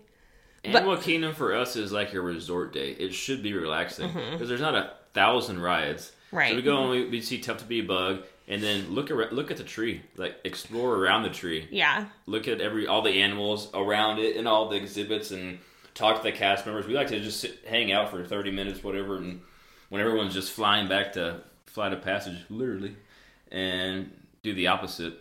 Animal 0.64 0.96
Kingdom 0.96 1.34
for 1.34 1.54
us 1.54 1.76
is 1.76 1.92
like 1.92 2.14
a 2.14 2.20
resort 2.20 2.72
day. 2.72 2.92
It 2.92 3.12
should 3.12 3.42
be 3.42 3.52
relaxing 3.52 4.10
because 4.32 4.48
there's 4.48 4.60
not 4.60 4.74
a 4.74 4.92
thousand 5.12 5.60
rides. 5.60 6.06
Mm-hmm. 6.06 6.36
Right. 6.36 6.50
So 6.50 6.56
we 6.56 6.62
go 6.62 6.82
and 6.82 6.90
we, 6.90 7.08
we 7.08 7.20
see 7.20 7.38
Tough 7.38 7.58
to 7.58 7.64
Be 7.64 7.80
a 7.80 7.84
Bug, 7.84 8.24
and 8.48 8.62
then 8.62 8.90
look 8.92 9.10
around, 9.10 9.32
look 9.32 9.50
at 9.50 9.56
the 9.56 9.62
tree, 9.62 10.02
like 10.16 10.36
explore 10.42 10.96
around 10.96 11.22
the 11.22 11.30
tree. 11.30 11.68
Yeah. 11.70 12.06
Look 12.26 12.48
at 12.48 12.60
every 12.60 12.86
all 12.86 13.02
the 13.02 13.22
animals 13.22 13.68
around 13.72 14.18
it 14.18 14.36
and 14.36 14.48
all 14.48 14.68
the 14.68 14.76
exhibits, 14.76 15.30
and 15.30 15.58
talk 15.94 16.16
to 16.16 16.22
the 16.22 16.32
cast 16.32 16.66
members. 16.66 16.86
We 16.86 16.94
like 16.94 17.08
to 17.08 17.20
just 17.20 17.40
sit, 17.40 17.60
hang 17.68 17.92
out 17.92 18.10
for 18.10 18.24
thirty 18.24 18.50
minutes, 18.50 18.82
whatever, 18.82 19.16
and 19.16 19.42
when 19.90 20.00
everyone's 20.00 20.34
just 20.34 20.50
flying 20.50 20.88
back 20.88 21.12
to 21.12 21.42
Flight 21.66 21.92
of 21.92 22.02
Passage, 22.02 22.38
literally, 22.48 22.96
and 23.52 24.10
do 24.44 24.54
the 24.54 24.68
opposite. 24.68 25.18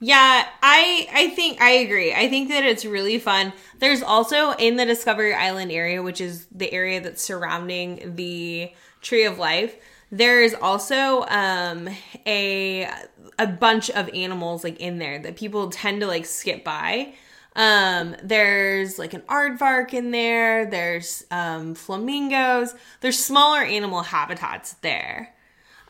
Yeah, 0.00 0.46
I 0.62 1.08
I 1.12 1.28
think 1.30 1.60
I 1.60 1.70
agree. 1.70 2.12
I 2.12 2.28
think 2.28 2.48
that 2.50 2.64
it's 2.64 2.84
really 2.84 3.18
fun. 3.18 3.52
There's 3.78 4.02
also 4.02 4.52
in 4.52 4.76
the 4.76 4.84
Discovery 4.84 5.32
Island 5.34 5.70
area, 5.72 6.02
which 6.02 6.20
is 6.20 6.46
the 6.50 6.72
area 6.72 7.00
that's 7.00 7.22
surrounding 7.22 8.14
the 8.16 8.72
Tree 9.00 9.24
of 9.24 9.38
Life. 9.38 9.76
There's 10.10 10.54
also 10.54 11.22
um 11.28 11.88
a 12.26 12.88
a 13.38 13.46
bunch 13.46 13.90
of 13.90 14.10
animals 14.14 14.64
like 14.64 14.80
in 14.80 14.98
there 14.98 15.18
that 15.20 15.36
people 15.36 15.70
tend 15.70 16.00
to 16.00 16.06
like 16.06 16.26
skip 16.26 16.64
by. 16.64 17.14
Um 17.56 18.16
there's 18.22 18.98
like 18.98 19.14
an 19.14 19.22
aardvark 19.22 19.94
in 19.94 20.10
there, 20.10 20.66
there's 20.66 21.24
um 21.30 21.74
flamingos, 21.74 22.74
there's 23.00 23.18
smaller 23.18 23.62
animal 23.62 24.02
habitats 24.02 24.74
there. 24.82 25.33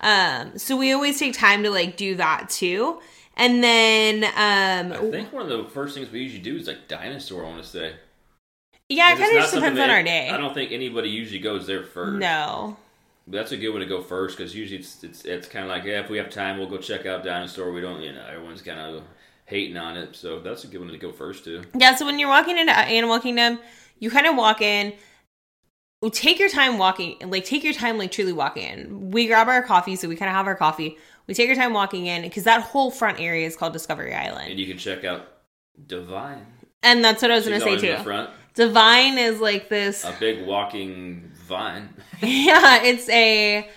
Um 0.05 0.57
so 0.59 0.77
we 0.77 0.93
always 0.93 1.19
take 1.19 1.35
time 1.35 1.63
to 1.65 1.71
like 1.71 1.97
do 1.97 2.15
that 2.17 2.49
too. 2.51 3.01
And 3.37 3.65
then 3.65 4.23
um 4.25 4.93
I 4.93 5.11
think 5.11 5.33
one 5.33 5.43
of 5.43 5.49
the 5.49 5.69
first 5.71 5.97
things 5.97 6.11
we 6.13 6.21
usually 6.21 6.43
do 6.43 6.57
is 6.57 6.69
like 6.69 6.87
dinosaur. 6.87 7.45
I 7.45 7.49
want 7.49 7.63
to 7.63 7.69
say. 7.69 7.95
yeah, 8.89 9.13
it 9.15 9.19
kind 9.19 9.37
of 9.37 9.43
just 9.43 9.55
depends 9.55 9.81
on 9.81 9.91
our 9.91 10.03
day. 10.03 10.29
I 10.31 10.37
don't 10.37 10.55
think 10.55 10.71
anybody 10.71 11.09
usually 11.09 11.41
goes 11.41 11.67
there 11.67 11.83
first. 11.83 12.19
No. 12.21 12.77
But 13.27 13.39
that's 13.39 13.53
a 13.53 13.57
good 13.57 13.71
one 13.71 13.81
to 13.81 13.87
go 13.87 14.03
first 14.03 14.37
because 14.37 14.55
usually 14.55 14.81
it's 14.81 15.03
it's, 15.03 15.25
it's 15.25 15.49
kind 15.49 15.65
of 15.65 15.71
like 15.71 15.85
yeah, 15.85 16.01
if 16.01 16.11
we 16.11 16.19
have 16.19 16.29
time, 16.31 16.59
we'll 16.59 16.69
go 16.69 16.77
check 16.77 17.07
out 17.07 17.25
dinosaur. 17.25 17.73
We 17.73 17.81
don't, 17.81 18.03
you 18.03 18.13
know, 18.13 18.25
everyone's 18.31 18.61
kind 18.63 18.79
of 18.79 19.03
hating 19.47 19.77
on 19.79 19.97
it, 19.97 20.15
so 20.15 20.41
that's 20.41 20.65
a 20.65 20.67
good 20.67 20.81
one 20.81 20.89
to 20.91 20.99
go 20.99 21.11
first 21.13 21.45
to. 21.45 21.65
Yeah, 21.75 21.95
so 21.95 22.05
when 22.07 22.19
you're 22.19 22.29
walking 22.29 22.59
into 22.59 22.77
Animal 22.77 23.19
Kingdom, 23.21 23.59
you 23.99 24.11
kind 24.11 24.27
of 24.27 24.37
walk 24.37 24.61
in. 24.61 24.93
Take 26.13 26.39
your 26.39 26.49
time 26.49 26.79
walking, 26.79 27.17
like 27.31 27.45
take 27.45 27.65
your 27.65 27.73
time, 27.73 27.99
like 27.99 28.11
truly 28.13 28.33
walking 28.33 28.63
in. 28.65 29.11
We 29.11 29.27
grab 29.27 29.49
our 29.49 29.63
coffee, 29.63 29.97
so 29.97 30.09
we 30.09 30.17
kind 30.17 30.29
of 30.29 30.35
have 30.35 30.47
our 30.47 30.55
coffee. 30.57 30.99
We 31.27 31.35
take 31.35 31.49
our 31.49 31.55
time 31.57 31.73
walking 31.73 32.07
in 32.07 32.23
because 32.23 32.45
that 32.45 32.63
whole 32.63 32.91
front 32.91 33.21
area 33.21 33.47
is 33.47 33.57
called 33.57 33.73
Discovery 33.73 34.13
island 34.15 34.51
And 34.51 34.61
you 34.61 34.67
can 34.67 34.77
check 34.77 35.05
out 35.05 35.27
Divine. 35.87 36.47
and 36.83 37.05
that's 37.05 37.23
what 37.23 37.31
I 37.31 37.37
was 37.37 37.45
She's 37.45 37.63
gonna 37.65 37.79
say 37.81 37.97
too. 37.97 38.27
Divine 38.55 39.19
is 39.19 39.41
like 39.41 39.69
this. 39.69 40.05
a 40.05 40.15
big 40.21 40.47
walking 40.47 41.31
vine. 41.35 41.89
Yeah, 42.23 42.83
it's 42.83 43.09
a 43.09 43.69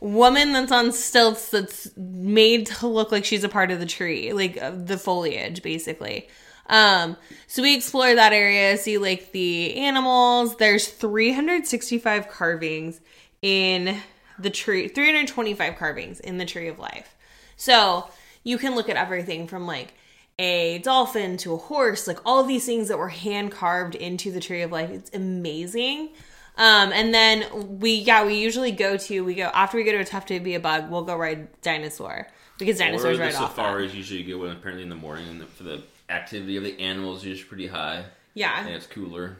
woman 0.00 0.52
that's 0.52 0.72
on 0.72 0.92
stilts 0.92 1.50
that's 1.50 1.90
made 1.96 2.66
to 2.66 2.86
look 2.86 3.10
like 3.12 3.24
she's 3.24 3.44
a 3.44 3.48
part 3.48 3.70
of 3.70 3.80
the 3.80 3.86
tree, 3.86 4.32
like 4.32 4.54
the 4.86 4.98
foliage, 4.98 5.62
basically. 5.62 6.28
Um, 6.68 7.16
so 7.46 7.62
we 7.62 7.74
explore 7.76 8.14
that 8.14 8.32
area, 8.32 8.76
see 8.76 8.98
like 8.98 9.32
the 9.32 9.76
animals. 9.76 10.56
There's 10.56 10.88
365 10.88 12.28
carvings 12.28 13.00
in 13.42 13.98
the 14.38 14.50
tree, 14.50 14.88
325 14.88 15.76
carvings 15.76 16.20
in 16.20 16.38
the 16.38 16.44
tree 16.44 16.68
of 16.68 16.78
life. 16.78 17.14
So 17.56 18.08
you 18.44 18.58
can 18.58 18.74
look 18.74 18.88
at 18.88 18.96
everything 18.96 19.46
from 19.46 19.66
like 19.66 19.94
a 20.38 20.78
dolphin 20.80 21.36
to 21.38 21.54
a 21.54 21.56
horse, 21.56 22.06
like 22.06 22.18
all 22.26 22.42
these 22.44 22.66
things 22.66 22.88
that 22.88 22.98
were 22.98 23.08
hand 23.08 23.50
carved 23.52 23.94
into 23.94 24.30
the 24.30 24.40
tree 24.40 24.62
of 24.62 24.70
life. 24.72 24.90
It's 24.90 25.10
amazing. 25.14 26.10
Um, 26.58 26.90
and 26.92 27.12
then 27.12 27.78
we, 27.80 27.92
yeah, 27.94 28.24
we 28.24 28.34
usually 28.36 28.72
go 28.72 28.96
to, 28.96 29.24
we 29.24 29.34
go, 29.34 29.44
after 29.54 29.76
we 29.76 29.84
go 29.84 29.92
to 29.92 29.98
a 29.98 30.04
tough 30.04 30.26
to 30.26 30.40
be 30.40 30.54
a 30.54 30.60
bug, 30.60 30.90
we'll 30.90 31.04
go 31.04 31.16
ride 31.16 31.48
dinosaur 31.60 32.28
because 32.58 32.76
Or 32.80 32.84
dinosaurs 32.84 33.18
the 33.18 33.24
right 33.24 33.34
off. 33.34 33.56
that. 33.56 33.62
safaris 33.62 33.94
usually 33.94 34.22
go 34.22 34.42
apparently 34.44 34.82
in 34.82 34.88
the 34.88 34.96
morning, 34.96 35.28
and 35.28 35.40
the, 35.40 35.46
for 35.46 35.64
the 35.64 35.82
activity 36.08 36.56
of 36.56 36.64
the 36.64 36.78
animals 36.80 37.24
is 37.24 37.42
pretty 37.42 37.66
high, 37.66 38.04
Yeah. 38.34 38.60
and 38.64 38.74
it's 38.74 38.86
cooler. 38.86 39.38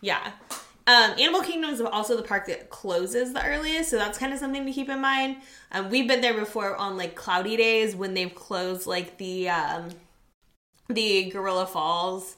Yeah. 0.00 0.32
Um, 0.86 1.12
Animal 1.18 1.40
Kingdom 1.40 1.70
is 1.70 1.80
also 1.80 2.14
the 2.16 2.22
park 2.22 2.46
that 2.46 2.68
closes 2.68 3.32
the 3.32 3.42
earliest, 3.42 3.88
so 3.90 3.96
that's 3.96 4.18
kind 4.18 4.32
of 4.34 4.38
something 4.38 4.66
to 4.66 4.72
keep 4.72 4.90
in 4.90 5.00
mind. 5.00 5.38
Um, 5.72 5.88
we've 5.88 6.06
been 6.06 6.20
there 6.20 6.34
before 6.34 6.76
on 6.76 6.98
like 6.98 7.14
cloudy 7.14 7.56
days 7.56 7.96
when 7.96 8.12
they've 8.12 8.34
closed 8.34 8.86
like 8.86 9.16
the 9.16 9.48
um, 9.48 9.88
the 10.88 11.30
Gorilla 11.30 11.66
Falls 11.66 12.36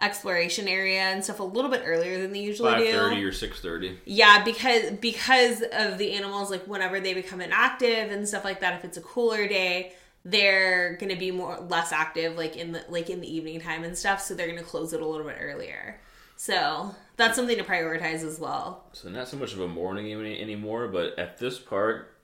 exploration 0.00 0.66
area 0.66 1.00
and 1.00 1.22
stuff 1.22 1.40
a 1.40 1.44
little 1.44 1.70
bit 1.70 1.82
earlier 1.84 2.22
than 2.22 2.32
they 2.32 2.38
usually 2.38 2.70
Five 2.72 2.84
do. 2.84 2.92
thirty 2.92 3.24
or 3.24 3.32
six 3.32 3.60
thirty. 3.60 3.98
Yeah, 4.04 4.44
because 4.44 4.92
because 4.92 5.62
of 5.72 5.98
the 5.98 6.12
animals, 6.12 6.50
like 6.50 6.64
whenever 6.68 7.00
they 7.00 7.12
become 7.12 7.40
inactive 7.40 8.12
and 8.12 8.26
stuff 8.28 8.44
like 8.44 8.60
that, 8.60 8.74
if 8.74 8.84
it's 8.84 8.98
a 8.98 9.02
cooler 9.02 9.48
day, 9.48 9.92
they're 10.24 10.96
gonna 10.96 11.16
be 11.16 11.30
more 11.30 11.58
less 11.60 11.92
active, 11.92 12.36
like 12.36 12.56
in 12.56 12.72
the 12.72 12.84
like 12.88 13.08
in 13.10 13.20
the 13.20 13.34
evening 13.34 13.60
time 13.60 13.84
and 13.84 13.96
stuff. 13.96 14.20
So 14.20 14.34
they're 14.34 14.48
gonna 14.48 14.62
close 14.62 14.92
it 14.92 15.00
a 15.00 15.06
little 15.06 15.26
bit 15.26 15.38
earlier. 15.40 15.98
So 16.36 16.94
that's 17.16 17.36
something 17.36 17.56
to 17.58 17.64
prioritize 17.64 18.22
as 18.24 18.38
well. 18.40 18.84
So 18.92 19.08
not 19.10 19.28
so 19.28 19.36
much 19.36 19.52
of 19.52 19.60
a 19.60 19.68
morning 19.68 20.12
any, 20.12 20.40
anymore, 20.40 20.88
but 20.88 21.18
at 21.18 21.36
this 21.38 21.58
park, 21.58 22.14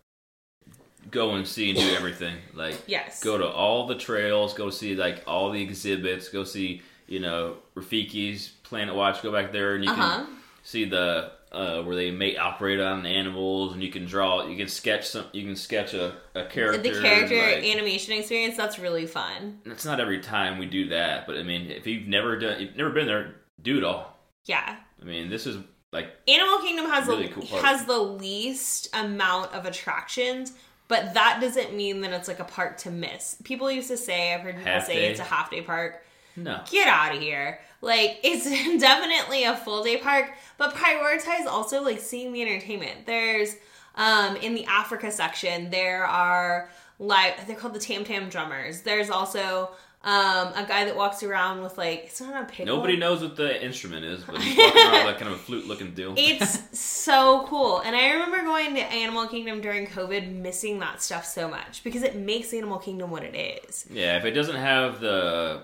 go 1.10 1.34
and 1.34 1.46
see 1.46 1.70
and 1.70 1.78
do 1.78 1.94
everything. 1.94 2.36
Like 2.54 2.76
Yes. 2.86 3.22
go 3.22 3.38
to 3.38 3.46
all 3.48 3.86
the 3.86 3.94
trails, 3.94 4.54
go 4.54 4.70
see 4.70 4.94
like 4.96 5.22
all 5.26 5.50
the 5.50 5.62
exhibits, 5.62 6.28
go 6.28 6.44
see 6.44 6.82
you 7.06 7.20
know 7.20 7.56
Rafiki's 7.74 8.48
Planet 8.62 8.94
Watch. 8.94 9.22
Go 9.22 9.30
back 9.32 9.52
there 9.52 9.74
and 9.74 9.84
you 9.84 9.90
Uh-huh. 9.90 10.24
can 10.24 10.36
see 10.62 10.84
the 10.84 11.32
uh, 11.56 11.82
where 11.82 11.96
they 11.96 12.10
may 12.10 12.36
operate 12.36 12.78
on 12.80 13.06
animals, 13.06 13.72
and 13.72 13.82
you 13.82 13.90
can 13.90 14.04
draw, 14.04 14.46
you 14.46 14.56
can 14.56 14.68
sketch 14.68 15.08
some, 15.08 15.24
you 15.32 15.44
can 15.44 15.56
sketch 15.56 15.94
a, 15.94 16.14
a 16.34 16.44
character. 16.46 16.82
The 16.82 17.00
character 17.00 17.36
like- 17.36 17.64
animation 17.64 18.12
experience 18.14 18.56
that's 18.56 18.78
really 18.78 19.06
fun. 19.06 19.60
it's 19.64 19.84
not 19.84 19.98
every 20.00 20.20
time 20.20 20.58
we 20.58 20.66
do 20.66 20.88
that, 20.90 21.26
but 21.26 21.36
I 21.38 21.42
mean, 21.42 21.70
if 21.70 21.86
you've 21.86 22.06
never 22.06 22.38
done, 22.38 22.60
you've 22.60 22.76
never 22.76 22.90
been 22.90 23.06
there, 23.06 23.34
do 23.62 23.78
it 23.78 23.84
all. 23.84 24.16
Yeah. 24.44 24.76
I 25.00 25.04
mean, 25.04 25.28
this 25.30 25.46
is 25.46 25.56
like 25.92 26.08
Animal 26.28 26.58
Kingdom 26.58 26.86
has 26.90 27.06
Really 27.06 27.28
the 27.28 27.32
cool 27.32 27.44
has 27.62 27.84
the 27.86 27.98
least 27.98 28.88
amount 28.94 29.52
of 29.54 29.66
attractions, 29.66 30.52
but 30.88 31.14
that 31.14 31.38
doesn't 31.40 31.74
mean 31.74 32.00
that 32.02 32.12
it's 32.12 32.28
like 32.28 32.38
a 32.40 32.44
park 32.44 32.76
to 32.78 32.90
miss. 32.90 33.36
People 33.44 33.70
used 33.70 33.88
to 33.88 33.96
say, 33.96 34.34
I've 34.34 34.40
heard 34.42 34.56
people 34.56 34.70
Half 34.72 34.86
say 34.86 34.94
day. 34.96 35.08
it's 35.10 35.20
a 35.20 35.24
half 35.24 35.50
day 35.50 35.62
park. 35.62 36.04
no. 36.36 36.60
Get 36.70 36.86
out 36.86 37.14
of 37.14 37.20
here. 37.22 37.60
Like 37.80 38.20
it's 38.24 38.44
definitely 38.80 39.44
a 39.44 39.56
full 39.56 39.82
day 39.82 39.98
park, 39.98 40.32
but 40.58 40.74
prioritize 40.74 41.46
also 41.46 41.82
like 41.82 42.00
seeing 42.00 42.32
the 42.32 42.42
entertainment. 42.42 43.06
There's 43.06 43.56
um 43.94 44.36
in 44.36 44.54
the 44.54 44.64
Africa 44.66 45.10
section, 45.10 45.70
there 45.70 46.04
are 46.04 46.70
live 46.98 47.34
they're 47.46 47.56
called 47.56 47.74
the 47.74 47.80
Tam 47.80 48.04
Tam 48.04 48.28
drummers. 48.28 48.82
There's 48.82 49.10
also 49.10 49.70
um 50.04 50.48
a 50.54 50.64
guy 50.68 50.84
that 50.84 50.96
walks 50.96 51.22
around 51.22 51.62
with 51.62 51.76
like 51.76 52.04
it's 52.04 52.20
not 52.20 52.42
a 52.42 52.46
pickle. 52.46 52.66
Nobody 52.76 52.96
knows 52.96 53.22
what 53.22 53.36
the 53.36 53.62
instrument 53.64 54.04
is, 54.04 54.22
but 54.24 54.40
he's 54.40 54.56
walking 54.58 54.82
around 54.82 55.06
like 55.06 55.18
kind 55.18 55.32
of 55.32 55.38
a 55.38 55.42
flute 55.42 55.66
looking 55.66 55.94
deal. 55.94 56.14
It's 56.16 56.78
so 56.78 57.44
cool. 57.48 57.80
And 57.80 57.96
I 57.96 58.12
remember 58.12 58.42
going 58.42 58.74
to 58.74 58.82
Animal 58.82 59.26
Kingdom 59.26 59.60
during 59.60 59.86
COVID, 59.86 60.32
missing 60.32 60.78
that 60.78 61.02
stuff 61.02 61.24
so 61.24 61.48
much 61.48 61.82
because 61.84 62.02
it 62.02 62.16
makes 62.16 62.52
Animal 62.54 62.78
Kingdom 62.78 63.10
what 63.10 63.22
it 63.24 63.34
is. 63.68 63.86
Yeah, 63.90 64.16
if 64.16 64.24
it 64.24 64.32
doesn't 64.32 64.56
have 64.56 65.00
the 65.00 65.62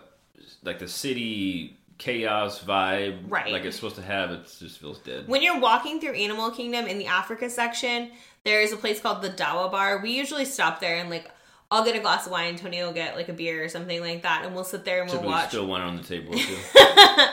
like 0.65 0.79
the 0.79 0.89
city 0.89 1.79
chaos 2.03 2.63
vibe, 2.63 3.19
Right. 3.29 3.53
like 3.53 3.65
it's 3.65 3.77
supposed 3.77 3.97
to 3.97 4.03
have, 4.03 4.31
it 4.33 4.41
just 4.59 4.79
feels 4.79 4.99
dead. 4.99 5.29
When 5.29 5.41
you're 5.43 5.61
walking 5.61 6.01
through 6.01 6.15
Animal 6.15 6.51
Kingdom 6.51 6.87
in 6.87 6.99
the 6.99 7.07
Africa 7.07 7.49
section, 7.49 8.11
there 8.45 8.61
is 8.61 8.73
a 8.73 8.77
place 8.77 9.01
called 9.01 9.23
the 9.23 9.31
Dawa 9.31 9.71
Bar. 9.71 10.01
We 10.03 10.11
usually 10.11 10.45
stop 10.45 10.81
there 10.81 10.97
and 10.97 11.09
like 11.11 11.31
I'll 11.71 11.85
get 11.85 11.97
a 11.97 12.01
glass 12.01 12.27
of 12.27 12.33
wine, 12.33 12.57
Tony 12.57 12.83
will 12.83 12.93
get 12.93 13.17
like 13.17 13.29
a 13.31 13.33
beer 13.33 13.65
or 13.65 13.69
something 13.69 14.01
like 14.03 14.23
that, 14.25 14.43
and 14.45 14.55
we'll 14.55 14.65
sit 14.65 14.85
there 14.85 15.01
and 15.01 15.09
we'll 15.09 15.21
Typically, 15.21 15.33
watch. 15.35 15.49
still 15.49 15.67
one 15.67 15.81
on 15.81 15.97
the 15.97 16.03
table 16.03 16.35
too. 16.35 16.57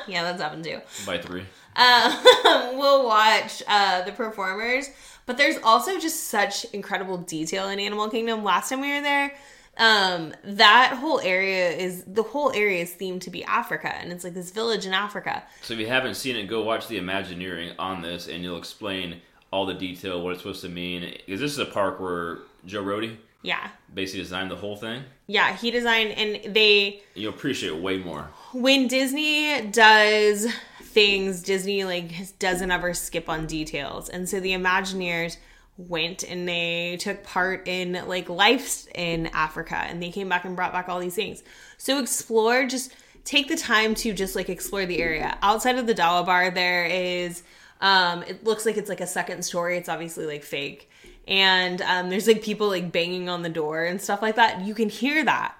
yeah, 0.07 0.23
that's 0.23 0.41
happened 0.41 0.63
too. 0.63 0.79
by 1.05 1.17
three. 1.17 1.41
um, 1.75 2.13
we'll 2.77 3.05
watch 3.05 3.61
uh, 3.67 4.03
the 4.03 4.11
performers. 4.13 4.87
But 5.25 5.37
there's 5.37 5.57
also 5.63 5.99
just 5.99 6.25
such 6.29 6.63
incredible 6.73 7.17
detail 7.17 7.67
in 7.69 7.79
Animal 7.79 8.09
Kingdom. 8.09 8.43
Last 8.43 8.69
time 8.69 8.79
we 8.81 8.93
were 8.93 9.01
there, 9.01 9.33
um, 9.79 10.33
that 10.43 10.97
whole 10.99 11.19
area 11.21 11.69
is 11.71 12.03
the 12.05 12.21
whole 12.23 12.51
area 12.51 12.81
is 12.83 12.91
themed 12.91 13.21
to 13.21 13.29
be 13.29 13.43
Africa, 13.45 13.93
and 13.95 14.11
it's 14.11 14.23
like 14.23 14.33
this 14.33 14.51
village 14.51 14.85
in 14.85 14.93
Africa. 14.93 15.43
So 15.61 15.73
if 15.73 15.79
you 15.79 15.87
haven't 15.87 16.15
seen 16.15 16.35
it, 16.35 16.47
go 16.47 16.61
watch 16.63 16.87
the 16.87 16.97
Imagineering 16.97 17.71
on 17.79 18.01
this, 18.01 18.27
and 18.27 18.43
you'll 18.43 18.57
explain 18.57 19.21
all 19.51 19.65
the 19.65 19.73
detail, 19.73 20.21
what 20.21 20.33
it's 20.33 20.41
supposed 20.41 20.61
to 20.61 20.69
mean. 20.69 21.01
Because 21.25 21.39
this 21.41 21.51
is 21.53 21.59
a 21.59 21.65
park 21.65 21.99
where 21.99 22.39
Joe 22.65 22.83
Rohde 22.83 23.15
Yeah, 23.41 23.69
basically 23.93 24.21
designed 24.21 24.51
the 24.51 24.55
whole 24.57 24.75
thing. 24.75 25.03
yeah. 25.27 25.55
He 25.55 25.71
designed, 25.71 26.11
and 26.11 26.53
they 26.53 27.01
You'll 27.15 27.33
appreciate 27.33 27.69
it 27.73 27.81
way 27.81 27.97
more. 27.97 28.29
when 28.53 28.87
Disney 28.87 29.61
does 29.71 30.45
things, 30.81 31.41
Disney 31.41 31.83
like 31.85 32.37
doesn't 32.39 32.69
ever 32.69 32.93
skip 32.93 33.29
on 33.29 33.47
details, 33.47 34.09
and 34.09 34.27
so 34.27 34.39
the 34.39 34.51
Imagineers 34.51 35.37
went 35.87 36.23
and 36.23 36.47
they 36.47 36.97
took 36.99 37.23
part 37.23 37.67
in 37.67 37.93
like 38.07 38.29
life 38.29 38.85
in 38.93 39.27
Africa, 39.27 39.75
and 39.75 40.03
they 40.03 40.11
came 40.11 40.27
back 40.29 40.45
and 40.45 40.55
brought 40.55 40.73
back 40.73 40.89
all 40.89 40.99
these 40.99 41.15
things. 41.15 41.41
So 41.77 41.99
explore, 41.99 42.65
just 42.67 42.93
take 43.23 43.47
the 43.47 43.55
time 43.55 43.95
to 43.95 44.13
just 44.13 44.35
like 44.35 44.49
explore 44.49 44.85
the 44.85 44.99
area. 44.99 45.37
Outside 45.41 45.77
of 45.77 45.87
the 45.87 45.95
Dawa 45.95 46.25
Bar, 46.25 46.51
there 46.51 46.85
is. 46.85 47.43
Um, 47.81 48.23
it 48.23 48.43
looks 48.43 48.65
like 48.65 48.75
it's 48.75 48.89
like 48.89 48.99
a 48.99 49.07
second 49.07 49.43
story. 49.43 49.77
It's 49.77 49.87
obviously 49.87 50.25
like 50.25 50.43
fake, 50.43 50.89
and 51.27 51.81
um, 51.81 52.09
there's 52.09 52.27
like 52.27 52.43
people 52.43 52.67
like 52.67 52.91
banging 52.91 53.29
on 53.29 53.41
the 53.41 53.49
door 53.49 53.85
and 53.85 54.01
stuff 54.01 54.21
like 54.21 54.35
that. 54.35 54.61
You 54.65 54.75
can 54.75 54.89
hear 54.89 55.23
that 55.23 55.55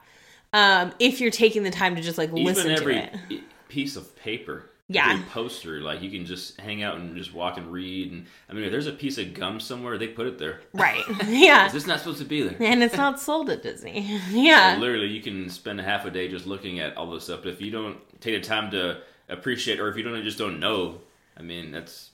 um, 0.52 0.92
if 1.00 1.22
you're 1.22 1.32
taking 1.32 1.64
the 1.64 1.72
time 1.72 1.96
to 1.96 2.02
just 2.02 2.18
like 2.18 2.32
listen 2.34 2.72
Even 2.72 2.76
to 2.76 2.82
every 2.82 2.98
it. 2.98 3.44
piece 3.70 3.96
of 3.96 4.14
paper, 4.18 4.69
Yeah. 4.92 5.22
poster, 5.30 5.82
like 5.82 6.02
you 6.02 6.10
can 6.10 6.26
just 6.26 6.60
hang 6.60 6.82
out 6.82 6.98
and 6.98 7.16
just 7.16 7.32
walk 7.32 7.58
and 7.58 7.72
read. 7.72 8.12
And 8.12 8.26
I 8.50 8.54
mean, 8.54 8.64
if 8.64 8.72
there's 8.72 8.88
a 8.88 8.92
piece 8.92 9.20
of 9.20 9.36
gum 9.36 9.60
somewhere, 9.60 10.00
they 10.00 10.08
put 10.08 10.26
it 10.26 10.40
there. 10.40 10.62
Right. 10.74 11.04
Yeah. 11.28 11.68
Is 11.68 11.74
this 11.74 11.88
not 11.88 12.00
supposed 12.00 12.20
to 12.20 12.26
be 12.26 12.42
there? 12.42 12.58
And 12.60 12.82
it's 12.84 12.98
not 12.98 13.20
sold 13.20 13.50
at 13.50 13.62
Disney. 13.62 14.20
yeah. 14.32 14.78
Literally, 14.80 15.08
you 15.08 15.22
can 15.22 15.50
spend 15.50 15.80
half 15.80 16.06
a 16.06 16.12
day 16.12 16.28
just 16.28 16.48
looking 16.48 16.80
at 16.80 16.98
all 16.98 17.12
this 17.12 17.26
stuff. 17.26 17.42
But 17.44 17.54
if 17.54 17.62
you 17.62 17.70
don't 17.72 17.98
take 18.20 18.42
the 18.42 18.48
time 18.48 18.72
to 18.72 19.02
appreciate, 19.30 19.80
or 19.80 19.90
if 19.90 19.96
you 19.96 20.04
don't 20.04 20.24
just 20.24 20.40
don't 20.40 20.60
know, 20.60 21.02
I 21.38 21.44
mean, 21.44 21.72
that's 21.72 22.10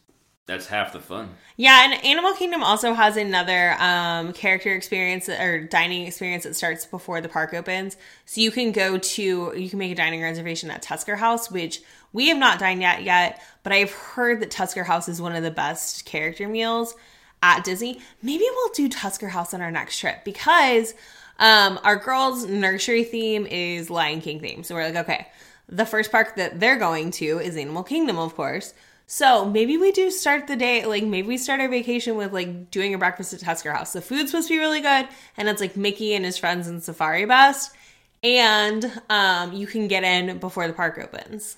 that's 0.48 0.68
half 0.68 0.94
the 0.94 1.00
fun. 1.00 1.30
Yeah, 1.58 1.86
and 1.86 2.06
Animal 2.06 2.34
Kingdom 2.34 2.62
also 2.62 2.94
has 2.94 3.18
another 3.18 3.76
um, 3.80 4.32
character 4.32 4.76
experience 4.76 5.28
or 5.28 5.64
dining 5.64 6.06
experience 6.06 6.44
that 6.44 6.56
starts 6.56 6.86
before 6.86 7.20
the 7.20 7.30
park 7.30 7.56
opens. 7.56 7.98
So 8.26 8.42
you 8.42 8.52
can 8.52 8.72
go 8.72 9.00
to, 9.00 9.54
you 9.56 9.70
can 9.70 9.80
make 9.80 9.92
a 9.92 9.96
dining 9.96 10.22
reservation 10.22 10.70
at 10.70 10.84
Tusker 10.84 11.16
House, 11.16 11.50
which 11.50 11.82
we 12.16 12.30
have 12.30 12.38
not 12.38 12.60
dined 12.60 12.82
at 12.82 13.04
yet, 13.04 13.42
but 13.62 13.74
I've 13.74 13.92
heard 13.92 14.40
that 14.40 14.50
Tusker 14.50 14.86
House 14.86 15.10
is 15.10 15.22
one 15.22 15.36
of 15.36 15.44
the 15.44 15.52
best 15.52 16.06
character 16.06 16.48
meals 16.48 16.96
at 17.44 17.66
Disney. 17.66 18.00
Maybe 18.24 18.46
we'll 18.50 18.74
do 18.74 18.88
Tusker 18.88 19.28
House 19.28 19.54
on 19.54 19.62
our 19.62 19.70
next 19.70 20.00
trip 20.00 20.24
because 20.24 20.94
um, 21.40 21.78
our 21.84 21.98
girls' 21.98 22.46
nursery 22.46 23.04
theme 23.04 23.46
is 23.46 23.90
Lion 23.90 24.22
King 24.22 24.40
theme. 24.40 24.64
So 24.64 24.76
we're 24.76 24.86
like, 24.86 24.96
okay, 24.96 25.28
the 25.68 25.86
first 25.86 26.10
park 26.10 26.38
that 26.38 26.58
they're 26.58 26.80
going 26.80 27.12
to 27.12 27.40
is 27.40 27.58
Animal 27.58 27.84
Kingdom, 27.84 28.18
of 28.18 28.34
course. 28.34 28.74
So 29.08 29.44
maybe 29.44 29.78
we 29.78 29.92
do 29.92 30.10
start 30.10 30.48
the 30.48 30.56
day, 30.56 30.86
like 30.86 31.04
maybe 31.04 31.28
we 31.28 31.38
start 31.38 31.60
our 31.60 31.68
vacation 31.68 32.16
with 32.16 32.32
like 32.32 32.72
doing 32.72 32.94
a 32.94 32.98
breakfast 32.98 33.34
at 33.34 33.42
Tusker 33.42 33.74
House. 33.74 33.92
The 33.92 34.02
food's 34.02 34.32
supposed 34.32 34.48
to 34.48 34.54
be 34.54 34.60
really 34.60 34.80
good, 34.80 35.10
and 35.36 35.50
it's 35.50 35.60
like 35.60 35.76
Mickey 35.76 36.16
and 36.16 36.24
his 36.24 36.38
friends 36.38 36.70
in 36.70 36.80
Safari 36.80 37.26
Best, 37.26 37.76
and 38.24 39.02
um, 39.10 39.52
you 39.52 39.68
can 39.68 39.90
get 39.90 40.06
in 40.06 40.38
before 40.38 40.66
the 40.66 40.74
park 40.74 40.98
opens. 40.98 41.58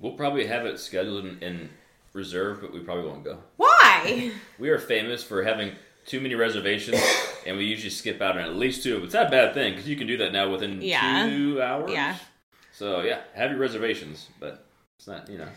We'll 0.00 0.12
probably 0.12 0.46
have 0.46 0.64
it 0.66 0.78
scheduled 0.78 1.24
and, 1.24 1.42
and 1.42 1.68
reserved, 2.12 2.60
but 2.62 2.72
we 2.72 2.80
probably 2.80 3.04
won't 3.06 3.24
go. 3.24 3.38
Why? 3.56 4.30
We 4.58 4.70
are 4.70 4.78
famous 4.78 5.22
for 5.22 5.42
having 5.44 5.72
too 6.06 6.20
many 6.20 6.34
reservations, 6.34 7.00
and 7.46 7.56
we 7.56 7.64
usually 7.64 7.90
skip 7.90 8.20
out 8.22 8.36
on 8.38 8.44
at 8.44 8.54
least 8.56 8.82
two. 8.82 9.02
It's 9.04 9.14
not 9.14 9.26
a 9.26 9.30
bad 9.30 9.54
thing 9.54 9.72
because 9.74 9.88
you 9.88 9.96
can 9.96 10.06
do 10.06 10.16
that 10.18 10.32
now 10.32 10.50
within 10.50 10.80
Yeah. 10.82 11.28
two 11.28 11.60
hours. 11.62 11.90
Yeah. 11.92 12.16
So 12.72 13.02
yeah, 13.02 13.20
have 13.34 13.50
your 13.50 13.60
reservations, 13.60 14.28
but 14.40 14.64
it's 14.98 15.06
not 15.06 15.28
you 15.28 15.38
know. 15.38 15.48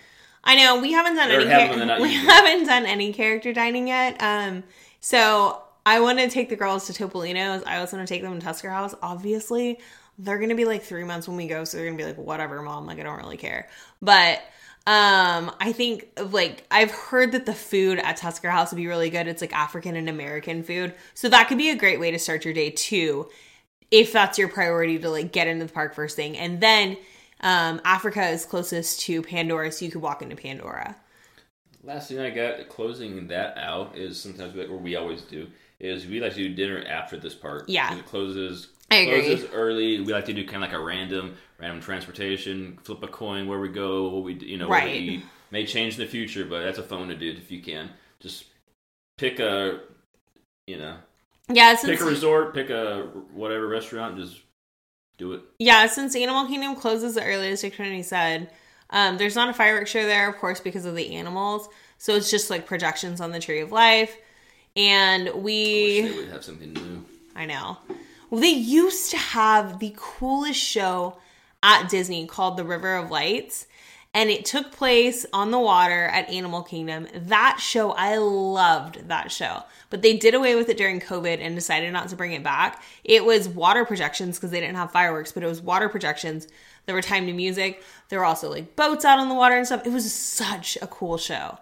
I 0.44 0.56
know 0.56 0.80
we 0.82 0.92
haven't 0.92 1.16
done 1.16 1.30
Or 1.32 1.36
any. 1.42 1.46
have 1.50 1.70
them 1.70 1.70
char- 1.70 1.80
and 1.82 1.88
not 1.88 2.02
we 2.02 2.10
use 2.10 2.22
them. 2.26 2.30
haven't 2.32 2.66
done 2.68 2.86
any 2.88 3.14
character 3.14 3.54
dining 3.54 3.88
yet. 3.88 4.18
Um, 4.22 4.64
so 5.00 5.62
I 5.86 6.00
want 6.00 6.18
to 6.20 6.30
take 6.30 6.50
the 6.50 6.56
girls 6.56 6.88
to 6.88 6.94
Topolino's. 6.94 7.64
I 7.66 7.78
also 7.78 7.98
want 7.98 8.08
to 8.08 8.14
take 8.14 8.22
them 8.24 8.34
to 8.40 8.44
Tusker 8.44 8.70
House. 8.72 8.94
Obviously, 9.04 9.80
they're 10.18 10.40
gonna 10.40 10.56
be 10.56 10.66
like 10.66 10.84
three 10.84 11.04
months 11.04 11.28
when 11.28 11.38
we 11.38 11.48
go, 11.48 11.64
so 11.64 11.78
they're 11.78 11.86
gonna 11.88 11.98
be 11.98 12.06
like, 12.06 12.18
whatever, 12.18 12.62
mom. 12.62 12.86
Like 12.88 13.00
I 13.00 13.04
don't 13.04 13.18
really 13.18 13.38
care. 13.38 13.68
But 14.02 14.40
um, 14.88 15.52
I 15.60 15.74
think 15.74 16.08
like 16.20 16.66
I've 16.72 16.92
heard 16.92 17.34
that 17.34 17.46
the 17.46 17.54
food 17.54 18.00
at 18.00 18.18
Tusker 18.18 18.50
House 18.50 18.72
would 18.72 18.78
be 18.78 18.88
really 18.88 19.10
good. 19.10 19.28
It's 19.28 19.42
like 19.42 19.54
African 19.54 19.96
and 19.96 20.10
American 20.10 20.64
food, 20.64 20.94
so 21.14 21.30
that 21.30 21.48
could 21.48 21.58
be 21.58 21.70
a 21.70 21.76
great 21.76 22.00
way 22.00 22.12
to 22.12 22.20
start 22.20 22.46
your 22.46 22.54
day 22.54 22.72
too 22.72 23.30
if 23.92 24.14
that's 24.14 24.40
your 24.40 24.48
priority 24.48 24.98
to 24.98 25.10
like 25.10 25.34
get 25.34 25.48
into 25.48 25.66
the 25.66 25.74
park 25.74 25.94
first 25.94 26.16
thing 26.16 26.38
and 26.38 26.62
then 26.62 26.96
um, 27.42 27.82
africa 27.84 28.26
is 28.30 28.46
closest 28.46 29.02
to 29.02 29.22
pandora 29.22 29.70
so 29.70 29.84
you 29.84 29.92
could 29.92 30.02
walk 30.02 30.22
into 30.22 30.34
pandora 30.34 30.96
Last 31.84 32.10
thing 32.10 32.20
I 32.20 32.30
got 32.30 32.70
closing 32.70 33.28
that 33.28 33.58
out 33.58 33.98
is 33.98 34.20
sometimes 34.20 34.56
or 34.56 34.78
we 34.78 34.96
always 34.96 35.22
do 35.22 35.48
is 35.80 36.06
we 36.06 36.20
like 36.20 36.34
to 36.34 36.48
do 36.48 36.54
dinner 36.54 36.84
after 36.88 37.18
this 37.18 37.34
part. 37.34 37.68
Yeah. 37.68 37.98
it 37.98 38.06
closes. 38.06 38.68
I 38.92 38.96
agree. 38.98 39.22
Closes 39.36 39.50
early. 39.54 40.00
We 40.02 40.12
like 40.14 40.26
to 40.26 40.34
do 40.34 40.44
kind 40.46 40.64
of 40.64 40.70
like 40.70 40.78
a 40.80 40.84
random, 40.84 41.36
random 41.60 41.82
transportation. 41.82 42.78
Flip 42.84 43.02
a 43.04 43.08
coin 43.08 43.48
where 43.48 43.60
we 43.60 43.70
go, 43.70 44.10
what 44.10 44.24
we 44.24 44.34
you 44.34 44.58
know, 44.58 44.68
what 44.68 44.80
Right. 44.82 44.92
we 45.02 45.08
eat. 45.08 45.24
May 45.52 45.66
change 45.66 45.96
in 45.96 46.02
the 46.02 46.08
future, 46.10 46.46
but 46.46 46.64
that's 46.64 46.78
a 46.78 46.84
fun 46.84 47.00
one 47.00 47.10
to 47.10 47.16
do 47.16 47.30
if 47.32 47.50
you 47.52 47.62
can. 47.62 47.90
Just 48.20 48.46
pick 49.18 49.40
a, 49.40 49.80
you 50.68 50.78
know, 50.78 50.96
yeah 51.50 51.76
since, 51.76 51.92
pick 51.92 52.02
a 52.02 52.06
resort, 52.10 52.54
pick 52.54 52.70
a 52.70 53.04
whatever 53.34 53.68
restaurant, 53.68 54.18
just 54.18 54.40
do 55.18 55.34
it. 55.34 55.42
yeah 55.60 55.86
since 55.88 56.16
animal 56.16 56.46
kingdom 56.48 56.76
closes 56.76 57.14
the 57.16 57.24
earliest 57.24 57.64
like 57.64 57.74
trinity 57.74 58.02
said 58.02 58.50
Um, 58.90 59.18
there's 59.18 59.36
not 59.36 59.50
a 59.50 59.54
fireworks 59.54 59.90
show 59.90 60.06
there, 60.06 60.30
of 60.30 60.38
course, 60.38 60.60
because 60.60 60.86
of 60.86 60.96
the 60.96 61.16
animals. 61.16 61.68
So 61.98 62.16
it's 62.16 62.30
just 62.32 62.50
like 62.50 62.66
projections 62.66 63.22
on 63.22 63.32
the 63.32 63.40
Tree 63.40 63.60
of 63.62 63.72
Life. 63.72 64.16
And 64.76 65.30
we. 65.44 66.02
Wish 66.04 66.12
they 66.12 66.18
would 66.22 66.30
have 66.30 66.44
something 66.44 66.74
new. 66.74 67.06
I 67.36 67.46
know. 67.46 67.78
Well, 68.32 68.40
they 68.40 68.48
used 68.50 69.12
to 69.12 69.18
have 69.18 69.80
the 69.80 69.94
coolest 69.98 70.60
show 70.60 71.18
at 71.62 71.90
Disney 71.90 72.26
called 72.26 72.56
The 72.56 72.64
River 72.64 72.96
of 72.96 73.12
Lights, 73.12 73.68
and 74.14 74.30
it 74.30 74.46
took 74.46 74.72
place 74.72 75.26
on 75.34 75.52
the 75.52 75.60
water 75.60 76.06
at 76.06 76.30
Animal 76.30 76.64
Kingdom. 76.64 77.08
That 77.14 77.60
show, 77.62 77.92
I 77.92 78.16
loved 78.18 79.10
that 79.10 79.34
show, 79.34 79.64
but 79.90 80.02
they 80.02 80.16
did 80.16 80.34
away 80.34 80.56
with 80.56 80.70
it 80.70 80.78
during 80.78 81.02
COVID 81.02 81.40
and 81.42 81.56
decided 81.56 81.92
not 81.92 82.08
to 82.08 82.16
bring 82.16 82.32
it 82.32 82.42
back. 82.42 82.82
It 83.04 83.26
was 83.26 83.50
water 83.50 83.84
projections 83.84 84.38
because 84.38 84.52
they 84.52 84.62
didn't 84.62 84.78
have 84.78 84.92
fireworks, 84.92 85.34
but 85.34 85.44
it 85.44 85.48
was 85.48 85.62
water 85.62 85.90
projections. 85.90 86.48
There 86.86 86.96
were 86.96 87.02
timed 87.02 87.28
to 87.28 87.34
music. 87.34 87.84
There 88.08 88.20
were 88.20 88.26
also 88.26 88.50
like 88.50 88.78
boats 88.78 89.04
out 89.04 89.20
on 89.20 89.28
the 89.28 89.36
water 89.36 89.56
and 89.58 89.66
stuff. 89.66 89.86
It 89.86 89.92
was 89.92 90.12
such 90.12 90.78
a 90.82 90.88
cool 90.88 91.18
show. 91.18 91.58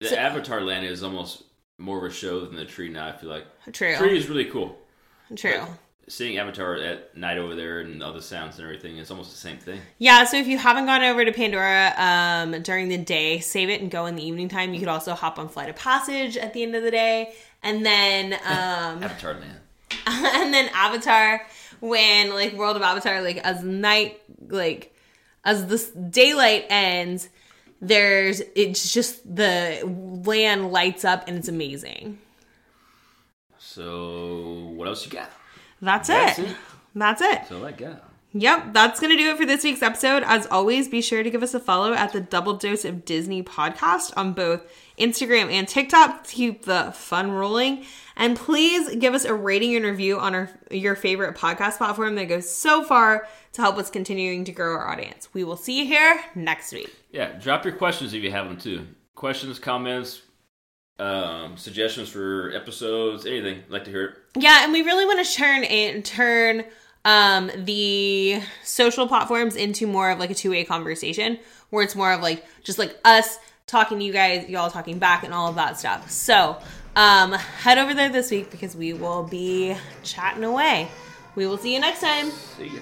The 0.00 0.08
So- 0.08 0.16
Avatar 0.16 0.62
Land 0.62 0.86
is 0.86 1.02
almost 1.02 1.42
more 1.76 1.98
of 1.98 2.10
a 2.10 2.14
show 2.14 2.40
than 2.40 2.56
the 2.56 2.64
tree 2.64 2.88
now. 2.88 3.06
I 3.08 3.12
feel 3.12 3.28
like 3.28 3.44
True. 3.72 3.96
tree 3.96 4.16
is 4.16 4.28
really 4.28 4.46
cool. 4.46 4.78
True. 5.36 5.60
But 5.60 6.12
seeing 6.12 6.38
Avatar 6.38 6.74
at 6.76 7.16
night 7.16 7.38
over 7.38 7.54
there 7.54 7.80
and 7.80 8.02
all 8.02 8.12
the 8.12 8.22
sounds 8.22 8.58
and 8.58 8.64
everything, 8.64 8.98
it's 8.98 9.10
almost 9.10 9.30
the 9.30 9.36
same 9.36 9.58
thing. 9.58 9.80
Yeah, 9.98 10.24
so 10.24 10.36
if 10.36 10.46
you 10.46 10.58
haven't 10.58 10.86
gone 10.86 11.02
over 11.02 11.24
to 11.24 11.32
Pandora 11.32 11.92
um, 11.96 12.62
during 12.62 12.88
the 12.88 12.98
day, 12.98 13.40
save 13.40 13.70
it 13.70 13.80
and 13.80 13.90
go 13.90 14.06
in 14.06 14.16
the 14.16 14.26
evening 14.26 14.48
time. 14.48 14.74
You 14.74 14.80
could 14.80 14.88
also 14.88 15.14
hop 15.14 15.38
on 15.38 15.48
Flight 15.48 15.68
of 15.68 15.76
Passage 15.76 16.36
at 16.36 16.52
the 16.52 16.62
end 16.62 16.74
of 16.74 16.82
the 16.82 16.90
day, 16.90 17.34
and 17.62 17.84
then 17.84 18.34
um, 18.44 19.02
Avatar 19.02 19.34
Land. 19.34 19.60
and 20.06 20.52
then 20.52 20.68
Avatar 20.74 21.46
when 21.80 22.32
like 22.32 22.54
World 22.54 22.76
of 22.76 22.82
Avatar, 22.82 23.22
like 23.22 23.38
as 23.38 23.62
night, 23.62 24.20
like 24.48 24.94
as 25.44 25.66
the 25.66 26.00
daylight 26.00 26.66
ends, 26.70 27.28
there's 27.80 28.40
it's 28.54 28.92
just 28.92 29.22
the 29.36 29.82
land 30.24 30.72
lights 30.72 31.04
up 31.04 31.28
and 31.28 31.36
it's 31.36 31.48
amazing. 31.48 32.18
So 33.58 34.63
what 34.84 34.90
else 34.90 35.06
you 35.06 35.10
got? 35.10 35.30
That's, 35.80 36.08
That's 36.08 36.38
it. 36.38 36.50
it. 36.50 36.56
That's 36.94 37.22
it. 37.22 37.46
So 37.48 37.64
I 37.64 37.72
got. 37.72 38.10
Yep, 38.36 38.72
that's 38.72 38.98
going 38.98 39.16
to 39.16 39.16
do 39.16 39.30
it 39.30 39.38
for 39.38 39.46
this 39.46 39.62
week's 39.62 39.80
episode. 39.80 40.24
As 40.26 40.46
always, 40.48 40.88
be 40.88 41.00
sure 41.00 41.22
to 41.22 41.30
give 41.30 41.42
us 41.42 41.54
a 41.54 41.60
follow 41.60 41.94
at 41.94 42.12
the 42.12 42.20
Double 42.20 42.54
Dose 42.54 42.84
of 42.84 43.04
Disney 43.04 43.44
podcast 43.44 44.12
on 44.16 44.32
both 44.32 44.60
Instagram 44.98 45.52
and 45.52 45.68
TikTok 45.68 46.24
to 46.24 46.34
keep 46.34 46.64
the 46.64 46.92
fun 46.96 47.30
rolling. 47.30 47.84
And 48.16 48.36
please 48.36 48.96
give 48.96 49.14
us 49.14 49.24
a 49.24 49.32
rating 49.32 49.76
and 49.76 49.84
review 49.84 50.18
on 50.18 50.34
our 50.34 50.50
your 50.70 50.96
favorite 50.96 51.36
podcast 51.36 51.78
platform 51.78 52.16
that 52.16 52.24
goes 52.24 52.50
so 52.50 52.82
far 52.82 53.26
to 53.52 53.62
help 53.62 53.78
us 53.78 53.88
continuing 53.88 54.44
to 54.44 54.52
grow 54.52 54.74
our 54.74 54.88
audience. 54.88 55.28
We 55.32 55.44
will 55.44 55.56
see 55.56 55.78
you 55.78 55.86
here 55.86 56.20
next 56.34 56.72
week. 56.72 56.92
Yeah, 57.12 57.38
drop 57.38 57.64
your 57.64 57.74
questions 57.74 58.14
if 58.14 58.22
you 58.22 58.32
have 58.32 58.48
them 58.48 58.58
too. 58.58 58.86
Questions, 59.14 59.60
comments, 59.60 60.22
um, 60.98 61.56
suggestions 61.56 62.08
for 62.08 62.52
episodes, 62.54 63.26
anything. 63.26 63.58
I'd 63.66 63.70
like 63.70 63.84
to 63.84 63.90
hear 63.90 64.04
it. 64.04 64.14
Yeah, 64.38 64.62
and 64.64 64.72
we 64.72 64.82
really 64.82 65.04
want 65.06 65.24
to 65.24 65.34
turn 65.34 65.64
and 65.64 66.04
turn 66.04 66.64
um 67.06 67.50
the 67.64 68.40
social 68.62 69.06
platforms 69.06 69.56
into 69.56 69.86
more 69.86 70.10
of 70.10 70.18
like 70.18 70.30
a 70.30 70.34
two-way 70.34 70.64
conversation 70.64 71.38
where 71.68 71.84
it's 71.84 71.94
more 71.94 72.12
of 72.12 72.22
like 72.22 72.44
just 72.62 72.78
like 72.78 72.98
us 73.04 73.38
talking 73.66 73.98
to 73.98 74.04
you 74.04 74.12
guys, 74.12 74.48
y'all 74.48 74.70
talking 74.70 74.98
back 74.98 75.22
and 75.22 75.34
all 75.34 75.48
of 75.48 75.56
that 75.56 75.78
stuff. 75.78 76.10
So, 76.10 76.56
um 76.96 77.32
head 77.32 77.76
over 77.76 77.92
there 77.92 78.08
this 78.08 78.30
week 78.30 78.50
because 78.50 78.74
we 78.74 78.92
will 78.94 79.24
be 79.24 79.76
chatting 80.02 80.44
away. 80.44 80.88
We 81.34 81.46
will 81.46 81.58
see 81.58 81.74
you 81.74 81.80
next 81.80 82.00
time. 82.00 82.30
See 82.30 82.68
ya. 82.68 82.80